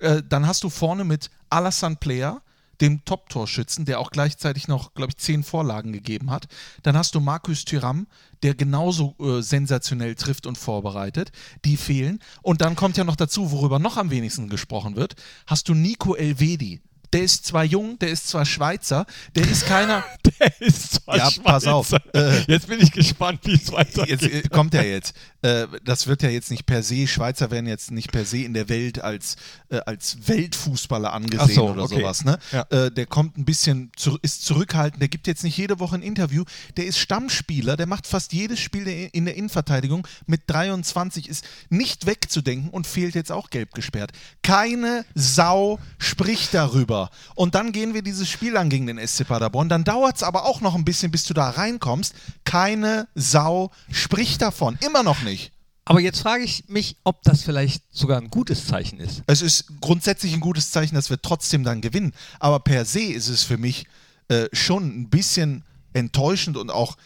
Äh, 0.00 0.22
dann 0.28 0.46
hast 0.46 0.64
du 0.64 0.70
vorne 0.70 1.04
mit 1.04 1.30
Alassane 1.50 1.96
Player, 1.96 2.42
dem 2.80 3.04
Top-Torschützen, 3.04 3.84
der 3.84 4.00
auch 4.00 4.10
gleichzeitig 4.10 4.66
noch, 4.66 4.94
glaube 4.94 5.10
ich, 5.10 5.18
zehn 5.18 5.44
Vorlagen 5.44 5.92
gegeben 5.92 6.30
hat. 6.30 6.48
Dann 6.82 6.96
hast 6.96 7.14
du 7.14 7.20
Markus 7.20 7.66
Thüram, 7.66 8.06
der 8.42 8.54
genauso 8.54 9.14
äh, 9.20 9.42
sensationell 9.42 10.14
trifft 10.14 10.46
und 10.46 10.56
vorbereitet. 10.56 11.30
Die 11.66 11.76
fehlen. 11.76 12.20
Und 12.40 12.62
dann 12.62 12.76
kommt 12.76 12.96
ja 12.96 13.04
noch 13.04 13.16
dazu, 13.16 13.52
worüber 13.52 13.78
noch 13.78 13.98
am 13.98 14.10
wenigsten 14.10 14.48
gesprochen 14.48 14.96
wird, 14.96 15.14
hast 15.46 15.68
du 15.68 15.74
Nico 15.74 16.14
Elvedi 16.14 16.80
der 17.12 17.22
ist 17.22 17.46
zwar 17.46 17.64
jung, 17.64 17.98
der 17.98 18.10
ist 18.10 18.28
zwar 18.28 18.44
Schweizer, 18.44 19.06
der 19.34 19.48
ist 19.48 19.66
keiner. 19.66 20.04
der 20.40 20.60
ist 20.60 20.92
zwar 20.94 21.16
ja, 21.16 21.30
Schweizer. 21.30 21.42
pass 21.42 21.66
auf. 21.66 21.92
Äh, 22.14 22.42
jetzt 22.46 22.68
bin 22.68 22.80
ich 22.80 22.92
gespannt, 22.92 23.40
wie 23.44 23.54
es 23.54 23.72
weitergeht. 23.72 24.22
Jetzt 24.22 24.32
äh, 24.32 24.48
kommt 24.48 24.74
er 24.74 24.86
jetzt. 24.86 25.14
Äh, 25.42 25.66
das 25.84 26.06
wird 26.06 26.22
ja 26.22 26.28
jetzt 26.28 26.50
nicht 26.50 26.66
per 26.66 26.82
se, 26.82 27.06
Schweizer 27.06 27.50
werden 27.50 27.66
jetzt 27.66 27.90
nicht 27.90 28.12
per 28.12 28.24
se 28.24 28.38
in 28.38 28.54
der 28.54 28.68
Welt 28.68 29.02
als, 29.02 29.36
äh, 29.70 29.78
als 29.86 30.28
Weltfußballer 30.28 31.12
angesehen 31.12 31.54
so, 31.54 31.70
oder 31.70 31.84
okay. 31.84 32.00
sowas. 32.00 32.24
Ne? 32.24 32.38
Ja. 32.52 32.66
Äh, 32.70 32.90
der 32.90 33.06
kommt 33.06 33.38
ein 33.38 33.44
bisschen, 33.44 33.90
zu, 33.96 34.18
ist 34.22 34.44
zurückhaltend, 34.44 35.00
der 35.00 35.08
gibt 35.08 35.26
jetzt 35.26 35.42
nicht 35.42 35.56
jede 35.56 35.80
Woche 35.80 35.96
ein 35.96 36.02
Interview. 36.02 36.44
Der 36.76 36.86
ist 36.86 36.98
Stammspieler, 36.98 37.76
der 37.76 37.86
macht 37.86 38.06
fast 38.06 38.32
jedes 38.32 38.60
Spiel 38.60 38.86
in 38.86 39.24
der 39.24 39.36
Innenverteidigung 39.36 40.06
mit 40.26 40.42
23, 40.46 41.28
ist 41.28 41.44
nicht 41.70 42.06
wegzudenken 42.06 42.70
und 42.70 42.86
fehlt 42.86 43.14
jetzt 43.14 43.32
auch 43.32 43.50
gelb 43.50 43.72
gesperrt. 43.72 44.12
Keine 44.42 45.04
Sau 45.14 45.78
spricht 45.98 46.52
darüber. 46.52 46.99
Und 47.34 47.54
dann 47.54 47.72
gehen 47.72 47.94
wir 47.94 48.02
dieses 48.02 48.28
Spiel 48.28 48.56
an 48.56 48.68
gegen 48.68 48.86
den 48.86 48.98
SC 48.98 49.26
Paderborn. 49.26 49.68
Dann 49.68 49.84
dauert 49.84 50.16
es 50.16 50.22
aber 50.22 50.44
auch 50.44 50.60
noch 50.60 50.74
ein 50.74 50.84
bisschen, 50.84 51.10
bis 51.10 51.24
du 51.24 51.34
da 51.34 51.50
reinkommst. 51.50 52.14
Keine 52.44 53.08
Sau 53.14 53.70
spricht 53.90 54.42
davon. 54.42 54.78
Immer 54.84 55.02
noch 55.02 55.22
nicht. 55.22 55.52
Aber 55.84 56.00
jetzt 56.00 56.20
frage 56.20 56.44
ich 56.44 56.68
mich, 56.68 56.96
ob 57.04 57.22
das 57.22 57.42
vielleicht 57.42 57.82
sogar 57.90 58.20
ein 58.20 58.30
gutes 58.30 58.66
Zeichen 58.66 59.00
ist. 59.00 59.22
Es 59.26 59.42
ist 59.42 59.80
grundsätzlich 59.80 60.32
ein 60.34 60.40
gutes 60.40 60.70
Zeichen, 60.70 60.94
dass 60.94 61.10
wir 61.10 61.20
trotzdem 61.20 61.64
dann 61.64 61.80
gewinnen. 61.80 62.12
Aber 62.38 62.60
per 62.60 62.84
se 62.84 63.00
ist 63.00 63.28
es 63.28 63.42
für 63.42 63.58
mich 63.58 63.86
äh, 64.28 64.46
schon 64.52 64.86
ein 64.86 65.10
bisschen 65.10 65.64
enttäuschend 65.92 66.56
und 66.56 66.70
auch 66.70 66.96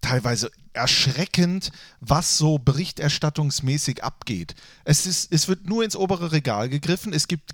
teilweise 0.00 0.50
erschreckend, 0.72 1.70
was 2.00 2.36
so 2.36 2.58
berichterstattungsmäßig 2.58 4.02
abgeht. 4.02 4.54
Es, 4.84 5.06
ist, 5.06 5.32
es 5.32 5.48
wird 5.48 5.66
nur 5.66 5.84
ins 5.84 5.96
obere 5.96 6.32
Regal 6.32 6.68
gegriffen, 6.68 7.12
es 7.12 7.28
gibt 7.28 7.52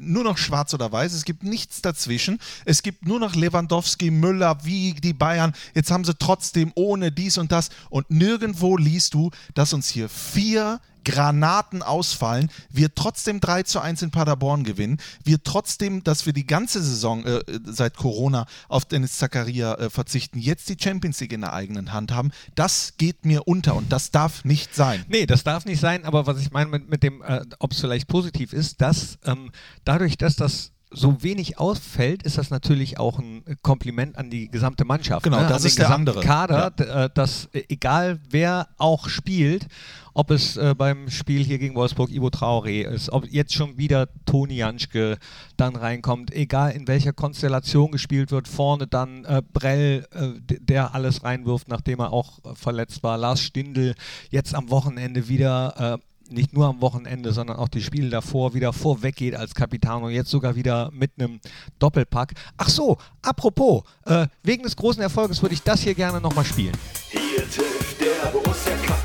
nur 0.00 0.24
noch 0.24 0.38
schwarz 0.38 0.74
oder 0.74 0.92
weiß, 0.92 1.12
es 1.12 1.24
gibt 1.24 1.42
nichts 1.42 1.82
dazwischen, 1.82 2.38
es 2.64 2.82
gibt 2.82 3.06
nur 3.06 3.20
noch 3.20 3.34
Lewandowski, 3.34 4.10
Müller, 4.10 4.64
wie 4.64 4.94
die 4.94 5.12
Bayern, 5.12 5.54
jetzt 5.74 5.90
haben 5.90 6.04
sie 6.04 6.14
trotzdem 6.14 6.72
ohne 6.74 7.10
dies 7.10 7.38
und 7.38 7.52
das. 7.52 7.70
Und 7.90 8.10
nirgendwo 8.10 8.76
liest 8.76 9.14
du, 9.14 9.30
dass 9.54 9.72
uns 9.72 9.88
hier 9.88 10.08
vier 10.08 10.80
Granaten 11.08 11.82
ausfallen, 11.82 12.50
wir 12.68 12.94
trotzdem 12.94 13.40
3 13.40 13.62
zu 13.62 13.80
1 13.80 14.02
in 14.02 14.10
Paderborn 14.10 14.62
gewinnen, 14.62 14.98
wir 15.24 15.42
trotzdem, 15.42 16.04
dass 16.04 16.26
wir 16.26 16.34
die 16.34 16.46
ganze 16.46 16.82
Saison 16.82 17.24
äh, 17.24 17.40
seit 17.64 17.96
Corona 17.96 18.44
auf 18.68 18.84
Dennis 18.84 19.16
Zakaria 19.16 19.74
äh, 19.74 19.88
verzichten, 19.90 20.38
jetzt 20.38 20.68
die 20.68 20.76
Champions 20.78 21.18
League 21.20 21.32
in 21.32 21.40
der 21.40 21.54
eigenen 21.54 21.94
Hand 21.94 22.12
haben, 22.12 22.30
das 22.54 22.94
geht 22.98 23.24
mir 23.24 23.48
unter 23.48 23.74
und 23.74 23.90
das 23.90 24.10
darf 24.10 24.44
nicht 24.44 24.74
sein. 24.74 25.02
Nee, 25.08 25.24
das 25.24 25.44
darf 25.44 25.64
nicht 25.64 25.80
sein, 25.80 26.04
aber 26.04 26.26
was 26.26 26.40
ich 26.40 26.50
meine 26.50 26.68
mit, 26.68 26.90
mit 26.90 27.02
dem, 27.02 27.22
äh, 27.22 27.40
ob 27.58 27.72
es 27.72 27.80
vielleicht 27.80 28.06
positiv 28.08 28.52
ist, 28.52 28.82
dass 28.82 29.18
ähm, 29.24 29.50
dadurch, 29.84 30.18
dass 30.18 30.36
das 30.36 30.72
so 30.90 31.22
wenig 31.22 31.58
ausfällt, 31.58 32.22
ist 32.22 32.38
das 32.38 32.50
natürlich 32.50 32.98
auch 32.98 33.18
ein 33.18 33.42
Kompliment 33.62 34.16
an 34.16 34.30
die 34.30 34.48
gesamte 34.48 34.84
Mannschaft. 34.84 35.22
Genau, 35.24 35.40
ne? 35.40 35.46
das 35.48 35.62
an 35.62 35.66
ist 35.66 35.78
den 35.78 35.82
der 35.86 35.94
andere. 35.94 36.20
Kader, 36.20 36.70
d- 36.70 36.84
äh, 36.84 37.10
dass 37.12 37.46
äh, 37.52 37.64
egal 37.68 38.18
wer 38.30 38.68
auch 38.78 39.08
spielt, 39.08 39.66
ob 40.14 40.30
es 40.30 40.56
äh, 40.56 40.74
beim 40.76 41.10
Spiel 41.10 41.44
hier 41.44 41.58
gegen 41.58 41.74
Wolfsburg 41.74 42.10
Ivo 42.10 42.28
Traoré 42.28 42.82
ist, 42.88 43.10
ob 43.12 43.26
jetzt 43.30 43.54
schon 43.54 43.76
wieder 43.78 44.08
Toni 44.26 44.56
Janschke 44.56 45.18
dann 45.56 45.76
reinkommt, 45.76 46.32
egal 46.32 46.72
in 46.72 46.88
welcher 46.88 47.12
Konstellation 47.12 47.92
gespielt 47.92 48.30
wird, 48.32 48.48
vorne 48.48 48.86
dann 48.86 49.24
äh, 49.26 49.42
Brell, 49.52 50.06
äh, 50.12 50.40
der 50.60 50.94
alles 50.94 51.22
reinwirft, 51.22 51.68
nachdem 51.68 52.00
er 52.00 52.12
auch 52.12 52.38
äh, 52.44 52.54
verletzt 52.54 53.02
war, 53.02 53.16
Lars 53.16 53.40
Stindl 53.42 53.94
jetzt 54.30 54.54
am 54.54 54.70
Wochenende 54.70 55.28
wieder 55.28 56.00
nicht 56.30 56.52
nur 56.52 56.66
am 56.66 56.80
Wochenende, 56.80 57.32
sondern 57.32 57.56
auch 57.56 57.68
die 57.68 57.82
Spiele 57.82 58.10
davor 58.10 58.54
wieder 58.54 58.72
vorweggeht 58.72 59.34
als 59.34 59.54
Kapitän 59.54 60.02
und 60.02 60.10
jetzt 60.10 60.30
sogar 60.30 60.56
wieder 60.56 60.90
mit 60.92 61.12
einem 61.18 61.40
Doppelpack. 61.78 62.34
Ach 62.56 62.68
so, 62.68 62.98
apropos, 63.22 63.82
äh, 64.06 64.26
wegen 64.42 64.62
des 64.62 64.76
großen 64.76 65.02
Erfolges 65.02 65.42
würde 65.42 65.54
ich 65.54 65.62
das 65.62 65.80
hier 65.80 65.94
gerne 65.94 66.20
nochmal 66.20 66.44
spielen. 66.44 66.76
Hier 67.10 67.38
trifft 67.38 68.00
der 68.00 68.30
Borussia-Kapitän. 68.30 68.97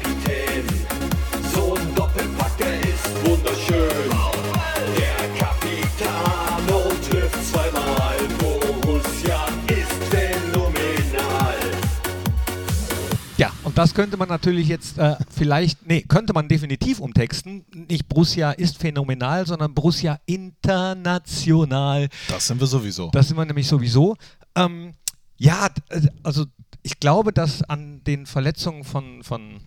Das 13.84 13.94
könnte 13.94 14.16
man 14.16 14.30
natürlich 14.30 14.70
jetzt 14.70 14.98
äh, 14.98 15.18
vielleicht, 15.30 15.86
nee, 15.86 16.04
könnte 16.04 16.32
man 16.32 16.48
definitiv 16.48 17.02
umtexten. 17.02 17.66
Nicht 17.90 18.08
Borussia 18.08 18.52
ist 18.52 18.78
phänomenal, 18.78 19.46
sondern 19.46 19.74
Borussia 19.74 20.20
international. 20.26 22.08
Das 22.30 22.48
sind 22.48 22.62
wir 22.62 22.68
sowieso. 22.68 23.10
Das 23.12 23.28
sind 23.28 23.36
wir 23.36 23.44
nämlich 23.44 23.68
sowieso. 23.68 24.16
Ähm, 24.56 24.94
ja, 25.36 25.68
äh, 25.90 26.08
also 26.24 26.46
ich 26.82 27.02
glaube, 27.02 27.34
dass 27.34 27.62
an 27.64 28.02
den 28.06 28.26
Verletzungen 28.26 28.86
von, 28.86 29.22
von 29.22 29.60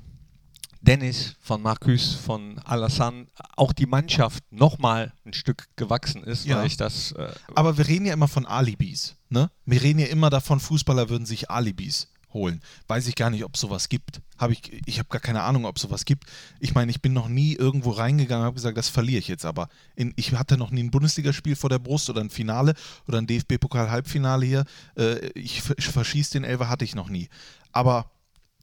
Dennis, 0.80 1.34
von 1.40 1.60
Marcus, 1.60 2.14
von 2.14 2.58
Alassane 2.60 3.26
auch 3.54 3.74
die 3.74 3.86
Mannschaft 3.86 4.44
nochmal 4.50 5.12
ein 5.26 5.34
Stück 5.34 5.66
gewachsen 5.76 6.24
ist, 6.24 6.46
Ja. 6.46 6.56
weil 6.56 6.66
ich 6.68 6.78
das. 6.78 7.12
Äh, 7.12 7.28
Aber 7.54 7.76
wir 7.76 7.86
reden 7.86 8.06
ja 8.06 8.14
immer 8.14 8.28
von 8.28 8.46
Alibis. 8.46 9.16
Ne? 9.28 9.50
Wir 9.66 9.82
reden 9.82 9.98
ja 9.98 10.06
immer 10.06 10.30
davon, 10.30 10.58
Fußballer 10.58 11.10
würden 11.10 11.26
sich 11.26 11.50
Alibis 11.50 12.08
holen. 12.36 12.60
Weiß 12.86 13.06
ich 13.08 13.16
gar 13.16 13.30
nicht, 13.30 13.44
ob 13.44 13.54
es 13.54 13.60
sowas 13.60 13.88
gibt. 13.88 14.20
Hab 14.38 14.50
ich 14.50 14.82
ich 14.86 14.98
habe 14.98 15.08
gar 15.08 15.20
keine 15.20 15.42
Ahnung, 15.42 15.64
ob 15.64 15.76
es 15.76 15.82
sowas 15.82 16.04
gibt. 16.04 16.24
Ich 16.60 16.74
meine, 16.74 16.90
ich 16.90 17.00
bin 17.02 17.12
noch 17.12 17.28
nie 17.28 17.54
irgendwo 17.54 17.90
reingegangen 17.90 18.42
und 18.42 18.46
habe 18.46 18.54
gesagt, 18.54 18.76
das 18.78 18.88
verliere 18.88 19.18
ich 19.18 19.28
jetzt 19.28 19.44
aber. 19.44 19.68
In, 19.96 20.12
ich 20.16 20.32
hatte 20.32 20.56
noch 20.56 20.70
nie 20.70 20.82
ein 20.84 20.90
Bundesligaspiel 20.90 21.56
vor 21.56 21.70
der 21.70 21.78
Brust 21.80 22.08
oder 22.10 22.20
ein 22.20 22.30
Finale 22.30 22.74
oder 23.08 23.18
ein 23.18 23.26
DFB-Pokal-Halbfinale 23.26 24.46
hier. 24.46 24.64
Äh, 24.96 25.26
ich, 25.34 25.62
ver- 25.62 25.74
ich 25.78 25.86
verschieße 25.88 26.32
den 26.32 26.44
Elfer, 26.44 26.68
hatte 26.68 26.84
ich 26.84 26.94
noch 26.94 27.08
nie. 27.08 27.28
Aber 27.72 28.10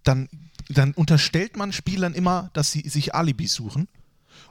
dann, 0.03 0.29
dann 0.69 0.93
unterstellt 0.93 1.57
man 1.57 1.71
Spielern 1.73 2.13
immer, 2.13 2.49
dass 2.53 2.71
sie 2.71 2.87
sich 2.87 3.15
Alibis 3.15 3.53
suchen. 3.53 3.87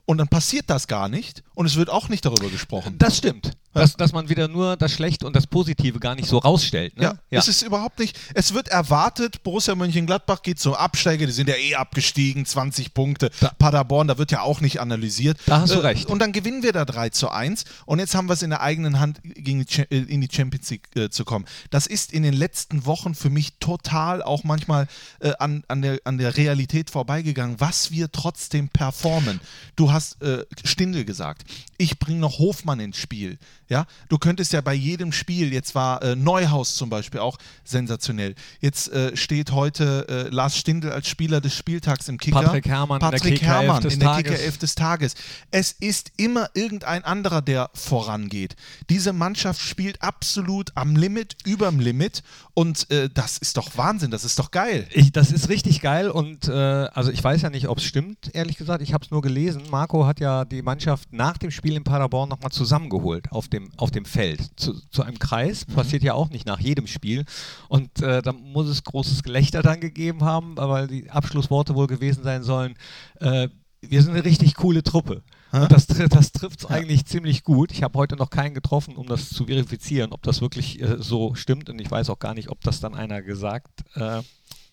Und 0.05 0.19
dann 0.19 0.29
passiert 0.29 0.69
das 0.69 0.89
gar 0.89 1.09
nicht 1.09 1.43
und 1.55 1.67
es 1.67 1.77
wird 1.77 1.89
auch 1.91 2.09
nicht 2.09 2.25
darüber 2.25 2.51
gesprochen. 2.51 2.99
das 2.99 3.19
stimmt. 3.19 3.53
Dass, 3.75 3.97
dass 3.97 4.13
man 4.13 4.29
wieder 4.29 4.49
nur 4.49 4.77
das 4.77 4.93
Schlechte 4.93 5.27
und 5.27 5.35
das 5.35 5.47
Positive 5.47 5.99
gar 5.99 6.15
nicht 6.15 6.29
so 6.29 6.39
rausstellt. 6.39 6.97
Ne? 6.99 7.19
Ja, 7.31 7.39
es 7.39 7.49
ist 7.49 7.63
überhaupt 7.63 7.99
nicht. 7.99 8.19
Es 8.35 8.53
wird 8.53 8.69
erwartet, 8.69 9.43
Borussia 9.43 9.75
Mönchengladbach 9.75 10.43
geht 10.43 10.59
zum 10.59 10.75
Absteiger, 10.75 11.25
die 11.27 11.33
sind 11.33 11.49
ja 11.49 11.57
eh 11.57 11.75
abgestiegen, 11.75 12.45
20 12.45 12.93
Punkte. 12.93 13.31
Paderborn, 13.59 14.09
da 14.09 14.19
wird 14.19 14.31
ja 14.31 14.43
auch 14.43 14.61
nicht 14.61 14.81
analysiert. 14.81 15.39
Äh, 15.41 15.43
Da 15.47 15.61
hast 15.63 15.75
du 15.75 15.79
recht. 15.79 16.07
Und 16.07 16.19
dann 16.19 16.33
gewinnen 16.33 16.63
wir 16.63 16.73
da 16.73 16.85
3 16.85 17.09
zu 17.11 17.31
1 17.31 17.65
und 17.87 17.99
jetzt 17.99 18.15
haben 18.15 18.29
wir 18.29 18.35
es 18.35 18.43
in 18.43 18.51
der 18.51 18.61
eigenen 18.61 19.01
Hand, 19.01 19.21
gegen 19.23 19.65
die, 19.65 19.81
äh, 19.91 20.03
in 20.03 20.21
die 20.21 20.29
Champions 20.31 20.69
League 20.71 20.89
äh, 20.95 21.09
zu 21.09 21.25
kommen. 21.25 21.47
Das 21.71 21.87
ist 21.87 22.13
in 22.13 22.23
den 22.23 22.35
letzten 22.35 22.85
Wochen 22.85 23.15
für 23.15 23.31
mich 23.31 23.55
total 23.59 24.23
auch 24.23 24.45
manchmal 24.45 24.87
äh, 25.21 25.33
an, 25.39 25.65
an, 25.69 25.81
der, 25.83 25.99
an 26.05 26.19
der 26.19 26.37
Realität 26.37 26.91
vorbeigegangen, 26.91 27.59
was 27.59 27.91
wir 27.91 28.13
trotzdem 28.13 28.69
performen. 28.69 29.41
Du 29.77 29.93
hast 29.93 30.21
äh, 30.23 30.45
Stindl 30.65 31.05
gesagt, 31.05 31.45
ich 31.79 31.99
bringe 31.99 32.21
noch 32.21 32.39
Hofmann 32.39 32.81
ins 32.81 32.99
Spiel. 32.99 33.39
Ja, 33.69 33.87
du 34.09 34.19
könntest 34.19 34.53
ja 34.53 34.61
bei 34.61 34.75
jedem 34.75 35.13
Spiel, 35.13 35.53
jetzt 35.53 35.75
war 35.75 36.03
äh, 36.03 36.17
Neuhaus 36.17 36.75
zum 36.75 36.91
Beispiel 36.91 37.21
auch 37.21 37.39
sensationell. 37.65 38.35
Jetzt 38.61 38.93
äh, 38.93 39.17
steht 39.17 39.53
heute 39.53 40.07
äh, 40.09 40.35
Lars 40.35 40.57
Stindl 40.57 40.91
als 40.93 41.09
Spieler 41.09 41.41
des 41.41 41.55
Spieltags 41.55 42.09
im 42.09 42.19
Kicker. 42.19 42.43
Patrick 42.43 42.67
Herrmann 42.67 43.01
in 43.01 43.11
der 43.11 43.19
Patrick 43.19 43.43
Herrmann 43.43 43.83
des 43.83 43.95
in 43.95 44.01
der 44.01 44.09
Tages. 44.09 44.31
Kicker-Elf 44.33 44.59
des 44.59 44.75
Tages. 44.75 45.15
Es 45.51 45.73
ist 45.73 46.13
immer 46.17 46.51
irgendein 46.55 47.05
anderer, 47.05 47.41
der 47.41 47.71
vorangeht. 47.75 48.57
Diese 48.91 49.13
Mannschaft 49.13 49.61
spielt 49.61 50.03
absolut 50.03 50.73
am 50.75 50.97
Limit, 50.97 51.37
überm 51.45 51.81
Limit 51.81 52.23
und 52.55 52.91
äh, 52.91 53.09
das 53.09 53.39
ist 53.39 53.57
doch 53.57 53.77
Wahnsinn, 53.77 54.11
das 54.11 54.25
ist 54.25 54.39
doch 54.39 54.51
geil. 54.51 54.87
Ich, 54.93 55.13
das 55.13 55.31
ist 55.31 55.49
richtig 55.49 55.81
geil 55.81 56.11
und 56.11 56.49
äh, 56.49 56.53
also 56.53 57.11
ich 57.11 57.23
weiß 57.23 57.43
ja 57.43 57.51
nicht, 57.51 57.69
ob 57.69 57.79
es 57.79 57.85
stimmt, 57.85 58.35
ehrlich 58.35 58.57
gesagt. 58.57 58.83
Ich 58.83 58.93
habe 58.93 59.05
es 59.05 59.11
nur 59.11 59.23
gelesen. 59.23 59.63
Marco 59.71 60.07
hat 60.07 60.21
ja 60.21 60.45
die 60.45 60.63
Mannschaft 60.63 61.13
nach 61.13 61.39
dem 61.39 61.51
Spiel 61.51 61.77
in 61.77 61.85
Paderborn 61.85 62.29
nochmal 62.29 62.51
zusammengeholt 62.51 63.31
auf 63.33 63.49
dem, 63.53 63.71
auf 63.77 63.91
dem 63.91 64.05
Feld 64.05 64.41
zu, 64.57 64.75
zu 64.91 65.03
einem 65.03 65.19
Kreis. 65.19 65.65
Passiert 65.65 66.03
ja 66.03 66.15
auch 66.15 66.31
nicht 66.31 66.47
nach 66.47 66.61
jedem 66.61 66.87
Spiel. 66.87 67.25
Und 67.69 68.03
äh, 68.03 68.23
da 68.23 68.33
muss 68.33 68.69
es 68.69 68.85
großes 68.85 69.23
Gelächter 69.23 69.63
dann 69.63 69.81
gegeben 69.81 70.25
haben, 70.25 70.57
weil 70.57 70.89
die 70.89 71.11
Abschlussworte 71.11 71.75
wohl 71.75 71.87
gewesen 71.87 72.25
sein 72.25 72.43
sollen. 72.43 72.75
Äh, 73.21 73.49
wir 73.81 74.03
sind 74.03 74.13
eine 74.13 74.25
richtig 74.25 74.55
coole 74.55 74.83
Truppe. 74.83 75.23
Und 75.51 75.71
das, 75.71 75.87
das 75.87 76.33
trifft 76.33 76.61
es 76.61 76.67
eigentlich 76.67 77.05
ziemlich 77.05 77.45
gut. 77.45 77.73
Ich 77.73 77.83
habe 77.83 77.99
heute 77.99 78.17
noch 78.17 78.31
keinen 78.31 78.55
getroffen, 78.55 78.97
um 78.97 79.07
das 79.07 79.29
zu 79.29 79.47
verifizieren, 79.47 80.13
ob 80.13 80.23
das 80.23 80.41
wirklich 80.41 80.81
äh, 80.81 80.97
so 80.99 81.35
stimmt. 81.35 81.69
Und 81.69 81.81
ich 81.81 81.91
weiß 81.91 82.09
auch 82.11 82.19
gar 82.19 82.35
nicht, 82.35 82.49
ob 82.49 82.61
das 82.63 82.81
dann 82.81 82.95
einer 82.95 83.23
gesagt 83.23 83.85
äh, 83.95 84.23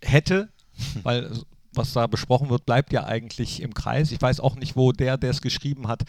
hätte, 0.01 0.49
weil 1.03 1.31
was 1.73 1.93
da 1.93 2.07
besprochen 2.07 2.49
wird, 2.49 2.65
bleibt 2.65 2.91
ja 2.93 3.05
eigentlich 3.05 3.61
im 3.61 3.73
Kreis. 3.73 4.11
Ich 4.11 4.21
weiß 4.21 4.39
auch 4.39 4.55
nicht, 4.55 4.75
wo 4.75 4.91
der, 4.91 5.17
der 5.17 5.31
es 5.31 5.41
geschrieben 5.41 5.87
hat, 5.87 6.03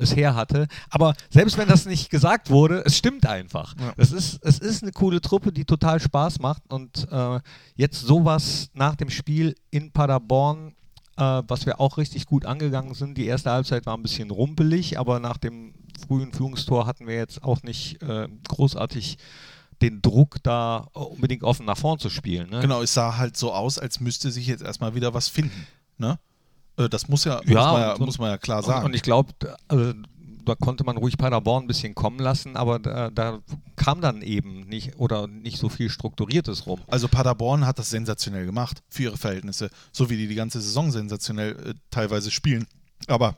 es 0.00 0.16
her 0.16 0.34
hatte. 0.34 0.66
Aber 0.90 1.14
selbst 1.30 1.58
wenn 1.58 1.68
das 1.68 1.86
nicht 1.86 2.10
gesagt 2.10 2.50
wurde, 2.50 2.82
es 2.84 2.96
stimmt 2.96 3.26
einfach. 3.26 3.74
Es, 3.96 4.12
ist, 4.12 4.44
es 4.44 4.58
ist 4.58 4.82
eine 4.82 4.92
coole 4.92 5.20
Truppe, 5.20 5.52
die 5.52 5.64
total 5.64 6.00
Spaß 6.00 6.40
macht. 6.40 6.62
Und 6.68 7.06
äh, 7.10 7.40
jetzt 7.76 8.00
sowas 8.00 8.70
nach 8.72 8.96
dem 8.96 9.10
Spiel 9.10 9.54
in 9.70 9.92
Paderborn 9.92 10.74
äh, 11.16 11.42
was 11.46 11.66
wir 11.66 11.80
auch 11.80 11.98
richtig 11.98 12.26
gut 12.26 12.46
angegangen 12.46 12.94
sind. 12.94 13.18
Die 13.18 13.26
erste 13.26 13.50
Halbzeit 13.50 13.84
war 13.84 13.96
ein 13.96 14.02
bisschen 14.02 14.30
rumpelig, 14.30 14.98
aber 14.98 15.20
nach 15.20 15.36
dem 15.36 15.74
frühen 16.06 16.32
Führungstor 16.32 16.86
hatten 16.86 17.06
wir 17.06 17.14
jetzt 17.14 17.42
auch 17.44 17.62
nicht 17.62 18.02
äh, 18.02 18.28
großartig 18.48 19.18
den 19.82 20.02
Druck, 20.02 20.42
da 20.42 20.88
unbedingt 20.92 21.42
offen 21.42 21.66
nach 21.66 21.76
vorn 21.76 21.98
zu 21.98 22.10
spielen. 22.10 22.50
Ne? 22.50 22.60
Genau, 22.60 22.82
es 22.82 22.94
sah 22.94 23.16
halt 23.16 23.36
so 23.36 23.52
aus, 23.52 23.78
als 23.78 24.00
müsste 24.00 24.30
sich 24.30 24.46
jetzt 24.46 24.62
erstmal 24.62 24.94
wieder 24.94 25.14
was 25.14 25.28
finden. 25.28 25.66
Ne? 25.98 26.18
Äh, 26.84 26.88
Das 26.88 27.08
muss 27.08 27.24
ja, 27.24 27.36
muss, 27.44 27.50
Ja, 27.52 27.72
man 27.72 27.80
ja 27.82 27.92
und- 27.94 28.00
muss 28.06 28.18
man 28.18 28.30
ja 28.30 28.38
klar 28.38 28.58
Und, 28.58 28.64
sagen. 28.64 28.84
und 28.86 28.94
ich 28.94 29.02
glaube, 29.02 29.32
also, 29.68 29.92
da 30.44 30.54
konnte 30.54 30.84
man 30.84 30.96
ruhig 30.96 31.16
Paderborn 31.18 31.64
ein 31.64 31.66
bisschen 31.66 31.94
kommen 31.94 32.18
lassen, 32.18 32.56
aber 32.56 32.78
da, 32.78 33.10
da 33.10 33.38
kam 33.76 34.00
dann 34.00 34.22
eben 34.22 34.60
nicht 34.68 34.96
oder 34.98 35.26
nicht 35.26 35.58
so 35.58 35.68
viel 35.68 35.90
Strukturiertes 35.90 36.66
rum. 36.66 36.80
Also 36.88 37.08
Paderborn 37.08 37.66
hat 37.66 37.78
das 37.78 37.90
sensationell 37.90 38.46
gemacht 38.46 38.82
für 38.88 39.04
ihre 39.04 39.16
Verhältnisse, 39.18 39.70
so 39.92 40.08
wie 40.10 40.16
die 40.16 40.26
die 40.28 40.34
ganze 40.34 40.60
Saison 40.60 40.90
sensationell 40.90 41.52
äh, 41.52 41.74
teilweise 41.90 42.30
spielen. 42.30 42.66
Aber 43.06 43.36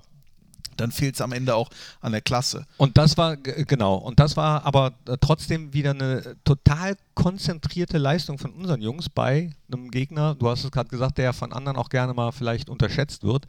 dann 0.76 0.92
fehlt 0.92 1.14
es 1.14 1.20
am 1.20 1.32
Ende 1.32 1.54
auch 1.54 1.70
an 2.00 2.12
der 2.12 2.20
Klasse. 2.20 2.66
Und 2.76 2.98
das 2.98 3.16
war, 3.16 3.36
genau, 3.36 3.96
und 3.96 4.20
das 4.20 4.36
war 4.36 4.64
aber 4.64 4.92
äh, 5.06 5.16
trotzdem 5.20 5.72
wieder 5.72 5.90
eine 5.90 6.36
total 6.44 6.96
konzentrierte 7.14 7.98
Leistung 7.98 8.38
von 8.38 8.52
unseren 8.52 8.82
Jungs 8.82 9.08
bei 9.08 9.50
einem 9.70 9.90
Gegner, 9.90 10.34
du 10.34 10.48
hast 10.48 10.64
es 10.64 10.70
gerade 10.70 10.88
gesagt, 10.88 11.18
der 11.18 11.32
von 11.32 11.52
anderen 11.52 11.76
auch 11.76 11.88
gerne 11.88 12.14
mal 12.14 12.32
vielleicht 12.32 12.68
unterschätzt 12.68 13.24
wird. 13.24 13.46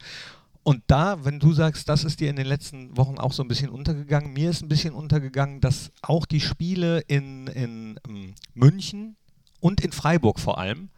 Und 0.62 0.82
da, 0.86 1.24
wenn 1.24 1.40
du 1.40 1.52
sagst, 1.52 1.90
das 1.90 2.04
ist 2.04 2.20
dir 2.20 2.30
in 2.30 2.36
den 2.36 2.46
letzten 2.46 2.96
Wochen 2.96 3.18
auch 3.18 3.32
so 3.32 3.42
ein 3.42 3.48
bisschen 3.48 3.68
untergegangen, 3.68 4.32
mir 4.32 4.48
ist 4.48 4.62
ein 4.62 4.68
bisschen 4.68 4.94
untergegangen, 4.94 5.60
dass 5.60 5.92
auch 6.00 6.24
die 6.24 6.40
Spiele 6.40 7.00
in, 7.00 7.46
in 7.48 8.00
ähm, 8.08 8.34
München 8.54 9.16
und 9.60 9.82
in 9.82 9.92
Freiburg 9.92 10.40
vor 10.40 10.58
allem 10.58 10.88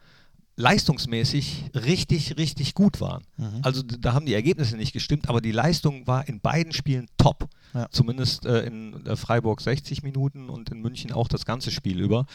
leistungsmäßig 0.57 1.65
richtig, 1.75 2.37
richtig 2.37 2.73
gut 2.73 2.99
waren. 2.99 3.23
Mhm. 3.37 3.59
Also 3.61 3.83
da 3.83 4.13
haben 4.13 4.25
die 4.25 4.33
Ergebnisse 4.33 4.75
nicht 4.75 4.91
gestimmt, 4.91 5.29
aber 5.29 5.39
die 5.39 5.51
Leistung 5.51 6.05
war 6.07 6.27
in 6.27 6.41
beiden 6.41 6.73
Spielen 6.73 7.07
top. 7.17 7.47
Ja. 7.73 7.87
Zumindest 7.91 8.45
äh, 8.45 8.65
in 8.65 9.05
äh, 9.05 9.15
Freiburg 9.15 9.61
60 9.61 10.03
Minuten 10.03 10.49
und 10.49 10.69
in 10.69 10.81
München 10.81 11.11
auch 11.11 11.27
das 11.27 11.45
ganze 11.45 11.69
Spiel 11.71 12.01
über. 12.01 12.25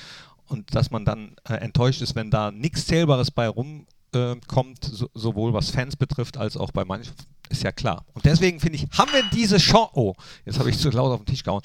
Und 0.47 0.75
dass 0.75 0.91
man 0.91 1.05
dann 1.05 1.35
äh, 1.49 1.55
enttäuscht 1.55 2.01
ist, 2.01 2.15
wenn 2.15 2.31
da 2.31 2.53
nichts 2.53 2.87
Zählbares 2.87 3.33
bei 3.33 3.49
rumkommt, 3.49 3.87
äh, 4.15 4.37
kommt, 4.47 4.85
so, 4.85 5.11
sowohl 5.15 5.53
was 5.53 5.71
Fans 5.71 5.97
betrifft 5.97 6.37
als 6.37 6.57
auch 6.57 6.71
bei 6.71 6.85
manchen, 6.85 7.15
ist 7.49 7.65
ja 7.65 7.73
klar. 7.73 8.05
Und 8.15 8.25
deswegen 8.25 8.61
finde 8.61 8.77
ich, 8.77 8.87
haben 8.97 9.13
wir 9.13 9.25
diese 9.33 9.59
Chance, 9.59 9.91
oh, 9.95 10.15
jetzt 10.45 10.59
habe 10.61 10.71
ich 10.71 10.79
zu 10.79 10.91
laut 10.91 11.13
auf 11.13 11.21
den 11.21 11.27
Tisch 11.27 11.43
gehauen, 11.43 11.63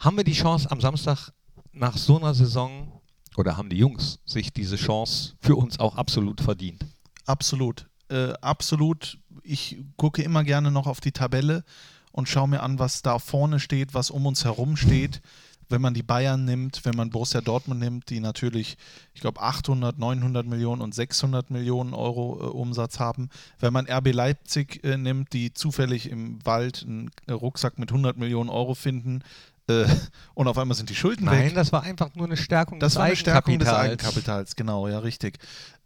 haben 0.00 0.16
wir 0.16 0.24
die 0.24 0.32
Chance 0.32 0.70
am 0.70 0.80
Samstag 0.80 1.30
nach 1.72 1.96
so 1.96 2.18
einer 2.18 2.34
Saison 2.34 2.99
oder 3.40 3.56
haben 3.56 3.70
die 3.70 3.78
Jungs 3.78 4.20
sich 4.24 4.52
diese 4.52 4.76
Chance 4.76 5.34
für 5.40 5.56
uns 5.56 5.80
auch 5.80 5.96
absolut 5.96 6.40
verdient? 6.40 6.86
Absolut. 7.26 7.88
Äh, 8.08 8.34
absolut. 8.40 9.18
Ich 9.42 9.78
gucke 9.96 10.22
immer 10.22 10.44
gerne 10.44 10.70
noch 10.70 10.86
auf 10.86 11.00
die 11.00 11.12
Tabelle 11.12 11.64
und 12.12 12.28
schaue 12.28 12.48
mir 12.48 12.62
an, 12.62 12.78
was 12.78 13.02
da 13.02 13.18
vorne 13.18 13.58
steht, 13.58 13.94
was 13.94 14.10
um 14.10 14.26
uns 14.26 14.44
herum 14.44 14.76
steht. 14.76 15.22
Wenn 15.70 15.80
man 15.80 15.94
die 15.94 16.02
Bayern 16.02 16.44
nimmt, 16.44 16.84
wenn 16.84 16.96
man 16.96 17.10
Borussia 17.10 17.40
Dortmund 17.40 17.80
nimmt, 17.80 18.10
die 18.10 18.18
natürlich, 18.18 18.76
ich 19.14 19.20
glaube, 19.20 19.40
800, 19.40 19.98
900 19.98 20.44
Millionen 20.44 20.82
und 20.82 20.92
600 20.94 21.50
Millionen 21.50 21.94
Euro 21.94 22.40
äh, 22.40 22.46
Umsatz 22.46 22.98
haben. 22.98 23.30
Wenn 23.60 23.72
man 23.72 23.86
RB 23.88 24.12
Leipzig 24.12 24.84
äh, 24.84 24.98
nimmt, 24.98 25.32
die 25.32 25.54
zufällig 25.54 26.10
im 26.10 26.44
Wald 26.44 26.84
einen 26.84 27.10
Rucksack 27.30 27.78
mit 27.78 27.90
100 27.90 28.18
Millionen 28.18 28.50
Euro 28.50 28.74
finden 28.74 29.22
äh, 29.70 29.86
und 30.34 30.48
auf 30.48 30.58
einmal 30.58 30.76
sind 30.76 30.90
die 30.90 30.94
Schulden 30.94 31.26
weg. 31.26 31.44
Nein, 31.46 31.54
das 31.54 31.72
war 31.72 31.82
einfach 31.82 32.14
nur 32.14 32.26
eine 32.26 32.36
Stärkung 32.36 32.80
Das 32.80 32.92
des 32.92 32.98
war 32.98 33.04
eine 33.04 33.16
Stärkung 33.16 33.58
des 33.58 33.68
Eigenkapitals. 33.68 34.56
Genau, 34.56 34.88
ja, 34.88 34.98
richtig. 34.98 35.38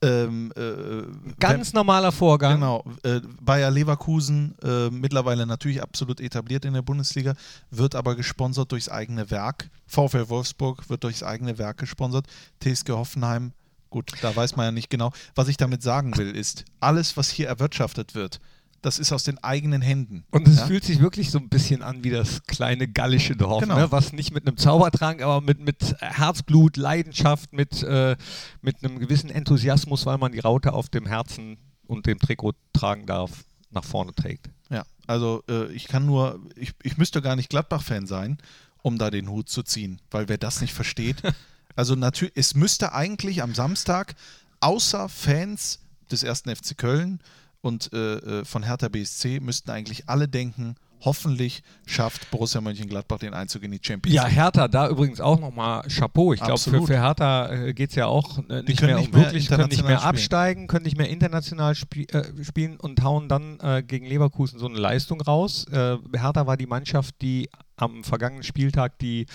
Ähm, 0.02 0.52
äh, 0.56 1.32
Ganz 1.38 1.72
normaler 1.72 2.12
Vorgang. 2.12 2.54
Genau. 2.54 2.84
Äh, 3.02 3.20
Bayer 3.40 3.70
Leverkusen, 3.70 4.54
äh, 4.62 4.90
mittlerweile 4.90 5.46
natürlich 5.46 5.82
absolut 5.82 6.20
etabliert 6.20 6.64
in 6.64 6.74
der 6.74 6.82
Bundesliga, 6.82 7.34
wird 7.70 7.94
aber 7.94 8.14
gesponsert 8.16 8.72
durchs 8.72 8.88
eigene 8.88 9.30
Werk. 9.30 9.70
VfL 9.86 10.28
Wolfsburg 10.28 10.88
wird 10.88 11.04
durchs 11.04 11.22
eigene 11.22 11.58
Werk 11.58 11.78
gesponsert. 11.78 12.26
TSG 12.60 12.90
Hoffenheim, 12.90 13.52
gut, 13.90 14.12
da 14.22 14.34
weiß 14.34 14.56
man 14.56 14.66
ja 14.66 14.72
nicht 14.72 14.90
genau. 14.90 15.12
Was 15.34 15.48
ich 15.48 15.56
damit 15.56 15.82
sagen 15.82 16.16
will, 16.16 16.34
ist, 16.34 16.64
alles, 16.80 17.16
was 17.16 17.30
hier 17.30 17.48
erwirtschaftet 17.48 18.14
wird, 18.14 18.40
das 18.84 18.98
ist 18.98 19.12
aus 19.12 19.24
den 19.24 19.42
eigenen 19.42 19.80
Händen. 19.80 20.24
Und 20.30 20.46
es 20.46 20.58
ja? 20.58 20.66
fühlt 20.66 20.84
sich 20.84 21.00
wirklich 21.00 21.30
so 21.30 21.38
ein 21.38 21.48
bisschen 21.48 21.82
an 21.82 22.04
wie 22.04 22.10
das 22.10 22.42
kleine 22.44 22.86
gallische 22.86 23.34
Dorf, 23.34 23.62
Genau. 23.62 23.76
ne? 23.76 23.92
was 23.92 24.12
nicht 24.12 24.32
mit 24.32 24.46
einem 24.46 24.58
Zaubertrank, 24.58 25.22
aber 25.22 25.40
mit, 25.40 25.60
mit 25.60 25.96
Herzblut, 26.00 26.76
Leidenschaft, 26.76 27.52
mit, 27.52 27.82
äh, 27.82 28.16
mit 28.60 28.84
einem 28.84 28.98
gewissen 28.98 29.30
Enthusiasmus, 29.30 30.04
weil 30.04 30.18
man 30.18 30.32
die 30.32 30.40
Raute 30.40 30.74
auf 30.74 30.90
dem 30.90 31.06
Herzen 31.06 31.56
und 31.86 32.06
dem 32.06 32.18
Trikot 32.18 32.52
tragen 32.74 33.06
darf, 33.06 33.44
nach 33.70 33.84
vorne 33.84 34.14
trägt. 34.14 34.50
Ja, 34.68 34.84
also 35.06 35.42
äh, 35.48 35.72
ich 35.72 35.88
kann 35.88 36.04
nur, 36.04 36.40
ich, 36.54 36.72
ich 36.82 36.98
müsste 36.98 37.22
gar 37.22 37.36
nicht 37.36 37.48
Gladbach-Fan 37.48 38.06
sein, 38.06 38.38
um 38.82 38.98
da 38.98 39.10
den 39.10 39.30
Hut 39.30 39.48
zu 39.48 39.62
ziehen, 39.62 40.00
weil 40.10 40.28
wer 40.28 40.38
das 40.38 40.60
nicht 40.60 40.74
versteht, 40.74 41.22
also 41.76 41.94
natürlich, 41.94 42.36
es 42.36 42.54
müsste 42.54 42.92
eigentlich 42.92 43.42
am 43.42 43.54
Samstag, 43.54 44.14
außer 44.60 45.08
Fans 45.08 45.80
des 46.10 46.22
ersten 46.22 46.54
FC 46.54 46.76
Köln 46.76 47.20
und 47.64 47.92
äh, 47.92 48.16
äh, 48.40 48.44
von 48.44 48.62
Hertha 48.62 48.88
BSC, 48.88 49.40
müssten 49.40 49.70
eigentlich 49.70 50.08
alle 50.08 50.28
denken, 50.28 50.76
hoffentlich 51.04 51.62
schafft 51.86 52.30
Borussia 52.30 52.60
Mönchengladbach 52.60 53.18
den 53.18 53.34
Einzug 53.34 53.62
in 53.62 53.70
die 53.72 53.80
Champions 53.82 54.14
Ja, 54.14 54.24
League. 54.24 54.36
Hertha, 54.36 54.68
da 54.68 54.88
übrigens 54.88 55.20
auch 55.20 55.38
nochmal 55.38 55.82
Chapeau. 55.88 56.32
Ich 56.32 56.40
glaube, 56.40 56.58
für, 56.58 56.86
für 56.86 57.00
Hertha 57.00 57.50
äh, 57.52 57.74
geht 57.74 57.90
es 57.90 57.96
ja 57.96 58.06
auch 58.06 58.38
äh, 58.48 58.62
nicht 58.62 58.80
mehr 58.80 58.96
nicht 58.96 59.08
um 59.08 59.14
mehr 59.14 59.24
wirklich, 59.24 59.48
können 59.48 59.68
nicht 59.68 59.82
mehr 59.84 59.98
spielen. 59.98 60.08
absteigen, 60.08 60.66
können 60.66 60.84
nicht 60.84 60.96
mehr 60.96 61.08
international 61.08 61.74
spie 61.74 62.06
äh, 62.08 62.44
spielen 62.44 62.78
und 62.78 63.02
hauen 63.02 63.28
dann 63.28 63.58
äh, 63.60 63.82
gegen 63.82 64.06
Leverkusen 64.06 64.58
so 64.58 64.66
eine 64.66 64.78
Leistung 64.78 65.20
raus. 65.20 65.66
Äh, 65.70 65.96
Hertha 66.16 66.46
war 66.46 66.56
die 66.56 66.66
Mannschaft, 66.66 67.14
die 67.20 67.50
am 67.76 68.04
vergangenen 68.04 68.44
Spieltag 68.44 68.98
die 69.00 69.26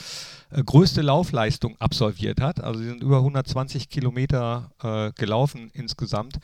größte 0.66 1.02
Laufleistung 1.02 1.76
absolviert 1.80 2.40
hat. 2.40 2.64
Also 2.64 2.80
sie 2.80 2.88
sind 2.88 3.04
über 3.04 3.18
120 3.18 3.90
Kilometer 3.90 4.72
gelaufen 5.18 5.70
insgesamt. 5.74 6.40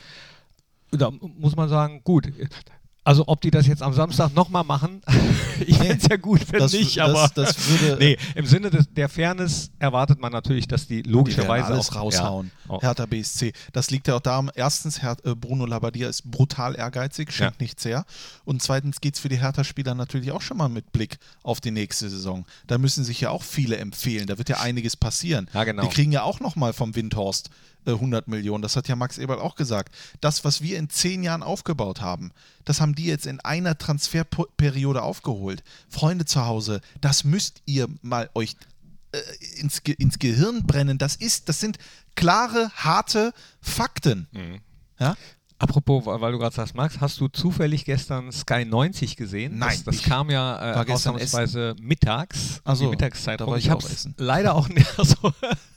Da 0.98 1.12
muss 1.12 1.56
man 1.56 1.70
sagen, 1.70 2.02
gut. 2.04 2.32
Also 3.08 3.26
ob 3.28 3.40
die 3.42 3.52
das 3.52 3.68
jetzt 3.68 3.84
am 3.84 3.94
Samstag 3.94 4.34
nochmal 4.34 4.64
machen, 4.64 5.00
ich 5.68 5.78
fände 5.78 5.98
es 6.02 6.08
ja 6.10 6.16
gut, 6.18 6.42
wenn 6.52 6.60
das- 6.60 6.72
nicht, 6.74 6.98
das- 6.98 7.08
aber 7.08 7.30
das 7.36 7.70
würde- 7.70 7.98
nee, 8.04 8.18
im 8.34 8.48
Sinne 8.48 8.72
des, 8.72 8.92
der 8.92 9.10
Fairness 9.10 9.70
erwartet 9.78 10.20
man 10.20 10.32
natürlich, 10.32 10.68
dass 10.68 10.88
die 10.88 11.04
Die 11.04 11.10
logischerweise 11.12 11.68
alles 11.68 11.92
auch, 11.92 11.98
raushauen. 11.98 12.50
Ja. 12.68 12.82
Hertha 12.82 13.06
BSC. 13.06 13.54
Das 13.74 13.92
liegt 13.92 14.08
ja 14.08 14.16
auch 14.16 14.22
daran, 14.22 14.50
erstens, 14.56 15.04
Her 15.04 15.18
äh, 15.24 15.36
Bruno 15.36 15.68
Labbadia 15.68 16.10
ist 16.10 16.24
brutal 16.32 16.74
ehrgeizig, 16.76 17.32
schenkt 17.32 17.58
Ja. 17.62 17.64
nichts 17.64 17.86
her. 17.86 18.06
Und 18.44 18.64
zweitens 18.64 19.00
geht 19.02 19.14
es 19.14 19.20
für 19.20 19.30
die 19.30 19.38
Hertha-Spieler 19.40 19.94
natürlich 19.94 20.32
auch 20.32 20.42
schon 20.42 20.58
mal 20.58 20.68
mit 20.70 20.92
Blick 20.92 21.20
auf 21.44 21.62
die 21.62 21.70
nächste 21.70 22.10
Saison. 22.10 22.44
Da 22.66 22.80
müssen 22.80 23.04
sich 23.04 23.22
ja 23.22 23.30
auch 23.30 23.44
viele 23.44 23.78
empfehlen. 23.78 24.26
Da 24.26 24.40
wird 24.40 24.50
ja 24.50 24.62
einiges 24.62 24.96
passieren. 24.98 25.48
Ja, 25.54 25.64
genau. 25.64 25.84
Die 25.84 25.90
kriegen 25.90 26.12
ja 26.12 26.24
auch 26.24 26.40
nochmal 26.40 26.74
vom 26.74 26.96
Windhorst 26.96 27.52
100 27.94 28.28
Millionen. 28.28 28.62
Das 28.62 28.76
hat 28.76 28.88
ja 28.88 28.96
Max 28.96 29.18
Eberl 29.18 29.40
auch 29.40 29.56
gesagt. 29.56 29.94
Das, 30.22 30.44
was 30.44 30.62
wir 30.62 30.78
in 30.78 30.90
zehn 30.90 31.24
Jahren 31.24 31.44
aufgebaut 31.44 32.02
haben, 32.02 32.32
das 32.64 32.82
haben 32.82 32.96
die 32.96 33.06
jetzt 33.06 33.26
in 33.26 33.40
einer 33.40 33.78
Transferperiode 33.78 35.02
aufgeholt. 35.02 35.64
Freunde 35.90 36.26
zu 36.26 36.46
Hause, 36.46 36.82
das 37.02 37.24
müsst 37.24 37.62
ihr 37.66 37.88
mal 38.02 38.30
euch 38.34 38.56
äh, 39.12 39.20
ins, 39.60 39.84
Ge 39.84 39.96
ins 39.98 40.20
Gehirn 40.20 40.66
brennen. 40.66 40.98
Das 40.98 41.16
ist, 41.16 41.50
das 41.50 41.60
sind 41.60 41.78
klare, 42.16 42.72
harte 42.76 43.34
Fakten. 43.62 44.28
Mhm. 44.32 44.60
Ja? 45.00 45.16
Apropos, 45.58 46.06
weil 46.06 46.32
du 46.34 46.38
gerade 46.38 46.54
sagst, 46.54 46.76
Max, 46.76 47.00
hast 47.00 47.20
du 47.22 47.28
zufällig 47.30 47.86
gestern 47.86 48.32
Sky 48.32 48.66
90 48.66 49.16
gesehen? 49.16 49.58
Nein, 49.58 49.70
Das, 49.86 49.96
das 49.96 50.04
kam 50.04 50.30
ja 50.30 50.82
äh, 50.84 50.92
ausnahmsweise 50.92 51.76
mittags, 51.82 52.62
Ach 52.66 52.76
so, 52.76 52.86
die 52.86 52.90
Mittagszeit. 52.92 53.40
da 53.40 53.48
war 53.48 53.58
ich 53.58 53.66
ich 53.66 53.70
habe 53.72 53.84
essen. 53.86 54.14
leider 54.18 54.54
auch 54.56 54.68
nicht, 54.68 54.88
also, 55.00 55.16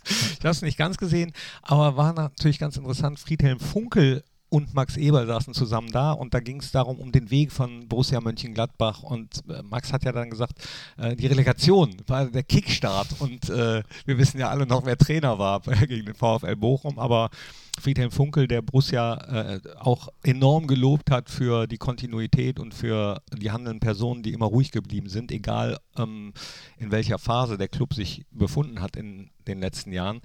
ich 0.05 0.39
habe 0.41 0.51
es 0.51 0.63
nicht 0.63 0.79
ganz 0.79 0.97
gesehen, 0.97 1.33
aber 1.63 1.97
war 1.97 2.13
natürlich 2.13 2.59
ganz 2.59 2.77
interessant. 2.77 3.21
Friedhelm 3.21 3.61
Funkel 3.61 4.25
und 4.51 4.75
Max 4.75 4.97
Eberl 4.97 5.27
saßen 5.27 5.55
zusammen 5.55 5.93
da 5.93 6.11
und 6.13 6.33
da 6.35 6.41
ging 6.41 6.61
es 6.61 6.73
darum, 6.73 6.99
um 6.99 7.13
den 7.13 7.31
Weg 7.31 7.53
von 7.53 7.87
Borussia 7.87 8.21
Mönchengladbach 8.21 9.03
und 9.03 9.43
äh, 9.49 9.63
Max 9.63 9.93
hat 9.93 10.05
ja 10.05 10.13
dann 10.13 10.31
gesagt, 10.31 10.55
äh, 10.97 11.15
die 11.15 11.27
Relegation 11.27 11.95
war 12.07 12.25
der 12.27 12.43
Kickstart 12.43 13.09
und 13.21 13.49
äh, 13.51 13.83
wir 14.07 14.19
wissen 14.19 14.39
ja 14.41 14.49
alle 14.49 14.67
noch, 14.67 14.87
wer 14.87 14.97
Trainer 14.97 15.39
war 15.39 15.61
gegen 15.87 16.07
den 16.07 16.15
VfL 16.15 16.57
Bochum, 16.57 16.99
aber 16.99 17.31
Friedhelm 17.81 18.11
Funkel, 18.11 18.49
der 18.49 18.63
Borussia 18.63 19.15
äh, 19.15 19.61
auch 19.79 20.09
enorm 20.23 20.67
gelobt 20.67 21.11
hat 21.11 21.31
für 21.31 21.67
die 21.67 21.79
Kontinuität 21.79 22.59
und 22.59 22.75
für 22.75 23.23
die 23.37 23.51
handelnden 23.51 23.81
Personen, 23.81 24.23
die 24.23 24.33
immer 24.33 24.47
ruhig 24.47 24.71
geblieben 24.73 25.09
sind, 25.09 25.33
egal 25.33 25.79
ähm, 25.97 26.33
in 26.79 26.91
welcher 26.91 27.19
Phase 27.19 27.59
der 27.59 27.69
Club 27.69 27.95
sich 27.95 28.25
befunden 28.31 28.81
hat 28.81 28.97
in 28.97 29.31
den 29.47 29.61
letzten 29.61 29.93
Jahren. 29.93 30.21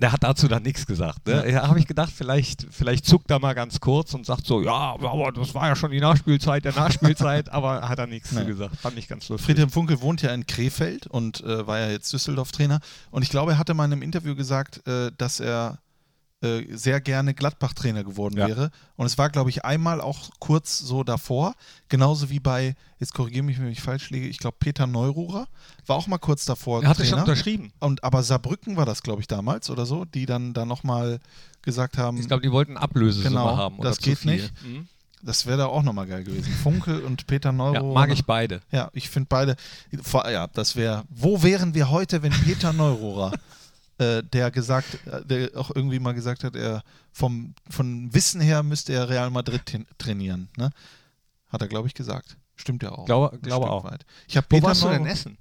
Der 0.00 0.12
hat 0.12 0.22
dazu 0.22 0.46
dann 0.46 0.62
nichts 0.62 0.86
gesagt. 0.86 1.26
Ne? 1.26 1.50
Da 1.50 1.66
habe 1.66 1.80
ich 1.80 1.86
gedacht, 1.88 2.12
vielleicht, 2.16 2.68
vielleicht 2.70 3.04
zuckt 3.04 3.32
er 3.32 3.40
mal 3.40 3.54
ganz 3.54 3.80
kurz 3.80 4.14
und 4.14 4.24
sagt 4.24 4.46
so, 4.46 4.62
ja, 4.62 4.70
aber 4.94 5.32
das 5.32 5.56
war 5.56 5.66
ja 5.66 5.74
schon 5.74 5.90
die 5.90 5.98
Nachspielzeit 5.98 6.64
der 6.64 6.72
Nachspielzeit, 6.72 7.48
aber 7.52 7.88
hat 7.88 7.98
er 7.98 8.06
nichts 8.06 8.28
zu 8.28 8.36
Nee. 8.36 8.44
gesagt. 8.44 8.76
Fand 8.76 8.96
ich 8.96 9.08
ganz 9.08 9.28
lustig. 9.28 9.44
Friedhelm 9.46 9.70
Funkel 9.70 10.00
wohnt 10.00 10.22
ja 10.22 10.32
in 10.32 10.46
Krefeld 10.46 11.08
und 11.08 11.42
äh, 11.42 11.66
war 11.66 11.80
ja 11.80 11.88
jetzt 11.90 12.12
Düsseldorf-Trainer. 12.12 12.78
Und 13.10 13.22
ich 13.22 13.28
glaube, 13.28 13.52
er 13.52 13.58
hatte 13.58 13.74
mal 13.74 13.86
in 13.86 13.92
einem 13.92 14.02
Interview 14.02 14.36
gesagt, 14.36 14.86
äh, 14.86 15.10
dass 15.18 15.40
er 15.40 15.80
äh, 16.40 16.64
sehr 16.76 17.00
gerne 17.00 17.34
Gladbach-Trainer 17.34 18.04
geworden 18.04 18.36
Ja. 18.38 18.46
wäre. 18.48 18.70
Und 18.96 19.06
es 19.06 19.18
war, 19.18 19.28
glaube 19.30 19.50
ich, 19.50 19.64
einmal 19.64 20.00
auch 20.00 20.30
kurz 20.38 20.78
so 20.78 21.02
davor. 21.02 21.54
Genauso 21.88 22.30
wie 22.30 22.38
bei, 22.38 22.76
jetzt 23.00 23.12
korrigiere 23.14 23.44
mich, 23.44 23.58
wenn 23.58 23.68
ich 23.68 23.80
falsch 23.82 24.10
liege, 24.10 24.28
ich 24.28 24.38
glaube, 24.38 24.56
Peter 24.60 24.86
Neururer 24.86 25.48
war 25.86 25.96
auch 25.96 26.06
mal 26.06 26.18
kurz 26.18 26.44
davor. 26.44 26.82
er 26.82 26.90
hatte 26.90 27.04
schon 27.04 27.18
unterschrieben. 27.18 27.72
Und, 27.80 28.04
aber 28.04 28.22
Saarbrücken 28.22 28.76
war 28.76 28.86
das, 28.86 29.02
glaube 29.02 29.20
ich, 29.20 29.26
damals 29.26 29.68
oder 29.68 29.84
so, 29.84 30.04
die 30.04 30.26
dann 30.26 30.52
da 30.54 30.64
nochmal 30.64 31.18
gesagt 31.62 31.98
haben, 31.98 32.18
Ich 32.18 32.28
glaube, 32.28 32.42
die 32.42 32.52
wollten 32.52 32.76
Ablösesumme 32.76 33.30
Genau, 33.30 33.56
haben. 33.56 33.78
Oder 33.80 33.88
das 33.90 33.98
geht 33.98 34.18
viel. 34.18 34.32
nicht. 34.34 34.52
Mhm. 34.64 34.86
das 35.22 35.44
wäre 35.46 35.58
da 35.58 35.66
auch 35.66 35.82
nochmal 35.82 36.06
geil 36.06 36.22
gewesen. 36.22 36.52
Funkel 36.62 37.00
und 37.02 37.26
Peter 37.26 37.48
Ja, 37.48 37.52
Neururer. 37.52 37.94
mag 37.94 38.12
ich 38.12 38.24
beide. 38.24 38.60
Ja, 38.70 38.90
ich 38.92 39.10
finde 39.10 39.26
beide. 39.28 39.56
Ja, 40.30 40.46
das 40.46 40.76
wäre. 40.76 41.02
Wo 41.10 41.42
wären 41.42 41.74
wir 41.74 41.90
heute, 41.90 42.22
wenn 42.22 42.30
Peter 42.32 42.72
Neururer, 42.72 43.32
äh, 43.98 44.22
der 44.22 44.50
gesagt, 44.50 44.98
äh, 45.06 45.24
der 45.24 45.56
auch 45.58 45.70
irgendwie 45.74 45.98
mal 45.98 46.12
gesagt 46.14 46.44
hat, 46.44 46.56
er 46.56 46.82
vom 47.12 47.54
von 47.68 48.12
Wissen 48.14 48.40
her 48.40 48.62
müsste 48.62 48.92
er 48.92 49.08
Real 49.08 49.30
Madrid 49.30 49.62
trainieren, 49.98 50.48
ne? 50.56 50.70
Hat 51.48 51.62
er, 51.62 51.68
glaube 51.68 51.88
ich, 51.88 51.94
gesagt. 51.94 52.36
Stimmt 52.56 52.82
ja 52.82 52.90
auch. 52.92 53.06
Glaube- 53.06 53.38
glaube 53.40 53.70
auch. 53.70 53.84
Weit. 53.84 54.04
Ich 54.26 54.36
habe 54.36 54.46
Wo 54.50 54.56
Peter 54.56 54.66
warst 54.68 54.82
du 54.82 54.86
denn 54.88 54.96
Neururer, 55.02 55.12
essen? 55.12 55.38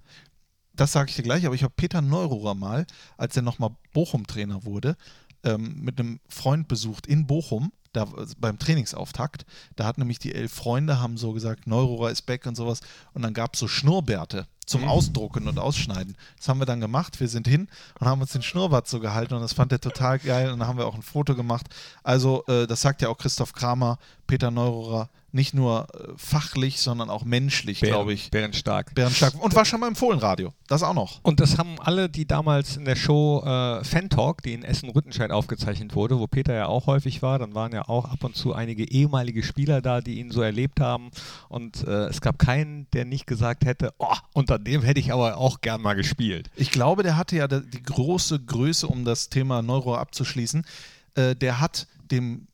das 0.74 0.91
sage 0.91 1.10
ich 1.10 1.15
dir 1.15 1.24
gleich, 1.24 1.46
aber 1.46 1.56
ich 1.56 1.63
habe 1.63 1.74
Peter 1.76 2.02
Neururer 2.02 2.54
mal, 2.56 2.86
als 3.17 3.36
er 3.36 3.41
nochmal 3.41 3.72
Bochum-Trainer 3.93 4.63
wurde, 4.65 4.96
ähm, 5.43 5.82
mit 5.82 6.00
einem 6.00 6.20
Freund 6.30 6.67
besucht 6.67 7.08
in 7.08 7.26
Bochum. 7.28 7.72
da, 7.93 8.06
beim 8.38 8.60
Trainingsauftakt. 8.60 9.46
Da 9.76 9.86
hat 9.86 9.98
nämlich 9.98 10.20
die 10.20 10.36
elf 10.36 10.54
Freunde, 10.54 11.00
haben 11.00 11.17
so 11.17 11.34
gesagt, 11.34 11.65
Neurohrer 11.67 12.12
ist 12.12 12.22
back 12.28 12.46
und 12.46 12.56
sowas. 12.56 12.82
Und 13.13 13.24
dann 13.24 13.34
gab 13.34 13.56
es 13.56 13.60
so 13.60 13.67
Schnurrbärte 13.67 14.46
zum 14.67 14.84
Ausdrucken 14.84 15.47
und 15.47 15.58
Ausschneiden. 15.58 16.15
Das 16.38 16.47
haben 16.47 16.60
wir 16.60 16.65
dann 16.65 16.82
gemacht. 16.82 17.19
Wir 17.19 17.30
sind 17.30 17.47
hin 17.47 17.67
und 17.99 18.08
haben 18.08 18.21
uns 18.21 18.34
den 18.34 18.43
Schnurrbart 18.43 18.88
so 18.88 18.99
gehalten 18.99 19.34
und 19.34 19.41
das 19.41 19.53
fand 19.53 19.71
er 19.71 19.82
total 19.82 20.19
geil. 20.19 20.51
Und 20.51 20.60
dann 20.60 20.67
haben 20.67 20.77
wir 20.77 20.86
auch 20.86 20.95
ein 20.95 21.01
Foto 21.01 21.34
gemacht. 21.36 21.67
Also, 22.03 22.43
äh, 22.47 22.67
das 22.67 22.82
sagt 22.82 23.01
ja 23.01 23.10
auch 23.10 23.17
Christoph 23.17 23.53
Kramer, 23.53 23.97
Peter 24.27 24.51
Neurohrer, 24.51 25.10
nicht 25.32 25.53
nur 25.53 25.88
äh, 25.93 26.13
fachlich, 26.17 26.80
sondern 26.82 27.10
auch 27.10 27.23
menschlich, 27.25 27.80
glaube 27.80 28.13
ich. 28.13 28.32
Bärenstark. 28.32 28.93
Bärenstark. 28.95 29.41
Und 29.41 29.56
war 29.56 29.65
schon 29.65 29.80
mal 29.80 29.88
im 29.88 29.95
Fohlenradio. 29.95 30.53
Das 30.67 30.84
auch 30.84 30.93
noch. 30.93 31.19
Und 31.21 31.39
das 31.39 31.58
haben 31.58 31.80
alle, 31.80 32.10
die 32.10 32.25
damals 32.25 32.77
in 32.77 32.86
der 32.86 32.95
Show 32.95 33.43
äh, 33.45 33.84
Fan 33.84 34.10
Talk, 34.10 34.41
die 34.41 34.53
in 34.53 34.63
Essen-Rüttenscheid 34.63 35.32
aufgezeichnet 35.32 35.95
wurde, 35.95 36.19
wo 36.19 36.27
Peter 36.27 36.53
ja 36.53 36.67
auch 36.67 36.88
häufig 36.88 37.21
war, 37.21 37.39
dann 37.39 37.56
waren 37.56 37.71
ja 37.71 37.88
auch 37.88 38.06
ab 38.06 38.23
und 38.23 38.36
zu 38.36 38.53
einige 38.53 38.89
ehemalige 38.89 39.43
Spieler 39.43 39.82
da, 39.82 40.01
die 40.01 40.19
ihn 40.19 40.32
so 40.32 40.41
erlebt 40.41 40.80
haben. 40.80 41.12
Und 41.49 41.84
äh, 41.86 42.08
es 42.08 42.21
gab 42.21 42.39
keinen, 42.39 42.88
der 42.91 43.06
nicht 43.06 43.27
gesagt 43.27 43.65
hätte, 43.65 43.93
oh, 43.99 44.15
unter 44.34 44.57
dem 44.58 44.82
hätte 44.82 45.00
ich 45.00 45.12
aber 45.12 45.38
auch 45.38 45.62
gern 45.62 45.82
mal 45.82 45.93
gespielt. 45.93 46.50
Ich 46.56 46.72
glaube, 46.72 47.04
der 47.04 47.17
hatte 47.17 47.36
ja 47.36 47.48
die 47.48 47.84
große 47.84 48.39
Größe, 48.39 48.88
um 48.88 49.06
das 49.06 49.30
Thema 49.30 49.62
Neuro 49.62 49.96
abzuschließen. 49.96 50.65
Äh, 51.15 51.36
der 51.36 51.60
hat 51.60 51.88
dem 52.12 52.48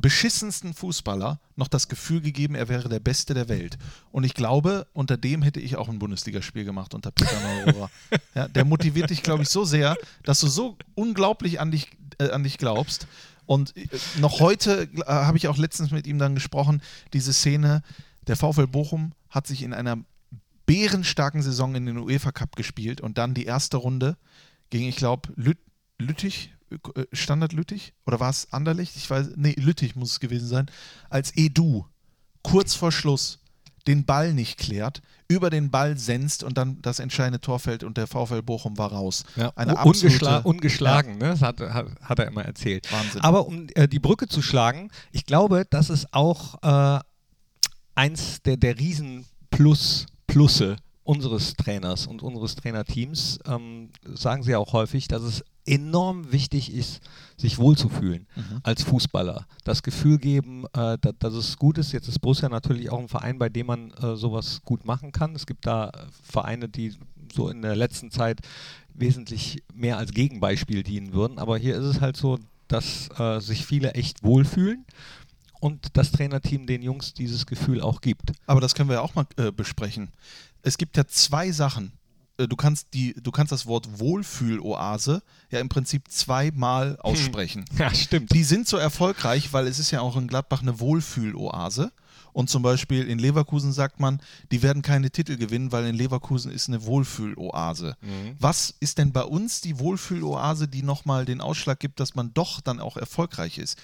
beschissensten 0.00 0.74
Fußballer 0.74 1.40
noch 1.56 1.68
das 1.68 1.88
Gefühl 1.88 2.20
gegeben, 2.20 2.54
er 2.54 2.68
wäre 2.68 2.88
der 2.88 3.00
Beste 3.00 3.34
der 3.34 3.48
Welt. 3.48 3.76
Und 4.10 4.24
ich 4.24 4.34
glaube, 4.34 4.86
unter 4.92 5.16
dem 5.16 5.42
hätte 5.42 5.60
ich 5.60 5.76
auch 5.76 5.88
ein 5.88 5.98
Bundesligaspiel 5.98 6.64
gemacht, 6.64 6.94
unter 6.94 7.10
Peter 7.10 7.38
Neurohrer. 7.40 7.90
ja, 8.34 8.48
der 8.48 8.64
motiviert 8.64 9.10
dich, 9.10 9.22
glaube 9.22 9.42
ich, 9.42 9.48
so 9.48 9.64
sehr, 9.64 9.96
dass 10.24 10.40
du 10.40 10.48
so 10.48 10.76
unglaublich 10.94 11.60
an 11.60 11.70
dich, 11.70 11.90
äh, 12.18 12.30
an 12.30 12.44
dich 12.44 12.58
glaubst. 12.58 13.06
Und 13.46 13.76
äh, 13.76 13.88
noch 14.18 14.40
heute 14.40 14.88
äh, 14.94 15.04
habe 15.04 15.36
ich 15.36 15.48
auch 15.48 15.58
letztens 15.58 15.90
mit 15.90 16.06
ihm 16.06 16.18
dann 16.18 16.34
gesprochen, 16.34 16.82
diese 17.12 17.32
Szene, 17.32 17.82
der 18.26 18.36
VfL 18.36 18.66
Bochum 18.66 19.12
hat 19.28 19.46
sich 19.46 19.62
in 19.62 19.74
einer 19.74 19.98
bärenstarken 20.70 21.42
Saison 21.42 21.74
in 21.74 21.86
den 21.86 21.98
UEFA 21.98 22.30
Cup 22.30 22.54
gespielt 22.54 23.00
und 23.00 23.18
dann 23.18 23.34
die 23.34 23.44
erste 23.44 23.76
Runde 23.76 24.16
gegen, 24.70 24.86
ich 24.86 24.96
glaube, 24.96 25.30
Lüt 25.34 25.58
Lüttich, 25.98 26.54
Standard 27.12 27.52
Lüttich 27.52 27.92
oder 28.06 28.20
war 28.20 28.30
es 28.30 28.52
Anderlecht? 28.52 28.94
Ich 28.96 29.10
weiß, 29.10 29.30
nee, 29.36 29.54
Lüttich 29.58 29.96
muss 29.96 30.12
es 30.12 30.20
gewesen 30.20 30.46
sein, 30.46 30.70
als 31.10 31.36
Edu 31.36 31.84
kurz 32.42 32.74
vor 32.74 32.92
Schluss 32.92 33.40
den 33.88 34.04
Ball 34.04 34.32
nicht 34.32 34.58
klärt, 34.58 35.02
über 35.26 35.50
den 35.50 35.70
Ball 35.70 35.98
senzt 35.98 36.44
und 36.44 36.56
dann 36.56 36.80
das 36.82 37.00
entscheidende 37.00 37.40
Tor 37.40 37.58
fällt 37.58 37.82
und 37.82 37.96
der 37.96 38.06
VfL 38.06 38.42
Bochum 38.42 38.78
war 38.78 38.92
raus. 38.92 39.24
Eine 39.56 39.72
Un- 39.76 39.86
ungeschla 39.88 40.36
absolute- 40.36 40.42
ungeschlagen, 40.48 41.18
ne? 41.18 41.30
das 41.30 41.42
hat, 41.42 41.60
hat, 41.60 41.86
hat 42.00 42.18
er 42.18 42.26
immer 42.28 42.44
erzählt. 42.44 42.90
Wahnsinn. 42.92 43.20
Aber 43.22 43.46
um 43.46 43.66
äh, 43.74 43.88
die 43.88 43.98
Brücke 43.98 44.28
zu 44.28 44.40
schlagen, 44.40 44.90
ich 45.12 45.26
glaube, 45.26 45.66
das 45.68 45.90
ist 45.90 46.12
auch 46.14 46.62
äh, 46.62 47.00
eins 47.96 48.42
der, 48.42 48.56
der 48.56 48.78
Riesen-Plus, 48.78 50.06
Plusse 50.30 50.76
unseres 51.02 51.54
Trainers 51.54 52.06
und 52.06 52.22
unseres 52.22 52.54
Trainerteams, 52.54 53.40
ähm, 53.46 53.90
sagen 54.14 54.42
sie 54.42 54.54
auch 54.54 54.72
häufig, 54.72 55.08
dass 55.08 55.22
es 55.22 55.44
enorm 55.66 56.32
wichtig 56.32 56.72
ist, 56.72 57.00
sich 57.36 57.58
wohlzufühlen 57.58 58.26
als 58.62 58.82
Fußballer. 58.82 59.46
Das 59.64 59.82
Gefühl 59.82 60.18
geben, 60.18 60.64
äh, 60.72 60.98
da, 61.00 61.12
dass 61.18 61.34
es 61.34 61.56
gut 61.56 61.78
ist. 61.78 61.92
Jetzt 61.92 62.08
ist 62.08 62.20
Borussia 62.20 62.48
natürlich 62.48 62.90
auch 62.90 62.98
ein 62.98 63.08
Verein, 63.08 63.38
bei 63.38 63.48
dem 63.48 63.66
man 63.66 63.90
äh, 63.92 64.16
sowas 64.16 64.62
gut 64.64 64.84
machen 64.84 65.12
kann. 65.12 65.34
Es 65.34 65.46
gibt 65.46 65.66
da 65.66 65.88
äh, 65.88 66.06
Vereine, 66.22 66.68
die 66.68 66.94
so 67.32 67.48
in 67.48 67.62
der 67.62 67.76
letzten 67.76 68.10
Zeit 68.10 68.40
wesentlich 68.94 69.62
mehr 69.74 69.98
als 69.98 70.12
Gegenbeispiel 70.12 70.82
dienen 70.82 71.12
würden. 71.12 71.38
Aber 71.38 71.58
hier 71.58 71.76
ist 71.76 71.84
es 71.84 72.00
halt 72.00 72.16
so, 72.16 72.38
dass 72.68 73.08
äh, 73.18 73.40
sich 73.40 73.66
viele 73.66 73.94
echt 73.94 74.22
wohlfühlen 74.22 74.84
und 75.60 75.96
das 75.96 76.10
Trainerteam 76.12 76.66
den 76.66 76.82
Jungs 76.82 77.14
dieses 77.14 77.46
Gefühl 77.46 77.80
auch 77.80 78.00
gibt. 78.00 78.32
Aber 78.46 78.60
das 78.60 78.74
können 78.74 78.88
wir 78.88 78.96
ja 78.96 79.02
auch 79.02 79.14
mal 79.14 79.26
äh, 79.36 79.52
besprechen. 79.52 80.10
Es 80.62 80.78
gibt 80.78 80.96
ja 80.96 81.06
zwei 81.06 81.52
Sachen. 81.52 81.92
Äh, 82.38 82.48
Du 82.48 82.56
kannst, 82.56 82.94
die, 82.94 83.14
du 83.14 83.30
kannst 83.30 83.52
das 83.52 83.66
Wort 83.66 84.00
Wohlfühloase 84.00 85.22
ja 85.50 85.60
im 85.60 85.68
Prinzip 85.68 86.10
zweimal 86.10 86.98
aussprechen. 87.00 87.64
Ja, 87.78 87.94
stimmt. 87.94 88.32
Die 88.32 88.44
sind 88.44 88.66
so 88.66 88.76
erfolgreich, 88.76 89.52
weil 89.52 89.66
es 89.66 89.78
ist 89.78 89.90
ja 89.90 90.00
auch 90.00 90.16
in 90.16 90.26
Gladbach 90.26 90.62
eine 90.62 90.80
Wohlfühloase. 90.80 91.92
Und 92.32 92.48
zum 92.48 92.62
Beispiel 92.62 93.08
in 93.08 93.18
Leverkusen 93.18 93.72
sagt 93.72 93.98
man, 93.98 94.20
die 94.52 94.62
werden 94.62 94.82
keine 94.82 95.10
Titel 95.10 95.36
gewinnen, 95.36 95.72
weil 95.72 95.86
in 95.86 95.96
Leverkusen 95.96 96.52
ist 96.52 96.68
eine 96.68 96.84
Wohlfühloase. 96.84 97.96
Was 98.38 98.72
ist 98.78 98.98
denn 98.98 99.12
bei 99.12 99.24
uns 99.24 99.60
die 99.60 99.80
Wohlfühloase, 99.80 100.68
die 100.68 100.84
nochmal 100.84 101.24
den 101.24 101.40
Ausschlag 101.40 101.80
gibt, 101.80 101.98
dass 101.98 102.14
man 102.14 102.32
doch 102.32 102.60
dann 102.60 102.78
auch 102.78 102.96
erfolgreich 102.96 103.58
ist? 103.58 103.76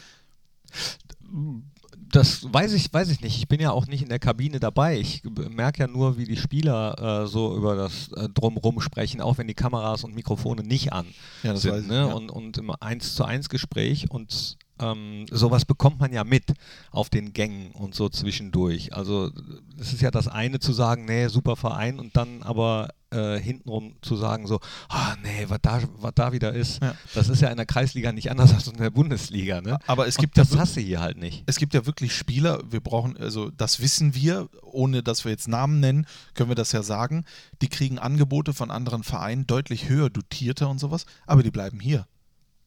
Das 2.09 2.47
weiß 2.53 2.73
ich, 2.75 2.93
weiß 2.93 3.11
ich 3.11 3.21
nicht. 3.21 3.37
Ich 3.37 3.49
bin 3.49 3.61
ja 3.61 3.73
auch 3.73 3.87
nicht 3.87 4.03
in 4.03 4.09
der 4.09 4.21
Kabine 4.21 4.61
dabei. 4.61 4.99
Ich 4.99 5.23
merke 5.25 5.81
ja 5.81 5.87
nur, 5.89 6.17
wie 6.19 6.25
die 6.25 6.37
Spieler 6.37 7.23
äh, 7.25 7.27
so 7.27 7.57
über 7.57 7.75
das 7.75 8.12
äh, 8.12 8.29
Drumrum 8.29 8.81
sprechen, 8.81 9.21
auch 9.21 9.39
wenn 9.39 9.49
die 9.49 9.55
Kameras 9.55 10.05
und 10.05 10.15
Mikrofone 10.15 10.62
nicht 10.62 10.93
an 10.93 11.07
Ja, 11.43 11.53
das 11.53 11.62
sind. 11.62 11.73
weiß 11.73 11.83
ich, 11.83 11.89
ne? 11.89 11.97
ja. 11.97 12.05
und, 12.05 12.31
und 12.31 12.59
im 12.59 12.71
1 12.71 13.17
zu 13.17 13.25
1 13.25 13.49
Gespräch 13.49 14.11
und 14.11 14.57
ähm, 14.79 15.27
sowas 15.31 15.65
bekommt 15.65 16.01
man 16.01 16.12
ja 16.12 16.23
mit 16.23 16.53
auf 16.91 17.09
den 17.09 17.33
Gängen 17.33 17.73
und 17.73 17.95
so 17.95 18.09
zwischendurch. 18.09 18.95
Also 18.95 19.31
es 19.79 19.93
ist 19.93 20.03
ja 20.03 20.11
das 20.11 20.29
eine 20.29 20.61
zu 20.61 20.73
sagen, 20.73 21.07
nee, 21.07 21.29
super 21.29 21.57
Verein 21.57 21.99
und 21.99 22.17
dann 22.17 22.43
aber 22.43 22.91
äh, 23.16 23.40
hintenrum 23.40 23.96
zu 24.02 24.14
sagen 24.16 24.46
so, 24.46 24.61
ah 24.88 25.16
nee, 25.22 25.46
was 25.48 25.59
da, 25.62 25.81
was 25.96 26.12
da 26.14 26.33
wieder 26.33 26.52
ist, 26.52 26.83
Ja. 26.83 26.94
das 27.14 27.29
ist 27.29 27.40
ja 27.40 27.48
in 27.48 27.57
der 27.57 27.66
Kreisliga 27.66 28.12
nicht 28.12 28.31
anders 28.31 28.52
als 28.55 28.66
in 28.68 28.76
der 28.76 28.90
Bundesliga. 28.90 29.61
Ne? 29.61 29.79
Aber 29.87 30.07
es 30.07 30.16
Und 30.16 30.20
gibt 30.22 30.37
ja 30.37 30.44
das 30.44 30.52
wir- 30.52 30.61
hast 30.61 30.76
du 30.76 30.81
hier 30.81 31.00
halt 31.00 31.16
nicht. 31.16 31.42
es 31.46 31.57
gibt 31.57 31.74
ja 31.74 31.87
wirklich 31.87 32.14
Spieler, 32.14 32.61
wir 32.70 32.81
brauchen, 32.81 33.16
also 33.16 33.50
das 33.50 33.81
wissen 33.81 34.14
wir, 34.14 34.48
ohne 34.62 35.02
dass 35.02 35.24
wir 35.24 35.33
jetzt 35.33 35.48
Namen 35.48 35.81
nennen, 35.81 36.07
können 36.35 36.50
wir 36.50 36.55
das 36.57 36.72
ja 36.72 36.83
sagen, 36.83 37.24
die 37.62 37.68
kriegen 37.68 37.98
Angebote 37.98 38.52
von 38.52 38.70
anderen 38.70 39.02
Vereinen 39.02 39.46
deutlich 39.46 39.88
höher 39.88 40.11
dotierter 40.11 40.68
und 40.68 40.79
sowas, 40.79 41.07
aber 41.26 41.42
die 41.42 41.50
bleiben 41.50 41.81
hier. 41.81 42.07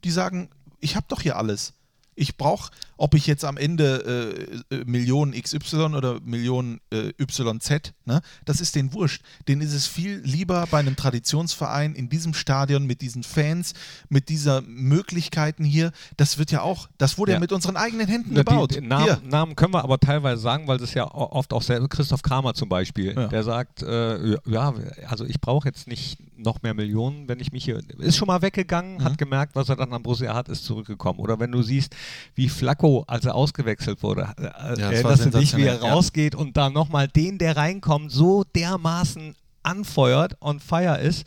Die 0.03 0.11
sagen, 0.11 0.49
ich 0.79 0.95
habe 0.95 1.05
doch 1.09 1.21
hier 1.21 1.35
alles. 1.37 1.73
Ich 2.19 2.35
brauche, 2.35 2.69
ob 2.97 3.13
ich 3.15 3.27
jetzt 3.27 3.45
am 3.45 3.55
Ende 3.55 4.61
äh, 4.71 4.75
äh, 4.75 4.83
Millionen 4.83 5.31
XY 5.31 5.95
oder 5.95 6.19
Millionen 6.19 6.81
äh, 6.91 7.13
YZ, 7.17 7.93
ne, 8.05 8.21
das 8.43 8.59
ist 8.59 8.75
denen 8.75 8.91
wurscht. 8.93 9.21
Denen 9.47 9.61
ist 9.61 9.73
es 9.73 9.87
viel 9.87 10.17
lieber 10.25 10.67
bei 10.69 10.79
einem 10.79 10.97
Traditionsverein 10.97 11.95
in 11.95 12.09
diesem 12.09 12.33
Stadion 12.33 12.85
mit 12.85 13.01
diesen 13.01 13.23
Fans, 13.23 13.73
mit 14.09 14.27
dieser 14.27 14.61
Möglichkeiten 14.61 15.63
hier. 15.63 15.93
Das 16.17 16.37
wird 16.37 16.51
ja 16.51 16.61
auch, 16.61 16.89
das 16.97 17.17
wurde 17.17 17.31
ja, 17.31 17.35
Ja. 17.37 17.39
mit 17.39 17.53
unseren 17.53 17.77
eigenen 17.77 18.07
Händen 18.07 18.31
Na, 18.33 18.43
gebaut. 18.43 18.71
Die, 18.75 18.81
die 18.81 18.87
Namen. 18.87 19.29
Namen 19.29 19.55
können 19.55 19.73
wir 19.73 19.83
aber 19.83 19.97
teilweise 19.99 20.41
sagen, 20.41 20.67
weil 20.67 20.77
das 20.77 20.93
ja 20.93 21.05
oft 21.09 21.53
auch 21.53 21.61
selber 21.61 21.87
Christoph 21.87 22.21
Kramer 22.21 22.53
zum 22.53 22.67
Beispiel, 22.67 23.13
Ja. 23.15 23.27
der 23.27 23.43
sagt, 23.43 23.81
äh, 23.81 24.35
ja, 24.45 24.73
also 25.07 25.23
ich 25.23 25.39
brauche 25.39 25.69
jetzt 25.69 25.87
nicht 25.87 26.17
noch 26.41 26.61
mehr 26.61 26.73
Millionen, 26.73 27.27
wenn 27.27 27.39
ich 27.39 27.51
mich 27.51 27.65
hier, 27.65 27.81
ist 27.99 28.17
schon 28.17 28.27
mal 28.27 28.41
weggegangen, 28.41 28.95
Mhm. 28.97 29.03
hat 29.03 29.17
gemerkt, 29.17 29.55
was 29.55 29.69
er 29.69 29.75
dann 29.75 29.93
am 29.93 30.03
Borussia 30.03 30.33
hat, 30.33 30.49
ist 30.49 30.63
zurückgekommen. 30.65 31.19
Oder 31.19 31.39
wenn 31.39 31.51
du 31.51 31.61
siehst, 31.61 31.95
wie 32.35 32.49
Flacco, 32.49 33.03
als 33.07 33.25
er 33.25 33.35
ausgewechselt 33.35 34.01
wurde, 34.03 34.33
äh, 34.37 34.43
das 34.43 34.79
war 34.79 34.91
erinnerst 34.91 35.25
du 35.25 35.29
dich, 35.31 35.55
wie 35.55 35.63
er 35.63 35.73
sensationell, 35.73 35.79
ja. 35.83 35.93
rausgeht 35.93 36.35
und 36.35 36.57
da 36.57 36.69
nochmal 36.69 37.07
den, 37.07 37.37
der 37.37 37.57
reinkommt, 37.57 38.11
so 38.11 38.43
dermaßen 38.55 39.35
anfeuert 39.63 40.35
und 40.39 40.63
fire 40.63 40.99
ist, 40.99 41.25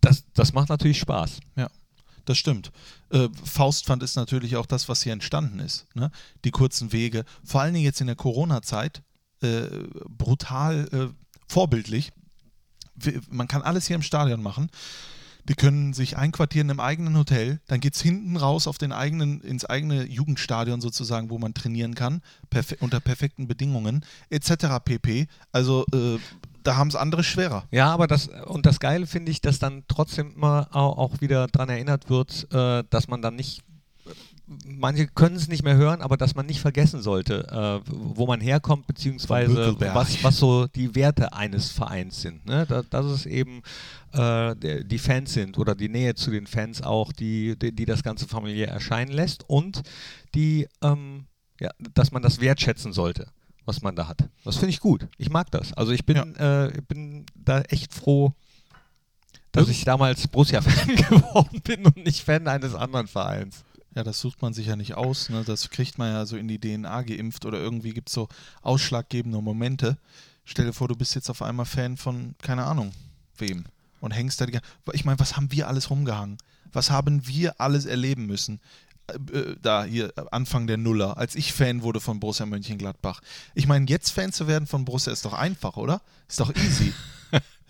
das, 0.00 0.24
das 0.34 0.52
macht 0.52 0.68
natürlich 0.68 0.98
Spaß. 0.98 1.40
Ja, 1.56 1.68
das 2.24 2.38
stimmt. 2.38 2.70
Äh, 3.10 3.28
Faustpfand 3.44 4.02
ist 4.02 4.16
natürlich 4.16 4.56
auch 4.56 4.66
das, 4.66 4.88
was 4.88 5.02
hier 5.02 5.12
entstanden 5.12 5.58
ist. 5.60 5.86
Ne? 5.94 6.10
Die 6.44 6.50
kurzen 6.50 6.92
Wege, 6.92 7.24
vor 7.44 7.60
allen 7.60 7.74
Dingen 7.74 7.84
jetzt 7.84 8.00
in 8.00 8.06
der 8.06 8.16
Corona-Zeit, 8.16 9.02
äh, 9.42 9.62
brutal 10.08 10.88
äh, 10.92 11.08
vorbildlich. 11.48 12.12
Man 13.30 13.48
kann 13.48 13.62
alles 13.62 13.86
hier 13.86 13.96
im 13.96 14.02
Stadion 14.02 14.42
machen. 14.42 14.68
Die 15.48 15.54
können 15.54 15.92
sich 15.92 16.16
einquartieren 16.16 16.70
im 16.70 16.78
eigenen 16.78 17.16
Hotel, 17.16 17.60
dann 17.66 17.80
geht 17.80 17.96
es 17.96 18.00
hinten 18.00 18.36
raus 18.36 18.68
auf 18.68 18.78
den 18.78 18.92
eigenen, 18.92 19.40
ins 19.40 19.64
eigene 19.64 20.04
Jugendstadion 20.04 20.80
sozusagen, 20.80 21.30
wo 21.30 21.38
man 21.38 21.52
trainieren 21.52 21.96
kann, 21.96 22.22
perfe 22.48 22.76
unter 22.78 23.00
perfekten 23.00 23.48
Bedingungen, 23.48 24.04
etc. 24.30 24.78
pp. 24.84 25.26
Also 25.50 25.84
äh, 25.92 26.18
da 26.62 26.76
haben 26.76 26.86
es 26.86 26.94
andere 26.94 27.24
schwerer. 27.24 27.64
Ja, 27.72 27.92
aber 27.92 28.06
das 28.06 28.28
und 28.46 28.66
das 28.66 28.78
Geile 28.78 29.08
finde 29.08 29.32
ich, 29.32 29.40
dass 29.40 29.58
dann 29.58 29.82
trotzdem 29.88 30.32
immer 30.36 30.68
au- 30.70 30.92
auch 30.96 31.20
wieder 31.20 31.48
daran 31.48 31.70
erinnert 31.70 32.08
wird, 32.08 32.46
äh, 32.52 32.84
dass 32.88 33.08
man 33.08 33.20
dann 33.20 33.34
nicht 33.34 33.64
manche 34.46 35.06
können 35.06 35.36
es 35.36 35.48
nicht 35.48 35.62
mehr 35.62 35.76
hören, 35.76 36.02
aber 36.02 36.16
dass 36.16 36.34
man 36.34 36.46
nicht 36.46 36.60
vergessen 36.60 37.02
sollte, 37.02 37.46
äh, 37.86 37.90
wo 37.90 38.26
man 38.26 38.40
herkommt, 38.40 38.86
beziehungsweise 38.86 39.76
was, 39.94 40.22
was 40.22 40.36
so 40.36 40.66
die 40.66 40.94
Werte 40.94 41.32
eines 41.32 41.70
Vereins 41.70 42.20
sind. 42.20 42.44
Ne? 42.46 42.66
Da, 42.66 42.82
dass 42.82 43.06
es 43.06 43.26
eben 43.26 43.62
äh, 44.12 44.84
die 44.84 44.98
Fans 44.98 45.32
sind 45.32 45.58
oder 45.58 45.74
die 45.74 45.88
Nähe 45.88 46.14
zu 46.14 46.30
den 46.30 46.46
Fans 46.46 46.82
auch, 46.82 47.12
die, 47.12 47.56
die, 47.58 47.72
die 47.72 47.84
das 47.84 48.02
Ganze 48.02 48.26
familiär 48.26 48.68
erscheinen 48.68 49.12
lässt 49.12 49.48
und 49.48 49.82
die, 50.34 50.68
ähm, 50.82 51.26
ja, 51.60 51.70
dass 51.94 52.12
man 52.12 52.22
das 52.22 52.40
wertschätzen 52.40 52.92
sollte, 52.92 53.28
was 53.64 53.82
man 53.82 53.96
da 53.96 54.08
hat. 54.08 54.28
Das 54.44 54.56
finde 54.56 54.70
ich 54.70 54.80
gut. 54.80 55.06
Ich 55.18 55.30
mag 55.30 55.50
das. 55.50 55.72
Also 55.74 55.92
ich 55.92 56.04
bin, 56.04 56.16
äh, 56.36 56.68
ich 56.68 56.84
bin 56.86 57.26
da 57.34 57.60
echt 57.62 57.94
froh, 57.94 58.34
dass 59.52 59.68
ich 59.68 59.84
damals 59.84 60.26
Borussia-Fan 60.28 60.96
geworden 61.08 61.60
bin 61.62 61.84
und 61.84 61.98
nicht 61.98 62.24
Fan 62.24 62.48
eines 62.48 62.74
anderen 62.74 63.06
Vereins. 63.06 63.64
Ja, 63.94 64.02
das 64.02 64.20
sucht 64.20 64.40
man 64.40 64.54
sich 64.54 64.66
ja 64.66 64.76
nicht 64.76 64.94
aus. 64.94 65.28
Ne? 65.28 65.44
Das 65.44 65.68
kriegt 65.70 65.98
man 65.98 66.12
ja 66.12 66.24
so 66.24 66.36
in 66.36 66.48
die 66.48 66.58
DNA 66.58 67.02
geimpft 67.02 67.44
oder 67.44 67.58
irgendwie 67.58 67.92
gibt 67.92 68.08
es 68.08 68.14
so 68.14 68.28
ausschlaggebende 68.62 69.40
Momente. 69.40 69.98
Stell 70.44 70.66
dir 70.66 70.72
vor, 70.72 70.88
du 70.88 70.96
bist 70.96 71.14
jetzt 71.14 71.28
auf 71.30 71.42
einmal 71.42 71.66
Fan 71.66 71.96
von, 71.96 72.34
keine 72.40 72.64
Ahnung, 72.64 72.92
wem. 73.36 73.64
Und 74.00 74.10
hängst 74.12 74.40
da 74.40 74.46
die 74.46 74.58
Ich 74.92 75.04
meine, 75.04 75.20
was 75.20 75.36
haben 75.36 75.52
wir 75.52 75.68
alles 75.68 75.90
rumgehangen? 75.90 76.38
Was 76.72 76.90
haben 76.90 77.26
wir 77.26 77.60
alles 77.60 77.84
erleben 77.84 78.26
müssen? 78.26 78.60
Äh, 79.06 79.38
äh, 79.38 79.56
Da 79.60 79.84
hier 79.84 80.12
äh, 80.16 80.24
Anfang 80.30 80.66
der 80.66 80.78
Nuller, 80.78 81.16
als 81.18 81.34
ich 81.34 81.52
Fan 81.52 81.82
wurde 81.82 82.00
von 82.00 82.18
Borussia 82.18 82.46
Mönchengladbach. 82.46 83.20
Ich 83.54 83.66
meine, 83.66 83.86
jetzt 83.88 84.10
Fan 84.10 84.32
zu 84.32 84.46
werden 84.48 84.66
von 84.66 84.84
Borussia 84.84 85.12
ist 85.12 85.24
doch 85.24 85.34
einfach, 85.34 85.76
oder? 85.76 86.00
Ist 86.28 86.40
doch 86.40 86.54
easy. 86.54 86.92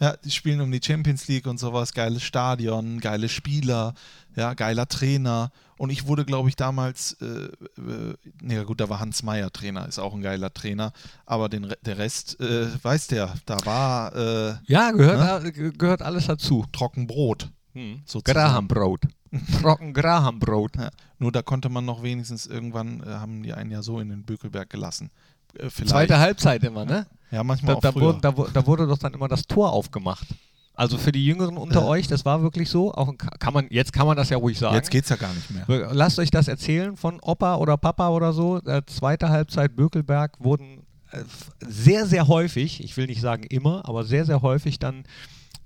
Ja, 0.00 0.16
die 0.16 0.32
spielen 0.32 0.60
um 0.60 0.72
die 0.72 0.80
Champions 0.82 1.28
League 1.28 1.46
und 1.46 1.60
sowas, 1.60 1.92
geiles 1.92 2.24
Stadion, 2.24 2.98
geile 2.98 3.28
Spieler, 3.28 3.94
ja, 4.36 4.54
geiler 4.54 4.86
Trainer. 4.88 5.50
Und 5.78 5.90
ich 5.90 6.06
wurde, 6.06 6.24
glaube 6.24 6.48
ich, 6.48 6.54
damals, 6.56 7.14
äh, 7.20 7.26
äh, 7.26 8.14
nee, 8.40 8.62
gut, 8.64 8.80
da 8.80 8.88
war 8.88 9.00
Hans 9.00 9.22
Meyer 9.22 9.50
Trainer, 9.52 9.86
ist 9.88 9.98
auch 9.98 10.14
ein 10.14 10.22
geiler 10.22 10.52
Trainer, 10.54 10.92
aber 11.26 11.48
den, 11.48 11.72
der 11.84 11.98
Rest, 11.98 12.38
äh, 12.40 12.68
weiß 12.84 13.08
der, 13.08 13.34
da 13.46 13.56
war 13.64 14.14
äh, 14.14 14.54
Ja, 14.66 14.92
gehört, 14.92 15.54
ge- 15.54 15.72
gehört 15.76 16.02
alles 16.02 16.26
dazu. 16.26 16.64
Trockenbrot. 16.72 17.50
Hm. 17.74 18.02
Grahambrot. 18.24 19.00
Trocken 19.60 19.94
Grahambrot. 19.94 20.76
Ja. 20.76 20.90
Nur 21.18 21.32
da 21.32 21.40
konnte 21.42 21.68
man 21.70 21.84
noch 21.84 22.02
wenigstens 22.02 22.46
irgendwann, 22.46 23.02
äh, 23.02 23.06
haben 23.06 23.42
die 23.42 23.52
einen 23.54 23.70
ja 23.70 23.82
so 23.82 23.98
in 23.98 24.10
den 24.10 24.24
Bökelberg 24.24 24.68
gelassen. 24.70 25.10
Äh, 25.58 25.70
vielleicht. 25.70 25.90
Zweite 25.90 26.18
Halbzeit 26.18 26.62
immer, 26.64 26.84
ne? 26.84 27.06
Ja, 27.30 27.42
manchmal 27.42 27.72
Da, 27.72 27.76
auch 27.78 27.80
da, 27.80 27.92
früher. 27.92 28.02
wurde, 28.02 28.20
da, 28.20 28.30
da 28.52 28.66
wurde 28.66 28.86
doch 28.86 28.98
dann 28.98 29.14
immer 29.14 29.26
das 29.28 29.46
Tor 29.46 29.72
aufgemacht. 29.72 30.26
Also 30.74 30.96
für 30.98 31.12
die 31.12 31.24
Jüngeren 31.24 31.56
unter 31.58 31.80
Ja. 31.82 31.86
euch, 31.86 32.08
das 32.08 32.24
war 32.24 32.42
wirklich 32.42 32.70
so. 32.70 32.92
Auch, 32.94 33.12
kann 33.38 33.52
man, 33.52 33.66
jetzt 33.70 33.92
kann 33.92 34.06
man 34.06 34.16
das 34.16 34.30
ja 34.30 34.38
ruhig 34.38 34.58
sagen. 34.58 34.74
Jetzt 34.74 34.90
geht's 34.90 35.10
ja 35.10 35.16
gar 35.16 35.32
nicht 35.34 35.50
mehr. 35.50 35.90
Lasst 35.92 36.18
euch 36.18 36.30
das 36.30 36.48
erzählen 36.48 36.96
von 36.96 37.20
Opa 37.20 37.56
oder 37.56 37.76
Papa 37.76 38.08
oder 38.08 38.32
so. 38.32 38.58
Äh, 38.64 38.82
zweite 38.86 39.28
Halbzeit 39.28 39.76
Bökelberg 39.76 40.36
wurden 40.42 40.82
äh, 41.10 41.18
sehr, 41.60 42.06
sehr 42.06 42.26
häufig, 42.28 42.82
ich 42.82 42.96
will 42.96 43.06
nicht 43.06 43.20
sagen 43.20 43.42
immer, 43.44 43.86
aber 43.86 44.04
sehr, 44.04 44.24
sehr 44.24 44.40
häufig 44.40 44.78
dann 44.78 45.04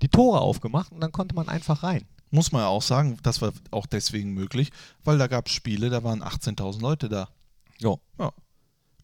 die 0.03 0.09
Tore 0.09 0.41
aufgemacht 0.41 0.91
und 0.93 1.01
dann 1.01 1.13
konnte 1.13 1.35
man 1.37 1.49
einfach 1.49 1.83
rein. 1.85 2.05
Muss 2.33 2.51
man 2.51 2.63
ja 2.63 2.69
auch 2.69 2.83
sagen, 2.83 3.17
das 3.23 3.41
war 3.41 3.53
auch 3.71 3.87
deswegen 3.87 4.33
möglich, 4.35 4.71
weil 5.05 5.17
da 5.19 5.29
gab 5.29 5.47
es 5.47 5.53
Spiele, 5.53 5.89
da 5.89 6.03
waren 6.03 6.23
18.000 6.23 6.81
Leute 6.83 7.09
da. 7.09 7.29
Ja. 7.79 7.95
Ja. 8.19 8.33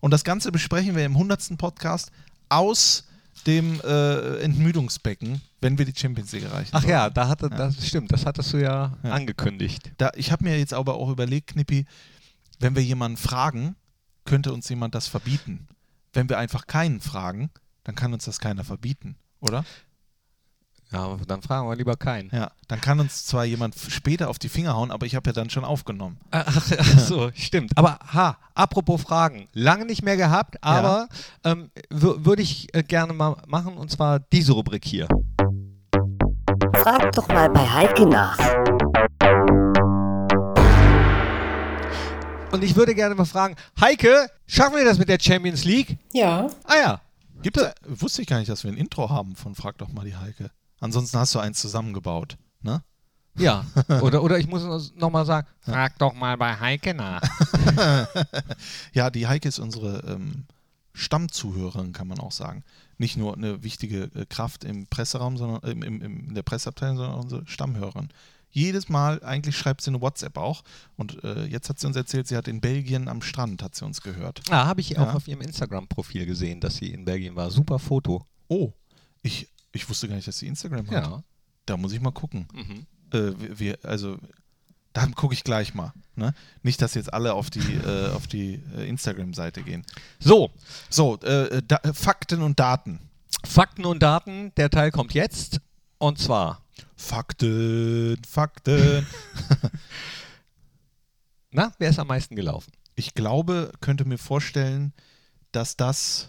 Und 0.00 0.10
das 0.10 0.24
Ganze 0.24 0.50
besprechen 0.50 0.96
wir 0.96 1.04
im 1.04 1.12
100. 1.12 1.56
Podcast 1.58 2.10
aus 2.48 3.04
dem 3.46 3.80
äh, 3.82 4.38
Entmüdungsbecken, 4.40 5.42
wenn 5.60 5.78
wir 5.78 5.84
die 5.84 5.94
Champions 5.98 6.32
League 6.32 6.44
erreichen. 6.44 6.70
Ach 6.72 6.84
ja, 6.84 7.10
da 7.10 7.28
hatte, 7.28 7.50
das 7.50 7.86
stimmt, 7.86 8.12
das 8.12 8.24
hattest 8.26 8.52
du 8.52 8.58
ja, 8.62 8.96
angekündigt. 9.02 9.92
Da, 9.98 10.10
ich 10.14 10.32
habe 10.32 10.44
mir 10.44 10.58
jetzt 10.58 10.72
aber 10.74 10.94
auch 10.94 11.10
überlegt, 11.10 11.48
Knippi, 11.48 11.84
wenn 12.58 12.74
wir 12.76 12.82
jemanden 12.82 13.16
fragen, 13.16 13.76
könnte 14.24 14.52
uns 14.52 14.68
jemand 14.68 14.94
das 14.94 15.06
verbieten. 15.06 15.66
Wenn 16.12 16.28
wir 16.28 16.38
einfach 16.38 16.66
keinen 16.66 17.00
fragen, 17.00 17.50
dann 17.84 17.94
kann 17.94 18.12
uns 18.12 18.24
das 18.24 18.38
keiner 18.40 18.64
verbieten, 18.64 19.16
oder? 19.40 19.64
Ja, 20.92 21.16
dann 21.28 21.40
fragen 21.40 21.68
wir 21.68 21.76
lieber 21.76 21.96
keinen. 21.96 22.30
Ja, 22.32 22.50
dann 22.66 22.80
kann 22.80 22.98
uns 22.98 23.24
zwar 23.24 23.44
jemand 23.44 23.76
später 23.76 24.28
auf 24.28 24.40
die 24.40 24.48
Finger 24.48 24.74
hauen, 24.74 24.90
aber 24.90 25.06
ich 25.06 25.14
habe 25.14 25.28
ja 25.30 25.32
dann 25.32 25.48
schon 25.48 25.64
aufgenommen. 25.64 26.18
Ach, 26.32 26.44
ach 26.78 26.98
so, 26.98 27.30
stimmt. 27.32 27.78
Aber 27.78 28.00
ha, 28.12 28.36
apropos 28.54 29.00
Fragen, 29.02 29.46
lange 29.52 29.84
nicht 29.86 30.02
mehr 30.02 30.16
gehabt, 30.16 30.62
aber 30.64 31.08
ähm, 31.44 31.70
wür- 31.90 32.24
würde 32.24 32.42
ich 32.42 32.74
äh, 32.74 32.82
gerne 32.82 33.12
mal 33.12 33.36
machen 33.46 33.76
und 33.76 33.88
zwar 33.92 34.18
diese 34.18 34.50
Rubrik 34.52 34.84
hier. 34.84 35.06
Frag 36.82 37.12
doch 37.12 37.28
mal 37.28 37.50
bei 37.50 37.68
Heike 37.68 38.06
nach. 38.06 38.38
Und 42.52 42.64
ich 42.64 42.74
würde 42.74 42.94
gerne 42.94 43.14
mal 43.14 43.26
fragen, 43.26 43.54
Heike, 43.80 44.28
schaffen 44.46 44.76
wir 44.76 44.84
das 44.84 44.98
mit 44.98 45.08
der 45.08 45.18
Champions 45.20 45.64
League? 45.64 45.98
Ja, 46.12 46.48
Ah 46.64 46.74
ja. 46.82 47.00
Gibt's, 47.42 47.62
wusste 47.86 48.22
ich 48.22 48.28
gar 48.28 48.38
nicht, 48.38 48.48
dass 48.48 48.64
wir 48.64 48.70
ein 48.72 48.76
Intro 48.76 49.10
haben 49.10 49.36
von 49.36 49.54
Frag 49.54 49.78
doch 49.78 49.88
mal 49.92 50.04
die 50.04 50.16
Heike. 50.16 50.50
Ansonsten 50.80 51.18
hast 51.18 51.34
du 51.34 51.38
eins 51.38 51.60
zusammengebaut, 51.60 52.36
ne? 52.62 52.82
Ja. 53.36 53.64
Oder, 54.02 54.22
oder 54.22 54.38
ich 54.38 54.48
muss 54.48 54.92
nochmal 54.96 55.24
sagen, 55.24 55.46
frag 55.60 55.96
doch 55.98 56.14
mal 56.14 56.36
bei 56.36 56.58
Heike 56.58 56.94
nach. 56.94 57.22
Ja, 58.92 59.10
die 59.10 59.26
Heike 59.26 59.48
ist 59.48 59.58
unsere 59.58 60.00
ähm, 60.08 60.46
Stammzuhörerin, 60.92 61.92
kann 61.92 62.08
man 62.08 62.18
auch 62.18 62.32
sagen. 62.32 62.64
Nicht 63.00 63.16
nur 63.16 63.34
eine 63.34 63.62
wichtige 63.64 64.10
äh, 64.14 64.26
Kraft 64.28 64.62
im 64.64 64.86
Presseraum, 64.86 65.38
sondern 65.38 65.62
im, 65.70 65.82
im, 65.82 66.02
im, 66.02 66.28
in 66.28 66.34
der 66.34 66.42
Presseabteilung, 66.42 66.98
sondern 66.98 67.14
auch 67.16 67.22
unsere 67.22 67.46
Stammhörerin. 67.46 68.08
Jedes 68.50 68.88
Mal, 68.88 69.22
eigentlich 69.24 69.56
schreibt 69.56 69.80
sie 69.80 69.90
eine 69.90 70.00
WhatsApp 70.02 70.36
auch. 70.36 70.62
Und 70.96 71.22
äh, 71.24 71.46
jetzt 71.46 71.68
hat 71.70 71.78
sie 71.78 71.86
uns 71.86 71.96
erzählt, 71.96 72.26
sie 72.28 72.36
hat 72.36 72.46
in 72.46 72.60
Belgien 72.60 73.08
am 73.08 73.22
Strand, 73.22 73.62
hat 73.62 73.74
sie 73.74 73.84
uns 73.86 74.02
gehört. 74.02 74.42
Ah, 74.50 74.66
habe 74.66 74.80
ich 74.82 74.98
auch 74.98 75.06
Ja. 75.06 75.14
auf 75.14 75.28
ihrem 75.28 75.40
Instagram-Profil 75.40 76.26
gesehen, 76.26 76.60
dass 76.60 76.76
sie 76.76 76.90
in 76.90 77.04
Belgien 77.06 77.36
war. 77.36 77.50
Super 77.50 77.78
Foto. 77.78 78.26
Oh, 78.48 78.72
ich, 79.22 79.48
ich 79.72 79.88
wusste 79.88 80.08
gar 80.08 80.16
nicht, 80.16 80.28
dass 80.28 80.38
sie 80.38 80.48
Instagram 80.48 80.86
hat. 80.90 81.06
Ja. 81.06 81.22
Da 81.64 81.76
muss 81.78 81.92
ich 81.92 82.00
mal 82.00 82.10
gucken. 82.10 82.48
Mhm. 82.52 82.86
Äh, 83.18 83.58
wir, 83.58 83.78
also, 83.82 84.18
dann 84.92 85.14
gucke 85.14 85.34
ich 85.34 85.44
gleich 85.44 85.74
mal. 85.74 85.92
Ne? 86.16 86.34
Nicht, 86.62 86.82
dass 86.82 86.94
jetzt 86.94 87.12
alle 87.12 87.34
auf 87.34 87.50
die, 87.50 87.60
äh, 87.60 88.10
auf 88.12 88.26
die 88.26 88.62
äh, 88.76 88.88
Instagram-Seite 88.88 89.62
gehen. 89.62 89.84
So, 90.18 90.50
So, 90.88 91.18
äh, 91.20 91.62
da, 91.66 91.80
Fakten 91.92 92.42
und 92.42 92.58
Daten. 92.60 93.00
Fakten 93.44 93.84
und 93.84 94.02
Daten, 94.02 94.52
der 94.56 94.70
Teil 94.70 94.90
kommt 94.90 95.14
jetzt. 95.14 95.60
Und 95.98 96.18
zwar, 96.18 96.62
Fakten, 96.96 98.20
Fakten. 98.28 99.06
na, 101.50 101.72
wer 101.78 101.90
ist 101.90 101.98
am 101.98 102.08
meisten 102.08 102.36
gelaufen? 102.36 102.72
ich 103.00 103.14
glaube, 103.14 103.72
könnte 103.80 104.04
mir 104.04 104.18
vorstellen, 104.18 104.92
dass 105.52 105.76
das. 105.76 106.28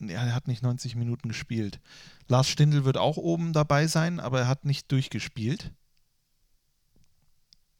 Ja, 0.00 0.24
er 0.24 0.34
hat 0.34 0.48
nicht 0.48 0.62
90 0.62 0.96
Minuten 0.96 1.28
gespielt. 1.28 1.78
Lars 2.26 2.48
Stindl 2.48 2.84
wird 2.84 2.96
auch 2.96 3.16
oben 3.16 3.52
dabei 3.52 3.86
sein, 3.86 4.18
aber 4.18 4.40
er 4.40 4.48
hat 4.48 4.64
nicht 4.64 4.90
durchgespielt. 4.90 5.72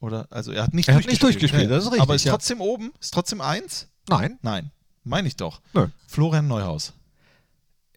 Oder? 0.05 0.27
Also 0.31 0.53
er 0.53 0.65
hat 0.65 0.75
nicht 0.75 0.89
Er 0.89 0.95
hat 0.97 1.05
durchgespielt. 1.05 1.33
nicht 1.33 1.41
durchgespielt, 1.43 1.71
das 1.71 1.85
ist 1.85 1.91
richtig, 1.91 2.03
Aber 2.03 2.15
ist 2.15 2.25
ja. 2.25 2.33
trotzdem 2.33 2.61
oben? 2.61 2.93
Ist 3.01 3.15
trotzdem 3.15 3.41
eins? 3.41 3.89
Nein. 4.09 4.39
Nein. 4.43 4.71
Meine 5.03 5.29
ich 5.29 5.37
doch. 5.37 5.61
Nö. 5.73 5.89
Florian 6.07 6.47
Neuhaus. 6.47 6.93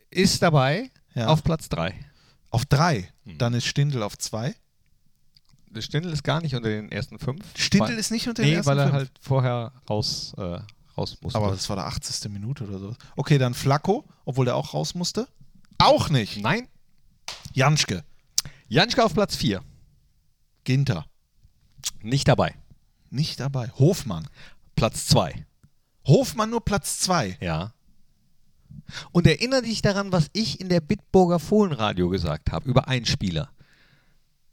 Ist 0.09 0.41
dabei 0.41 0.89
Ja. 1.15 1.27
auf 1.27 1.43
Platz 1.43 1.69
3. 1.69 1.93
Auf 2.49 2.65
drei. 2.65 3.09
Hm. 3.25 3.37
Dann 3.37 3.53
ist 3.53 3.65
Stindl 3.65 4.01
auf 4.03 4.17
zwei. 4.17 4.55
Der 5.69 5.81
Stindl 5.81 6.11
ist 6.13 6.23
gar 6.23 6.41
nicht 6.41 6.55
unter 6.55 6.69
den 6.69 6.89
ersten 6.91 7.19
fünf. 7.19 7.43
Stindl 7.57 7.89
weil, 7.89 7.97
ist 7.99 8.09
nicht 8.11 8.27
unter 8.27 8.41
den 8.41 8.49
Nee, 8.51 8.55
ersten 8.55 8.69
weil 8.71 8.79
er 8.79 8.85
fünf. 8.85 8.95
halt 8.95 9.11
vorher 9.21 9.73
raus, 9.89 10.33
äh, 10.37 10.59
raus 10.97 11.17
musste. 11.21 11.37
Aber 11.37 11.51
das 11.51 11.67
war 11.69 11.75
der 11.75 11.85
80. 11.87 12.29
Minute 12.31 12.63
oder 12.65 12.79
so. 12.79 12.95
Okay, 13.17 13.37
dann 13.37 13.53
Flacco, 13.53 14.05
obwohl 14.25 14.45
der 14.45 14.55
auch 14.55 14.73
raus 14.73 14.95
musste. 14.95 15.27
Auch 15.77 16.09
nicht. 16.09 16.37
Nein. 16.41 16.67
Janschke. 17.53 18.03
Janschke 18.69 19.03
auf 19.03 19.13
Platz 19.13 19.35
4. 19.35 19.61
Ginter. 20.63 21.05
Nicht 22.01 22.27
dabei. 22.27 22.55
Nicht 23.09 23.39
dabei. 23.39 23.69
Hofmann. 23.77 24.27
Platz 24.75 25.07
2. 25.07 25.45
Hofmann 26.07 26.49
nur 26.49 26.63
Platz 26.63 26.99
zwei. 26.99 27.37
Ja. 27.41 27.73
Und 29.11 29.27
erinnere 29.27 29.63
dich 29.63 29.81
daran, 29.81 30.11
was 30.11 30.29
ich 30.31 30.61
in 30.61 30.69
der 30.69 30.79
Bitburger 30.79 31.39
Fohlenradio 31.39 32.09
gesagt 32.09 32.51
habe 32.51 32.69
über 32.69 32.87
einen 32.87 33.05
Spieler. 33.05 33.49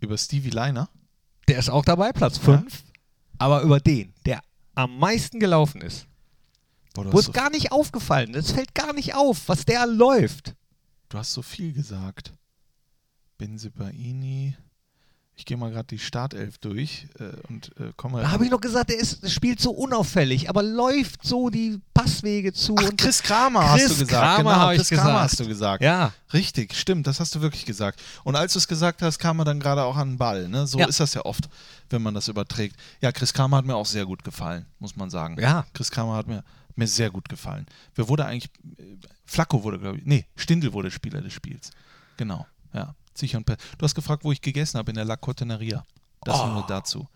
Über 0.00 0.18
Stevie 0.18 0.50
Leiner. 0.50 0.88
Der 1.46 1.58
ist 1.58 1.70
auch 1.70 1.84
dabei, 1.84 2.12
Platz 2.12 2.38
5. 2.38 2.82
Aber 3.38 3.62
über 3.62 3.78
den, 3.78 4.12
der 4.26 4.42
am 4.74 4.98
meisten 4.98 5.38
gelaufen 5.38 5.80
ist. 5.80 6.06
Boah, 6.94 7.04
du, 7.04 7.12
Wo 7.12 7.18
hast 7.18 7.20
es 7.20 7.26
so, 7.26 7.32
gar 7.32 7.50
nicht 7.50 7.70
aufgefallen 7.70 8.34
ist. 8.34 8.46
Es 8.46 8.52
fällt 8.52 8.74
gar 8.74 8.92
nicht 8.92 9.14
auf, 9.14 9.48
was 9.48 9.64
der 9.64 9.86
läuft. 9.86 10.54
du 11.08 11.18
hast 11.18 11.32
so 11.32 11.42
viel 11.42 11.72
gesagt. 11.72 12.32
Benzibaini. 13.38 14.56
Ich 15.36 15.44
gehe 15.46 15.56
mal 15.56 15.70
gerade 15.72 15.88
die 15.88 15.98
Startelf 15.98 16.58
durch 16.58 17.08
äh, 17.18 17.24
und 17.48 17.72
äh, 17.80 17.92
komme. 17.96 18.20
Da 18.22 18.30
habe 18.30 18.44
ich 18.44 18.50
noch 18.52 18.60
gesagt, 18.60 18.90
er 18.90 18.98
ist, 18.98 19.28
spielt 19.28 19.60
so 19.60 19.72
unauffällig, 19.72 20.48
aber 20.48 20.62
läuft 20.62 21.26
so 21.26 21.50
die 21.50 21.80
Passwege 21.92 22.52
zu. 22.52 22.76
Ach, 22.78 22.84
und 22.88 22.96
Chris 23.00 23.20
Kramer 23.20 23.68
hast 23.70 23.80
Chris 23.80 23.98
du 23.98 24.06
gesagt. 24.06 24.36
Kramer 24.36 24.52
genau, 24.54 24.68
Chris 24.76 24.88
Kramer 24.90 25.02
gesagt. 25.04 25.20
hast 25.24 25.40
du 25.40 25.46
gesagt. 25.48 25.82
Ja. 25.82 26.12
Richtig, 26.32 26.74
stimmt, 26.76 27.08
das 27.08 27.18
hast 27.18 27.34
du 27.34 27.40
wirklich 27.40 27.66
gesagt. 27.66 28.00
Und 28.22 28.36
als 28.36 28.52
du 28.52 28.60
es 28.60 28.68
gesagt 28.68 29.02
hast, 29.02 29.18
kam 29.18 29.40
er 29.40 29.44
dann 29.44 29.58
gerade 29.58 29.82
auch 29.82 29.96
an 29.96 30.10
den 30.12 30.18
Ball. 30.18 30.48
Ne? 30.48 30.68
So 30.68 30.78
Ja. 30.78 30.86
ist 30.86 31.00
das 31.00 31.14
ja 31.14 31.24
oft, 31.24 31.48
wenn 31.90 32.00
man 32.02 32.14
das 32.14 32.28
überträgt. 32.28 32.76
Ja, 33.00 33.10
Chris 33.10 33.32
Kramer 33.32 33.56
hat 33.56 33.64
mir 33.64 33.74
auch 33.74 33.86
sehr 33.86 34.06
gut 34.06 34.22
gefallen, 34.22 34.66
muss 34.78 34.94
man 34.94 35.10
sagen. 35.10 35.36
Ja. 35.40 35.66
Chris 35.74 35.90
Kramer 35.90 36.14
hat 36.14 36.28
mir, 36.28 36.44
mir 36.76 36.86
sehr 36.86 37.10
gut 37.10 37.28
gefallen. 37.28 37.66
Wer 37.96 38.08
wurde 38.08 38.24
eigentlich, 38.24 38.50
äh, 38.78 38.96
Flacco 39.24 39.64
wurde, 39.64 39.80
glaube 39.80 39.98
ich, 39.98 40.04
nee, 40.06 40.26
Stindl 40.36 40.72
wurde 40.72 40.92
Spieler 40.92 41.20
des 41.20 41.32
Spiels. 41.32 41.70
Genau, 42.18 42.46
ja. 42.72 42.94
Sicher 43.14 43.38
und 43.38 43.44
per 43.44 43.56
Du 43.78 43.84
hast 43.84 43.94
gefragt, 43.94 44.24
wo 44.24 44.32
ich 44.32 44.40
gegessen 44.40 44.78
habe, 44.78 44.90
in 44.90 44.96
der 44.96 45.04
La 45.04 45.16
Coteneria. 45.16 45.84
Das 46.22 46.40
Oh. 46.40 46.46
nur 46.46 46.66
dazu. 46.66 47.06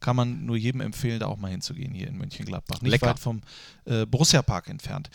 Kann 0.00 0.14
man 0.14 0.44
nur 0.46 0.56
jedem 0.56 0.80
empfehlen, 0.80 1.18
da 1.18 1.26
auch 1.26 1.38
mal 1.38 1.50
hinzugehen 1.50 1.92
hier 1.92 2.06
in 2.08 2.18
Mönchengladbach. 2.18 2.80
Nicht 2.82 2.92
Lecker. 2.92 3.06
weit 3.06 3.18
vom 3.18 3.40
äh, 3.84 4.06
Borussia 4.06 4.42
Park 4.42 4.68
entfernt. 4.68 5.10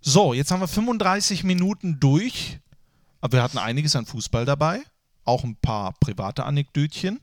So, 0.00 0.34
jetzt 0.34 0.50
haben 0.50 0.60
wir 0.60 0.68
35 0.68 1.44
Minuten 1.44 1.98
durch. 1.98 2.58
Aber 3.20 3.38
wir 3.38 3.42
hatten 3.42 3.58
einiges 3.58 3.96
an 3.96 4.04
Fußball 4.06 4.44
dabei. 4.44 4.80
Auch 5.24 5.44
ein 5.44 5.56
paar 5.56 5.94
private 5.98 6.44
Anekdötchen. 6.44 7.20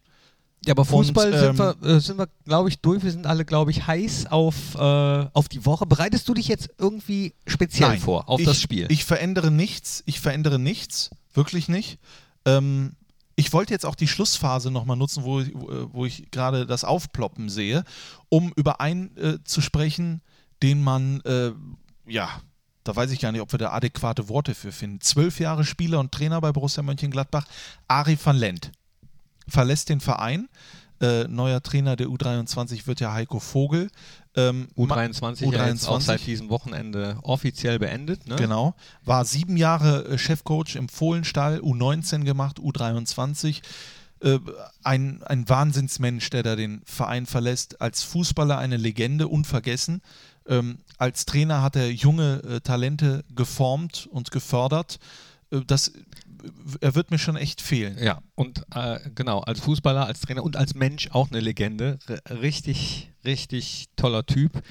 Ja, 0.65 0.73
aber 0.73 0.83
Fußball 0.83 1.31
Und, 1.31 1.39
sind 1.39 1.59
ähm, 1.59 1.75
wir, 1.81 1.95
äh, 1.95 1.99
sind 1.99 2.17
wir 2.17 2.27
glaube 2.45 2.69
ich, 2.69 2.79
durch. 2.79 3.03
Wir 3.03 3.11
sind 3.11 3.27
alle, 3.27 3.45
glaube 3.45 3.69
ich, 3.69 3.85
heiß 3.85 4.25
auf, 4.27 4.55
äh, 4.75 4.79
auf 4.79 5.47
die 5.47 5.63
Woche. 5.65 5.85
Bereitest 5.85 6.27
du 6.27 6.33
dich 6.33 6.47
jetzt 6.47 6.69
irgendwie 6.79 7.33
speziell 7.45 7.97
vor 7.99 8.27
auf 8.27 8.39
ich, 8.39 8.47
das 8.47 8.59
Spiel? 8.59 8.87
Ich 8.89 9.05
verändere 9.05 9.51
nichts. 9.51 10.01
Ich 10.07 10.19
verändere 10.19 10.57
nichts. 10.57 11.11
Wirklich 11.33 11.67
nicht. 11.69 11.99
Ähm, 12.45 12.95
ich 13.35 13.51
wollte 13.51 13.73
jetzt 13.73 13.85
auch 13.85 13.95
die 13.95 14.07
Schlussphase 14.07 14.71
nochmal 14.71 14.97
nutzen, 14.97 15.23
wo 15.23 15.41
ich, 15.41 15.51
wo 15.53 15.89
wo 15.91 16.05
ich 16.05 16.31
gerade 16.31 16.65
das 16.65 16.83
Aufploppen 16.83 17.49
sehe, 17.49 17.83
um 18.29 18.53
über 18.55 18.79
einen 18.79 19.15
äh, 19.17 19.43
zu 19.43 19.61
sprechen, 19.61 20.21
den 20.63 20.81
man, 20.81 21.21
äh, 21.21 21.51
ja, 22.07 22.29
da 22.83 22.95
weiß 22.95 23.11
ich 23.11 23.19
gar 23.19 23.31
nicht, 23.31 23.41
ob 23.41 23.51
wir 23.51 23.59
da 23.59 23.71
adäquate 23.71 24.29
Worte 24.29 24.55
für 24.55 24.71
finden. 24.71 25.01
Zwölf 25.01 25.39
Jahre 25.39 25.65
Spieler 25.65 25.99
und 25.99 26.11
Trainer 26.11 26.39
bei 26.39 26.51
Borussia 26.51 26.83
Mönchengladbach, 26.83 27.45
Ari 27.87 28.17
van 28.23 28.37
Lent. 28.37 28.71
Verlässt 29.47 29.89
den 29.89 29.99
Verein. 29.99 30.47
Äh, 31.01 31.25
neuer 31.25 31.61
Trainer 31.61 31.95
der 31.95 32.07
U23 32.07 32.87
wird 32.87 33.01
ja 33.01 33.11
Heiko 33.11 33.39
Vogel. 33.39 33.89
Ähm, 34.35 34.67
U23, 34.77 35.45
Ma- 35.45 35.53
ja 35.53 35.67
jetzt 35.67 35.87
auch 35.87 35.99
U23. 35.99 36.01
seit 36.01 36.27
diesem 36.27 36.49
Wochenende 36.49 37.17
offiziell 37.23 37.79
beendet. 37.79 38.27
Ne? 38.27 38.35
Genau. 38.35 38.75
War 39.03 39.23
sieben 39.25 39.55
Jahre 39.57 40.05
äh, 40.05 40.17
Chefcoach 40.17 40.75
im 40.75 40.89
Fohlenstall, 40.89 41.59
U19 41.59 42.23
gemacht, 42.23 42.59
U23. 42.59 43.61
Äh, 44.21 44.39
ein, 44.83 45.23
ein 45.23 45.47
Wahnsinnsmensch, 45.47 46.29
der 46.29 46.43
da 46.43 46.55
den 46.55 46.81
Verein 46.85 47.25
verlässt. 47.25 47.81
Als 47.81 48.03
Fußballer 48.03 48.57
eine 48.57 48.77
Legende, 48.77 49.27
unvergessen. 49.27 50.01
Ähm, 50.47 50.79
als 50.97 51.25
Trainer 51.25 51.61
hat 51.61 51.75
er 51.75 51.91
junge 51.91 52.41
äh, 52.43 52.59
Talente 52.61 53.23
geformt 53.35 54.07
und 54.11 54.31
gefördert. 54.31 54.99
Äh, 55.51 55.61
das, 55.65 55.93
er 56.81 56.95
wird 56.95 57.11
mir 57.11 57.17
schon 57.17 57.35
echt 57.35 57.61
fehlen. 57.61 57.97
Ja, 58.01 58.19
und 58.35 58.63
äh, 58.73 58.99
genau, 59.15 59.39
als 59.39 59.59
Fußballer, 59.61 60.05
als 60.05 60.19
Trainer 60.21 60.43
und 60.43 60.55
als 60.55 60.75
Mensch 60.75 61.09
auch 61.11 61.29
eine 61.31 61.39
Legende. 61.39 61.97
R 62.07 62.41
richtig, 62.41 63.11
richtig 63.25 63.87
toller 63.95 64.25
Typ. 64.25 64.61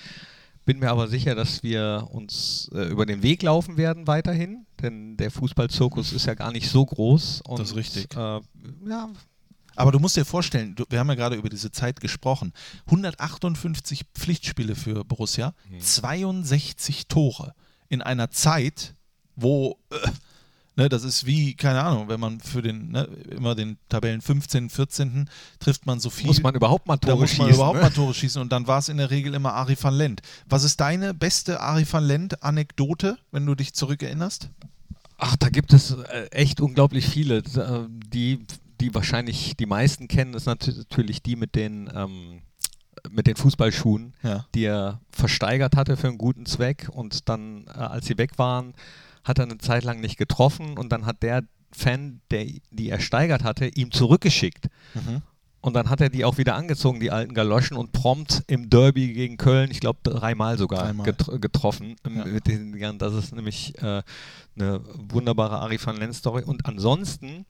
Bin 0.65 0.79
mir 0.79 0.91
aber 0.91 1.09
sicher, 1.09 1.35
dass 1.35 1.63
wir 1.63 2.09
uns 2.11 2.71
äh, 2.73 2.89
über 2.89 3.05
den 3.05 3.23
Weg 3.23 3.43
laufen 3.43 3.77
werden 3.77 4.07
weiterhin, 4.07 4.65
denn 4.81 5.17
der 5.19 5.31
Fußballzirkus 5.31 6.13
ist 6.13 6.25
ja 6.27 6.35
gar 6.35 6.53
nicht 6.53 6.71
so 6.71 6.87
groß. 6.87 7.43
Und, 7.47 7.59
Das 7.59 7.71
ist 7.71 7.77
richtig. 7.77 8.15
Äh, 8.15 8.41
ja, 8.89 9.11
Aber 9.77 9.93
du 9.93 9.99
musst 9.99 10.17
dir 10.17 10.25
vorstellen, 10.25 10.75
du, 10.75 10.85
wir 10.89 10.99
haben 10.99 11.09
ja 11.09 11.17
gerade 11.17 11.37
über 11.37 11.51
diese 11.51 11.71
Zeit 11.71 12.01
gesprochen. 12.01 12.53
158 12.87 14.05
Pflichtspiele 14.15 14.75
für 14.75 15.05
Borussia, 15.05 15.53
62 15.81 17.09
Tore 17.09 17.55
in 17.89 18.01
einer 18.01 18.31
Zeit, 18.31 18.95
wo 19.37 19.79
äh, 19.91 19.97
ne, 20.77 20.89
das 20.89 21.05
ist 21.05 21.27
wie, 21.27 21.55
keine 21.55 21.83
Ahnung, 21.83 22.09
wenn 22.09 22.21
man 22.21 22.41
für 22.41 22.63
den, 22.63 22.91
ne, 22.91 23.05
immer 23.31 23.55
den 23.55 23.77
Tabellen 23.89 24.21
15., 24.21 24.71
14. 24.71 25.29
trifft 25.61 25.87
man 25.87 26.01
so 26.01 26.11
viel. 26.11 26.27
muss 26.27 26.43
man 26.43 26.55
überhaupt 26.55 26.87
mal 26.87 26.97
da 26.97 27.09
Tore 27.09 27.21
muss 27.23 27.39
man 27.39 27.47
schießen. 27.49 27.55
überhaupt 27.55 27.77
ne? 27.77 27.83
mal 27.83 27.91
Tore 27.91 28.15
schießen 28.15 28.41
und 28.43 28.53
dann 28.53 28.67
war 28.67 28.79
es 28.79 28.89
in 28.89 28.97
der 28.97 29.11
Regel 29.11 29.35
immer 29.35 29.53
Ari 29.55 29.77
van 29.81 29.95
Lent. 29.95 30.23
Was 30.49 30.65
ist 30.65 30.81
deine 30.81 31.15
beste 31.15 31.61
Ari 31.61 31.87
van 31.91 32.05
Lent-Anekdote, 32.05 33.19
wenn 33.31 33.47
du 33.47 33.55
dich 33.55 33.75
zurückerinnerst? 33.75 34.51
Ach, 35.19 35.37
da 35.37 35.49
gibt 35.49 35.73
es 35.73 35.93
äh, 35.93 36.27
echt 36.33 36.61
unglaublich 36.61 37.07
viele. 37.07 37.43
Die, 37.43 38.45
die 38.81 38.95
wahrscheinlich 38.95 39.57
die 39.57 39.67
meisten 39.67 40.09
kennen, 40.09 40.35
ist 40.35 40.47
nat- 40.47 40.67
natürlich 40.77 41.23
die 41.23 41.37
mit 41.37 41.55
den, 41.55 41.89
ähm, 41.95 42.43
mit 43.11 43.27
den 43.29 43.37
Fußballschuhen, 43.37 44.15
Ja. 44.25 44.47
die 44.55 44.65
er 44.65 45.01
versteigert 45.11 45.77
hatte 45.77 45.97
für 45.97 46.09
einen 46.09 46.19
guten 46.19 46.47
Zweck 46.47 46.89
und 46.91 47.29
dann, 47.29 47.67
äh, 47.69 47.79
als 47.79 48.07
sie 48.07 48.19
weg 48.19 48.39
waren, 48.39 48.75
hat 49.25 49.39
er 49.39 49.45
eine 49.45 49.59
Zeit 49.59 49.85
lang 49.85 50.01
nicht 50.01 50.17
getroffen 50.17 50.79
und 50.79 50.91
dann 50.93 51.07
hat 51.07 51.23
der 51.23 51.45
Fan, 51.73 52.21
der 52.31 52.47
die 52.71 52.91
ersteigert 52.91 53.43
hatte, 53.43 53.67
ihm 53.67 53.91
zurückgeschickt. 53.91 54.69
Mhm. 54.95 55.23
Und 55.65 55.73
dann 55.73 55.89
hat 55.89 56.03
er 56.03 56.11
die 56.11 56.27
auch 56.27 56.37
wieder 56.37 56.57
angezogen, 56.57 57.01
die 57.01 57.11
alten 57.11 57.33
Galoschen, 57.33 57.79
und 57.79 57.91
prompt 57.93 58.45
im 58.49 58.69
Derby 58.69 59.15
gegen 59.15 59.39
Köln, 59.39 59.71
ich 59.71 59.81
glaube 59.81 59.99
dreimal 60.03 60.59
sogar 60.59 60.85
Dreimal. 60.85 61.07
getr 61.07 61.39
getroffen. 61.39 61.97
ähm, 62.07 62.17
Ja. 62.79 62.93
Das 62.93 63.15
ist 63.15 63.35
nämlich 63.35 63.73
äh, 63.83 64.03
eine 64.57 64.83
wunderbare 65.09 65.61
Ari 65.61 65.79
van 65.83 65.97
Lent 65.97 66.15
Story. 66.15 66.43
Und 66.45 66.67
ansonsten 66.67 67.47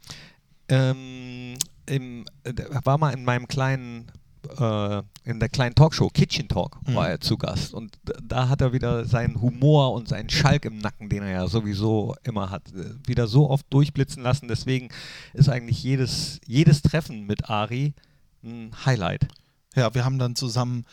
ähm, 0.68 1.54
im, 1.86 2.24
äh, 2.44 2.52
war 2.84 2.98
mal 2.98 3.10
in 3.10 3.24
meinem 3.24 3.48
kleinen, 3.48 4.12
äh, 4.58 5.02
in 5.28 5.40
der 5.40 5.48
kleinen 5.48 5.74
Talkshow, 5.74 6.08
Kitchen 6.08 6.48
Talk, 6.48 6.78
Mhm. 6.86 6.94
war 6.94 7.08
er 7.08 7.20
zu 7.20 7.36
Gast. 7.36 7.74
Und 7.74 7.98
da 8.22 8.48
hat 8.48 8.60
er 8.60 8.72
wieder 8.72 9.04
seinen 9.04 9.40
Humor 9.40 9.92
und 9.92 10.08
seinen 10.08 10.30
Schalk 10.30 10.64
im 10.64 10.78
Nacken, 10.78 11.08
den 11.08 11.22
er 11.22 11.30
ja 11.30 11.46
sowieso 11.48 12.14
immer 12.24 12.50
hat, 12.50 12.72
äh, 12.72 12.94
wieder 13.06 13.26
so 13.26 13.50
oft 13.50 13.66
durchblitzen 13.70 14.22
lassen. 14.22 14.48
Deswegen 14.48 14.88
ist 15.32 15.48
eigentlich 15.48 15.82
jedes, 15.82 16.40
jedes 16.46 16.82
Treffen 16.82 17.26
mit 17.26 17.48
Ari 17.50 17.94
ein 18.42 18.72
Highlight. 18.84 19.26
Ja, 19.74 19.94
wir 19.94 20.04
haben 20.04 20.18
dann 20.18 20.36
zusammen 20.36 20.84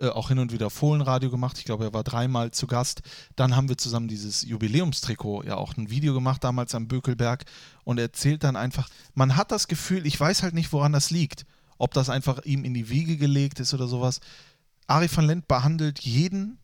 äh, 0.00 0.08
auch 0.08 0.28
hin 0.28 0.38
und 0.38 0.52
wieder 0.52 0.68
Fohlenradio 0.68 1.30
gemacht. 1.30 1.56
Ich 1.58 1.64
glaube, 1.64 1.84
er 1.84 1.94
war 1.94 2.04
dreimal 2.04 2.50
zu 2.50 2.66
Gast. 2.66 3.00
Dann 3.34 3.56
haben 3.56 3.68
wir 3.70 3.78
zusammen 3.78 4.08
dieses 4.08 4.42
Jubiläumstrikot, 4.42 5.44
ja 5.44 5.56
auch 5.56 5.74
ein 5.78 5.88
Video 5.88 6.12
gemacht, 6.12 6.44
damals 6.44 6.74
am 6.74 6.86
Bökelberg. 6.86 7.44
Und 7.84 7.96
er 7.98 8.04
erzählt 8.04 8.44
dann 8.44 8.56
einfach, 8.56 8.88
man 9.14 9.36
hat 9.36 9.52
das 9.52 9.68
Gefühl, 9.68 10.06
ich 10.06 10.20
weiß 10.20 10.42
halt 10.42 10.52
nicht, 10.52 10.72
woran 10.72 10.92
das 10.92 11.10
liegt. 11.10 11.46
Ob 11.78 11.94
das 11.94 12.08
einfach 12.08 12.44
ihm 12.44 12.64
in 12.64 12.74
die 12.74 12.88
Wiege 12.88 13.16
gelegt 13.16 13.60
ist 13.60 13.74
oder 13.74 13.86
sowas. 13.86 14.20
Ari 14.86 15.08
van 15.12 15.26
Lent 15.26 15.48
behandelt 15.48 16.00
jeden 16.00 16.58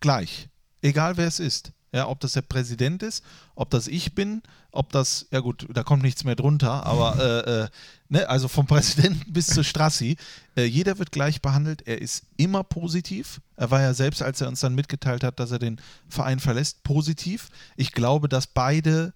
gleich. 0.00 0.48
Egal 0.82 1.16
wer 1.16 1.26
es 1.26 1.40
ist. 1.40 1.72
Ja, 1.90 2.06
ob 2.06 2.20
das 2.20 2.32
der 2.32 2.42
Präsident 2.42 3.02
ist, 3.02 3.24
ob 3.54 3.70
das 3.70 3.88
ich 3.88 4.14
bin, 4.14 4.42
ob 4.72 4.92
das, 4.92 5.26
ja 5.30 5.40
gut, 5.40 5.66
da 5.72 5.82
kommt 5.82 6.02
nichts 6.02 6.22
mehr 6.22 6.36
drunter, 6.36 6.84
aber 6.84 7.16
äh, 7.18 7.62
äh, 7.62 7.68
ne, 8.10 8.28
also 8.28 8.46
vom 8.46 8.66
Präsidenten 8.66 9.32
bis 9.32 9.46
zu 9.46 9.64
Strassi, 9.64 10.18
äh, 10.54 10.64
jeder 10.64 10.98
wird 10.98 11.12
gleich 11.12 11.40
behandelt, 11.40 11.86
er 11.86 12.02
ist 12.02 12.24
immer 12.36 12.62
positiv. 12.62 13.40
Er 13.56 13.70
war 13.70 13.80
ja 13.80 13.94
selbst, 13.94 14.22
als 14.22 14.42
er 14.42 14.48
uns 14.48 14.60
dann 14.60 14.74
mitgeteilt 14.74 15.24
hat, 15.24 15.40
dass 15.40 15.50
er 15.50 15.58
den 15.58 15.80
Verein 16.10 16.40
verlässt, 16.40 16.82
positiv. 16.82 17.48
Ich 17.76 17.92
glaube, 17.92 18.28
dass 18.28 18.46
beide 18.46 19.14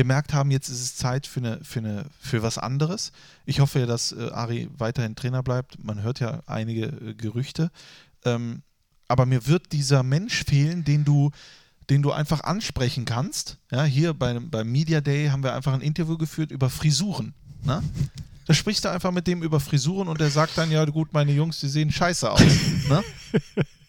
gemerkt 0.00 0.32
haben, 0.32 0.50
jetzt 0.50 0.70
ist 0.70 0.80
es 0.80 0.96
Zeit 0.96 1.26
für, 1.26 1.40
eine, 1.40 1.60
für, 1.62 1.80
eine, 1.80 2.06
für 2.18 2.42
was 2.42 2.56
anderes. 2.56 3.12
Ich 3.44 3.60
hoffe 3.60 3.80
ja, 3.80 3.86
dass 3.86 4.12
äh, 4.12 4.30
Ari 4.30 4.70
weiterhin 4.78 5.14
Trainer 5.14 5.42
bleibt. 5.42 5.84
Man 5.84 6.00
hört 6.02 6.20
ja 6.20 6.42
einige 6.46 6.86
äh, 6.86 7.12
Gerüchte. 7.12 7.70
Ähm, 8.24 8.62
aber 9.08 9.26
mir 9.26 9.46
wird 9.46 9.72
dieser 9.72 10.02
Mensch 10.02 10.44
fehlen, 10.44 10.84
den 10.84 11.04
du, 11.04 11.32
den 11.90 12.00
du 12.00 12.12
einfach 12.12 12.40
ansprechen 12.44 13.04
kannst. 13.04 13.58
Ja, 13.70 13.84
hier 13.84 14.14
beim, 14.14 14.48
beim 14.48 14.72
Media 14.72 15.02
Day 15.02 15.28
haben 15.28 15.42
wir 15.42 15.54
einfach 15.54 15.74
ein 15.74 15.82
Interview 15.82 16.16
geführt 16.16 16.50
über 16.50 16.70
Frisuren. 16.70 17.34
Ne? 17.62 17.82
Da 18.46 18.54
sprichst 18.54 18.86
du 18.86 18.88
einfach 18.88 19.10
mit 19.10 19.26
dem 19.26 19.42
über 19.42 19.60
Frisuren 19.60 20.08
und 20.08 20.18
der 20.18 20.30
sagt 20.30 20.56
dann, 20.56 20.70
ja 20.70 20.82
gut, 20.86 21.12
meine 21.12 21.32
Jungs, 21.32 21.60
die 21.60 21.68
sehen 21.68 21.92
scheiße 21.92 22.30
aus. 22.30 22.40
Ne? 22.88 23.04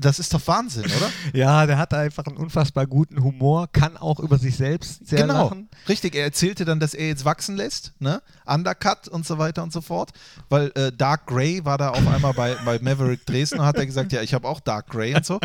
Das 0.00 0.18
ist 0.18 0.34
doch 0.34 0.44
Wahnsinn, 0.46 0.84
oder? 0.84 1.10
Ja, 1.32 1.66
der 1.66 1.78
hat 1.78 1.94
einfach 1.94 2.26
einen 2.26 2.36
unfassbar 2.36 2.86
guten 2.86 3.22
Humor, 3.22 3.68
kann 3.70 3.96
auch 3.96 4.18
über 4.18 4.38
sich 4.38 4.56
selbst 4.56 5.06
sehr 5.06 5.22
genau, 5.22 5.44
lachen. 5.44 5.68
richtig. 5.88 6.14
Er 6.14 6.24
erzählte 6.24 6.64
dann, 6.64 6.80
dass 6.80 6.94
er 6.94 7.08
jetzt 7.08 7.24
wachsen 7.24 7.56
lässt, 7.56 7.92
ne? 8.00 8.22
Undercut 8.44 9.08
und 9.08 9.26
so 9.26 9.38
weiter 9.38 9.62
und 9.62 9.72
so 9.72 9.80
fort. 9.80 10.10
Weil 10.48 10.72
äh, 10.74 10.92
Dark 10.92 11.26
Grey 11.26 11.64
war 11.64 11.78
da 11.78 11.90
auf 11.90 12.06
einmal 12.06 12.32
bei, 12.34 12.56
bei 12.64 12.78
Maverick 12.80 13.24
Dresden 13.26 13.60
und 13.60 13.66
hat 13.66 13.76
er 13.76 13.86
gesagt, 13.86 14.12
ja, 14.12 14.22
ich 14.22 14.34
habe 14.34 14.48
auch 14.48 14.60
Dark 14.60 14.88
Grey 14.88 15.14
und 15.14 15.24
so. 15.24 15.38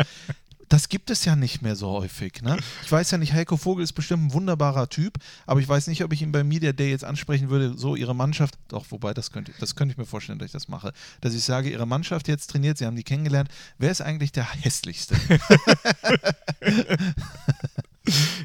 Das 0.70 0.88
gibt 0.88 1.10
es 1.10 1.24
ja 1.24 1.34
nicht 1.36 1.62
mehr 1.62 1.74
so 1.76 1.90
häufig. 1.90 2.40
Ne? 2.42 2.56
Ich 2.84 2.90
weiß 2.90 3.10
ja 3.10 3.18
nicht, 3.18 3.32
Heiko 3.34 3.56
Vogel 3.56 3.82
ist 3.84 3.92
bestimmt 3.92 4.22
ein 4.26 4.32
wunderbarer 4.32 4.88
Typ, 4.88 5.18
aber 5.44 5.58
ich 5.60 5.68
weiß 5.68 5.88
nicht, 5.88 6.02
ob 6.04 6.12
ich 6.12 6.22
ihn 6.22 6.30
beim 6.32 6.46
Media 6.48 6.72
Day 6.72 6.90
jetzt 6.90 7.04
ansprechen 7.04 7.50
würde, 7.50 7.76
so 7.76 7.96
ihre 7.96 8.14
Mannschaft, 8.14 8.54
doch, 8.68 8.86
wobei, 8.90 9.12
das 9.12 9.32
könnte, 9.32 9.52
das 9.58 9.74
könnte 9.74 9.92
ich 9.92 9.98
mir 9.98 10.06
vorstellen, 10.06 10.38
dass 10.38 10.46
ich 10.46 10.52
das 10.52 10.68
mache, 10.68 10.92
dass 11.20 11.34
ich 11.34 11.42
sage, 11.42 11.70
ihre 11.70 11.86
Mannschaft 11.86 12.28
jetzt 12.28 12.50
trainiert, 12.50 12.78
sie 12.78 12.86
haben 12.86 12.94
die 12.96 13.02
kennengelernt, 13.02 13.50
wer 13.78 13.90
ist 13.90 14.00
eigentlich 14.00 14.32
der 14.32 14.48
hässlichste? 14.50 15.16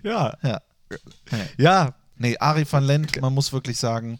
Ja, 0.03 0.33
ja. 0.43 0.61
ja, 1.57 1.93
Nee, 2.17 2.37
Ari 2.37 2.65
van 2.69 2.83
Lent, 2.83 3.19
man 3.21 3.33
muss 3.33 3.51
wirklich 3.51 3.77
sagen, 3.77 4.19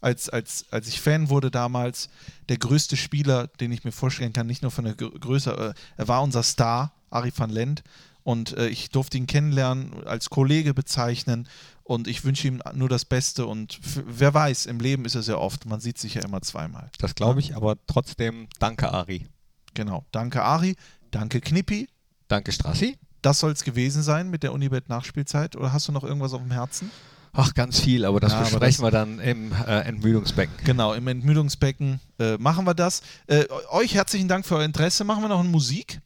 als, 0.00 0.28
als, 0.28 0.66
als 0.70 0.86
ich 0.88 1.00
Fan 1.00 1.28
wurde 1.28 1.50
damals, 1.50 2.08
der 2.48 2.56
größte 2.58 2.96
Spieler, 2.96 3.46
den 3.48 3.72
ich 3.72 3.84
mir 3.84 3.92
vorstellen 3.92 4.32
kann, 4.32 4.46
nicht 4.46 4.62
nur 4.62 4.70
von 4.70 4.84
der 4.84 4.94
Gr- 4.94 5.18
Größe, 5.18 5.50
äh, 5.52 5.74
er 5.96 6.08
war 6.08 6.22
unser 6.22 6.42
Star, 6.42 6.92
Ari 7.12 7.32
van 7.34 7.50
Lent. 7.50 7.82
Und 8.24 8.56
äh, 8.56 8.68
ich 8.68 8.90
durfte 8.90 9.16
ihn 9.18 9.26
kennenlernen, 9.26 10.06
als 10.06 10.30
Kollege 10.30 10.74
bezeichnen. 10.74 11.48
Und 11.82 12.06
ich 12.06 12.24
wünsche 12.24 12.46
ihm 12.46 12.62
nur 12.74 12.88
das 12.88 13.04
Beste. 13.04 13.46
Und 13.46 13.80
wer 13.82 14.32
weiß, 14.32 14.66
im 14.66 14.78
Leben 14.78 15.04
ist 15.04 15.16
es 15.16 15.26
ja 15.26 15.36
oft, 15.36 15.66
man 15.66 15.80
sieht 15.80 15.98
sich 15.98 16.14
ja 16.14 16.22
immer 16.22 16.40
zweimal. 16.40 16.90
Das 16.98 17.14
glaube 17.14 17.40
ich, 17.40 17.56
aber 17.56 17.76
trotzdem 17.86 18.48
danke 18.60 18.92
Ari. 18.92 19.26
Genau. 19.74 20.04
Danke, 20.12 20.42
Ari. 20.42 20.76
Danke, 21.10 21.40
Knippi. 21.40 21.88
Danke 22.28 22.52
Strassi. 22.52 22.96
Das 23.20 23.38
soll 23.38 23.52
es 23.52 23.64
gewesen 23.64 24.02
sein 24.02 24.30
mit 24.30 24.42
der 24.42 24.52
Unibet-Nachspielzeit. 24.52 25.56
Oder 25.56 25.72
hast 25.72 25.88
du 25.88 25.92
noch 25.92 26.04
irgendwas 26.04 26.32
auf 26.32 26.40
dem 26.40 26.50
Herzen? 26.50 26.90
Ach, 27.34 27.54
ganz 27.54 27.80
viel, 27.80 28.04
aber 28.04 28.20
das 28.20 28.32
Ja, 28.32 28.38
aber 28.38 28.50
besprechen 28.50 28.84
wir 28.84 28.90
dann 28.90 29.18
im 29.18 29.52
äh, 29.52 29.80
Entmüdungsbecken. 29.80 30.54
Genau, 30.64 30.92
im 30.92 31.08
Entmüdungsbecken 31.08 32.00
äh, 32.18 32.36
machen 32.36 32.66
wir 32.66 32.74
das. 32.74 33.00
Äh, 33.26 33.44
euch 33.70 33.94
herzlichen 33.94 34.28
Dank 34.28 34.44
für 34.44 34.56
euer 34.56 34.64
Interesse. 34.64 35.04
Machen 35.04 35.22
wir 35.22 35.28
noch 35.28 35.40
eine 35.40 35.48
Musik 35.48 36.00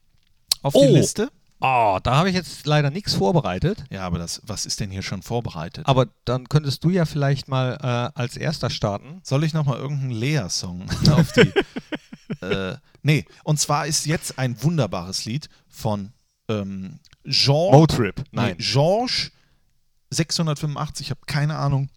auf 0.66 0.74
die 0.74 0.80
Oh. 0.80 0.94
Liste. 0.94 1.30
Oh, 1.60 1.98
da 2.02 2.16
habe 2.16 2.28
ich 2.28 2.34
jetzt 2.34 2.66
leider 2.66 2.90
nichts 2.90 3.14
vorbereitet. 3.14 3.82
Ja, 3.90 4.02
aber 4.02 4.18
das, 4.18 4.42
was 4.44 4.66
ist 4.66 4.78
denn 4.80 4.90
hier 4.90 5.00
schon 5.02 5.22
vorbereitet? 5.22 5.86
Aber 5.86 6.06
dann 6.26 6.48
könntest 6.50 6.84
du 6.84 6.90
ja 6.90 7.06
vielleicht 7.06 7.48
mal 7.48 7.78
äh, 7.80 8.18
als 8.20 8.36
erster 8.36 8.68
starten. 8.68 9.20
Soll 9.24 9.42
ich 9.42 9.54
nochmal 9.54 9.78
irgendeinen 9.78 10.10
Lea-Song 10.10 10.84
auf 11.12 11.32
die. 11.32 11.52
äh, 12.44 12.76
nee, 13.02 13.24
und 13.44 13.58
zwar 13.58 13.86
ist 13.86 14.04
jetzt 14.04 14.38
ein 14.38 14.62
wunderbares 14.62 15.24
Lied 15.24 15.48
von 15.68 16.12
ähm, 16.48 16.98
Jean. 17.26 17.72
Motrip. 17.72 18.22
Nee, 18.32 18.54
Georges 18.58 19.30
685, 20.10 21.06
ich 21.06 21.10
habe 21.10 21.20
keine 21.26 21.56
Ahnung, 21.56 21.88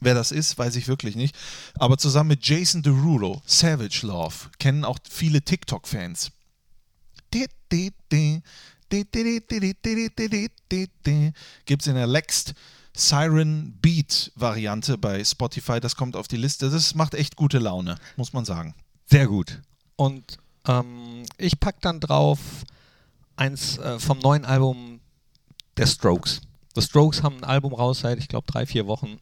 wer 0.00 0.14
das 0.14 0.30
ist, 0.30 0.58
weiß 0.58 0.76
ich 0.76 0.88
wirklich 0.88 1.16
nicht. 1.16 1.34
Aber 1.78 1.96
zusammen 1.98 2.28
mit 2.28 2.46
Jason 2.46 2.82
Derulo, 2.82 3.40
Savage 3.46 4.00
Love, 4.06 4.50
kennen 4.58 4.84
auch 4.84 4.98
viele 5.10 5.40
TikTok-Fans. 5.42 6.30
Gibt 11.64 11.82
es 11.82 11.86
in 11.86 11.94
der 11.94 12.06
Lext 12.06 12.54
Siren 12.94 13.78
Beat 13.80 14.32
Variante 14.34 14.98
bei 14.98 15.22
Spotify. 15.22 15.78
Das 15.80 15.94
kommt 15.94 16.16
auf 16.16 16.26
die 16.26 16.36
Liste. 16.36 16.68
Das 16.70 16.94
macht 16.94 17.14
echt 17.14 17.36
gute 17.36 17.58
Laune, 17.58 17.96
muss 18.16 18.32
man 18.32 18.44
sagen. 18.44 18.74
Sehr 19.06 19.26
gut. 19.26 19.60
Und 19.96 20.38
ähm, 20.66 21.24
ich 21.36 21.60
packe 21.60 21.78
dann 21.80 22.00
drauf 22.00 22.38
eins 23.36 23.78
äh, 23.78 23.98
vom 23.98 24.18
neuen 24.18 24.44
Album 24.44 25.00
der 25.76 25.86
Strokes. 25.86 26.40
The 26.74 26.82
Strokes 26.82 27.22
haben 27.22 27.36
ein 27.38 27.44
Album 27.44 27.72
raus 27.72 28.00
seit, 28.00 28.18
ich 28.18 28.28
glaube, 28.28 28.46
drei, 28.50 28.66
vier 28.66 28.86
Wochen. 28.86 29.18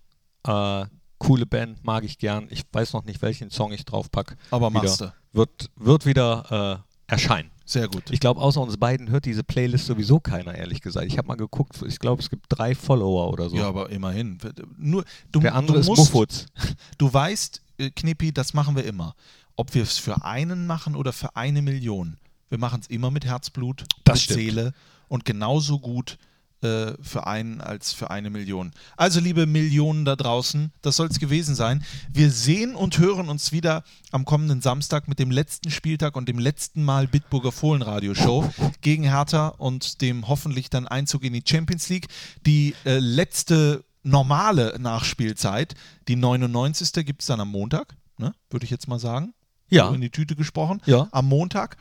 Äh, 0.47 0.87
coole 1.19 1.47
Band, 1.47 1.85
mag 1.85 2.05
ich 2.05 2.19
gern. 2.19 2.49
Ich 2.51 2.63
weiß 2.73 2.93
noch 2.93 3.05
nicht, 3.05 3.23
welchen 3.23 3.51
Song 3.51 3.73
ich 3.73 3.85
drauf 3.85 4.11
packe. 4.11 4.37
Aber 4.51 4.71
wieder, 4.71 4.83
machst 4.83 5.01
du. 5.01 5.13
Wird, 5.33 5.71
wird 5.77 6.07
wieder 6.07 6.83
äh, 6.86 6.86
erscheinen. 7.07 7.51
Sehr 7.65 7.89
gut. 7.89 8.05
Ich 8.11 8.21
glaube, 8.21 8.41
außer 8.41 8.61
uns 8.61 8.77
beiden 8.77 9.11
hört 9.11 9.25
diese 9.25 9.43
Playlist 9.43 9.87
sowieso 9.87 10.21
keiner, 10.21 10.55
ehrlich 10.55 10.81
gesagt. 10.81 11.07
Ich 11.07 11.19
habe 11.19 11.27
mal 11.27 11.37
geguckt, 11.37 11.83
ich 11.87 11.99
glaube, 11.99 12.23
es 12.23 12.31
gibt 12.31 12.47
drei 12.49 12.77
Follower 12.77 13.33
oder 13.33 13.51
so. 13.51 13.57
ja, 13.57 13.67
aber 13.67 13.91
immerhin. 13.91 14.39
Nur, 14.79 15.05
du, 15.33 15.41
Der 15.41 15.55
andere 15.57 15.79
ist 15.79 15.89
musst, 15.89 16.13
Muffutz. 16.13 16.47
Du 16.99 17.13
weißt, 17.13 17.61
äh, 17.79 17.91
Knippi, 17.91 18.33
das 18.33 18.55
machen 18.55 18.77
wir 18.77 18.85
immer. 18.85 19.17
Ob 19.57 19.75
wir 19.75 19.83
es 19.83 19.99
für 19.99 20.25
einen 20.25 20.67
machen 20.67 20.95
oder 20.95 21.13
für 21.13 21.35
eine 21.35 21.61
Million. 21.61 22.19
Wir 22.51 22.59
machen 22.59 22.81
es 22.81 22.87
immer 22.87 23.11
mit 23.11 23.25
Herzblut, 23.25 23.85
Das 24.05 24.15
mit 24.15 24.23
stimmt. 24.23 24.41
Seele 24.41 24.73
und 25.09 25.25
genauso 25.25 25.81
gut 25.81 26.19
äh, 26.63 26.93
für 27.03 27.27
einen 27.27 27.61
als 27.61 27.93
für 27.93 28.11
eine 28.11 28.31
Million. 28.31 28.73
Also, 28.97 29.21
liebe 29.21 29.47
Millionen 29.47 30.05
da 30.05 30.17
draußen, 30.17 30.73
das 30.83 30.97
soll 30.97 31.09
es 31.09 31.19
gewesen 31.19 31.55
sein. 31.55 31.85
Wir 32.13 32.31
sehen 32.31 32.75
und 32.75 32.99
hören 32.99 33.29
uns 33.29 33.53
wieder 33.53 33.85
am 34.11 34.25
kommenden 34.25 34.63
Samstag 34.63 35.09
mit 35.09 35.19
dem 35.19 35.31
letzten 35.31 35.71
Spieltag 35.71 36.17
und 36.17 36.29
dem 36.29 36.39
letzten 36.39 36.85
Mal 36.85 37.07
Bitburger 37.07 37.53
Fohlenradio-Show 37.53 38.51
gegen 38.81 39.05
Hertha 39.05 39.49
und 39.49 40.01
dem 40.01 40.29
hoffentlich 40.29 40.71
dann 40.71 40.89
Einzug 40.89 41.25
in 41.25 41.33
die 41.33 41.45
Champions 41.47 41.89
League. 41.89 42.09
Die 42.47 42.75
äh, 42.85 42.99
letzte 42.99 43.85
normale 44.03 44.77
Nachspielzeit, 44.79 45.75
die 46.09 46.17
99. 46.17 47.05
gibt 47.05 47.23
es 47.23 47.27
dann 47.27 47.41
am 47.41 47.51
Montag, 47.51 47.97
ne? 48.19 48.35
würde 48.51 48.65
ich 48.65 48.71
jetzt 48.71 48.89
mal 48.89 48.99
sagen. 48.99 49.35
Ja. 49.69 49.89
So 49.89 49.95
in 49.95 50.01
die 50.01 50.11
Tüte 50.11 50.37
gesprochen. 50.37 50.81
Ja. 50.87 51.09
Am 51.11 51.27
Montag. 51.27 51.77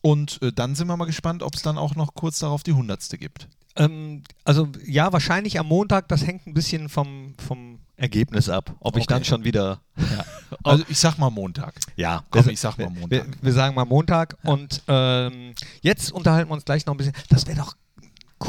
Und 0.00 0.40
äh, 0.42 0.52
dann 0.52 0.74
sind 0.74 0.88
wir 0.88 0.96
mal 0.96 1.04
gespannt, 1.04 1.42
ob 1.42 1.54
es 1.54 1.62
dann 1.62 1.78
auch 1.78 1.94
noch 1.94 2.14
kurz 2.14 2.38
darauf 2.38 2.62
die 2.62 2.70
100. 2.72 3.10
gibt. 3.18 3.48
Ähm, 3.76 4.22
also 4.44 4.68
ja, 4.84 5.12
wahrscheinlich 5.12 5.58
am 5.58 5.66
Montag, 5.66 6.08
das 6.08 6.26
hängt 6.26 6.46
ein 6.46 6.54
bisschen 6.54 6.88
vom, 6.88 7.34
vom 7.46 7.78
Ergebnis 7.96 8.48
ab. 8.48 8.74
Ob 8.80 8.96
ich 8.96 9.04
Okay. 9.04 9.14
dann 9.14 9.24
schon 9.24 9.44
wieder. 9.44 9.80
Also 10.62 10.84
ich 10.88 10.98
sag 10.98 11.18
mal 11.18 11.30
Montag. 11.30 11.74
Ja, 11.96 12.24
Komm, 12.30 12.48
ich 12.48 12.60
sag 12.60 12.78
mal 12.78 12.88
Montag. 12.90 13.10
Wir, 13.10 13.26
wir 13.42 13.52
sagen 13.52 13.74
mal 13.74 13.84
Montag 13.84 14.36
und 14.44 14.82
ähm, 14.86 15.54
jetzt 15.80 16.12
unterhalten 16.12 16.50
wir 16.50 16.54
uns 16.54 16.64
gleich 16.64 16.86
noch 16.86 16.94
ein 16.94 16.96
bisschen. 16.98 17.14
Das 17.28 17.46
wäre 17.46 17.58
doch 17.58 17.76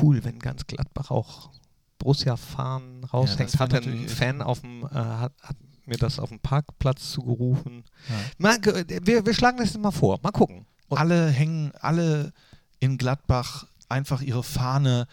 cool, 0.02 0.24
wenn 0.24 0.38
ganz 0.40 0.66
Gladbach 0.68 1.10
auch 1.12 1.50
Borussia-Fahnen 2.00 3.04
raushängt. 3.06 3.54
wär 3.54 3.60
hat 3.60 3.74
ein 3.88 4.08
Fan 4.08 4.42
auf 4.42 4.62
dem, 4.62 4.84
äh, 4.86 4.90
hat, 4.94 5.34
hat 5.42 5.56
mir 5.86 5.98
das 5.98 6.20
auf 6.20 6.30
dem 6.30 6.40
Parkplatz 6.40 7.12
zugerufen. 7.12 7.84
Ja. 8.10 8.16
Mal, 8.38 8.58
wir, 8.64 9.26
wir 9.26 9.34
schlagen 9.34 9.58
das 9.58 9.78
mal 9.78 9.92
vor. 9.92 10.20
Mal 10.22 10.32
gucken. 10.32 10.66
Und 10.90 10.98
alle 10.98 11.30
hängen, 11.30 11.72
alle 11.80 12.34
in 12.80 12.98
Gladbach 12.98 13.67
einfach 13.90 14.22
ihre 14.22 14.44
Fahne 14.44 15.08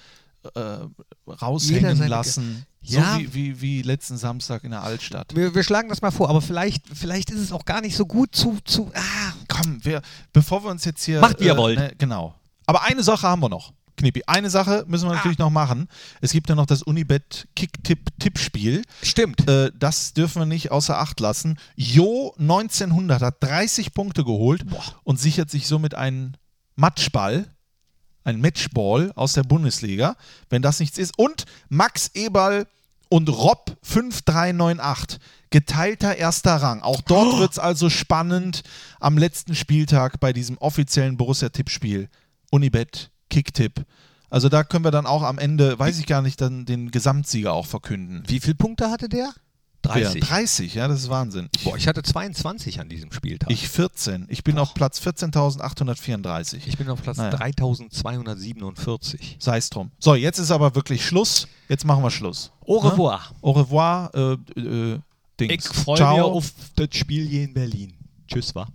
äh, 0.54 0.78
raushängen 1.26 2.06
lassen. 2.08 2.66
Ja. 2.82 3.14
So 3.14 3.18
wie, 3.20 3.34
wie, 3.34 3.60
wie 3.62 3.82
letzten 3.82 4.18
Samstag 4.18 4.62
in 4.64 4.72
der 4.72 4.82
Altstadt. 4.82 5.34
wir, 5.34 5.54
wir 5.54 5.62
schlagen 5.62 5.88
das 5.88 6.02
mal 6.02 6.10
vor, 6.10 6.28
aber 6.28 6.42
vielleicht, 6.42 6.84
vielleicht 6.92 7.30
ist 7.30 7.40
es 7.40 7.50
auch 7.50 7.64
gar 7.64 7.80
nicht 7.80 7.96
so 7.96 8.04
gut 8.04 8.34
zu. 8.36 8.58
zu 8.64 8.90
ah, 8.94 9.32
Komm, 9.48 9.82
wir, 9.84 10.02
bevor 10.34 10.62
wir 10.64 10.70
uns 10.70 10.84
jetzt 10.84 11.02
hier. 11.04 11.20
Macht, 11.20 11.40
wie 11.40 11.46
ihr 11.46 11.56
wollt. 11.56 11.78
Ne, 11.78 11.92
genau. 11.96 12.34
Aber 12.66 12.82
eine 12.82 13.02
Sache 13.02 13.26
haben 13.26 13.40
wir 13.40 13.48
noch. 13.48 13.72
Knippi, 13.96 14.22
eine 14.26 14.50
Sache 14.50 14.84
müssen 14.88 15.06
wir 15.08 15.12
Ah. 15.12 15.16
natürlich 15.16 15.38
noch 15.38 15.50
machen. 15.50 15.88
Es 16.20 16.32
gibt 16.32 16.48
ja 16.48 16.56
noch 16.56 16.66
das 16.66 16.82
Unibet 16.82 17.46
Kick-Tipp-Tippspiel. 17.56 18.82
stimmt. 19.02 19.48
Äh, 19.48 19.70
das 19.78 20.12
dürfen 20.14 20.40
wir 20.42 20.46
nicht 20.46 20.70
außer 20.72 20.98
Acht 20.98 21.20
lassen. 21.20 21.58
Jo 21.76 22.34
1900 22.38 23.22
hat 23.22 23.36
30 23.42 23.94
Punkte 23.94 24.24
geholt 24.24 24.64
und 25.04 25.20
sichert 25.20 25.48
sich 25.50 25.66
somit 25.68 25.94
einen 25.94 26.36
Matchball, 26.76 27.53
ein 28.24 28.40
Matchball 28.40 29.12
aus 29.14 29.34
der 29.34 29.44
Bundesliga, 29.44 30.16
wenn 30.50 30.62
das 30.62 30.80
nichts 30.80 30.98
ist. 30.98 31.18
Und 31.18 31.44
Max 31.68 32.10
Eberl 32.14 32.66
und 33.08 33.28
Rob 33.28 33.76
5398, 33.82 35.20
geteilter 35.50 36.16
erster 36.16 36.56
Rang. 36.56 36.82
Auch 36.82 37.00
dort 37.02 37.38
wird 37.38 37.52
es 37.52 37.58
also 37.58 37.90
spannend 37.90 38.62
am 38.98 39.16
letzten 39.18 39.54
Spieltag 39.54 40.18
bei 40.18 40.32
diesem 40.32 40.58
offiziellen 40.58 41.16
Borussia-Tippspiel. 41.16 42.08
Unibet 42.50 43.10
Kicktipp. 43.30 43.84
Also 44.30 44.48
da 44.48 44.64
können 44.64 44.84
wir 44.84 44.90
dann 44.90 45.06
auch 45.06 45.22
am 45.22 45.38
Ende, 45.38 45.78
weiß 45.78 45.98
ich 45.98 46.06
gar 46.06 46.22
nicht, 46.22 46.40
dann 46.40 46.64
den 46.64 46.90
Gesamtsieger 46.90 47.52
auch 47.52 47.66
verkünden. 47.66 48.24
Wie 48.26 48.40
viele 48.40 48.56
Punkte 48.56 48.90
hatte 48.90 49.08
der? 49.08 49.32
Wer? 49.92 50.14
30, 50.14 50.74
ja, 50.74 50.88
das 50.88 51.00
ist 51.00 51.08
Wahnsinn. 51.10 51.48
Ich, 51.56 51.64
Boah, 51.64 51.76
ich 51.76 51.86
hatte 51.88 52.02
22 52.02 52.80
an 52.80 52.88
diesem 52.88 53.12
Spieltag. 53.12 53.50
ich 53.50 53.68
14. 53.68 54.26
Ich 54.28 54.44
bin 54.44 54.58
auf 54.58 54.74
Platz 54.74 55.00
14.834. 55.00 56.60
Ich 56.66 56.78
bin 56.78 56.88
auf 56.88 57.02
Platz 57.02 57.16
Naja. 57.18 57.30
3247. 57.30 59.36
Sei 59.40 59.58
es 59.58 59.70
drum. 59.70 59.90
So, 59.98 60.14
jetzt 60.14 60.38
ist 60.38 60.50
aber 60.50 60.74
wirklich 60.74 61.04
Schluss. 61.04 61.48
Jetzt 61.68 61.84
machen 61.84 62.02
wir 62.02 62.10
Schluss. 62.10 62.50
Au 62.66 62.82
Ne? 62.82 62.92
revoir. 62.92 63.20
Au 63.42 63.50
revoir. 63.52 64.10
Äh, 64.14 64.32
äh, 64.60 64.98
Dings. 65.40 65.66
Ich 65.66 65.72
freue 65.72 65.96
Ciao. 65.96 66.14
mich 66.16 66.24
auf 66.24 66.52
das 66.76 66.88
Spiel 66.92 67.26
hier 67.26 67.44
in 67.44 67.54
Berlin. 67.54 67.92
Tschüss, 68.28 68.54
wa? 68.54 68.66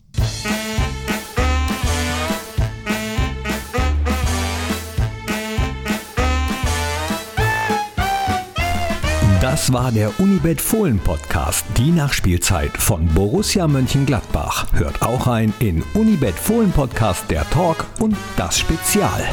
Das 9.41 9.71
war 9.71 9.93
der 9.93 10.19
Unibet 10.19 10.59
Fohlen 10.59 10.99
Podcast, 10.99 11.65
die 11.77 11.91
Nachspielzeit 11.91 12.75
von 12.77 13.05
Borussia 13.05 13.69
Mönchengladbach. 13.69 14.73
Hört 14.73 15.01
auch 15.01 15.27
ein 15.27 15.53
in 15.59 15.81
Unibet 15.93 16.35
Fohlen 16.35 16.73
Podcast 16.73 17.31
der 17.31 17.49
Talk 17.49 17.85
und 18.01 18.17
das 18.35 18.59
Spezial. 18.59 19.23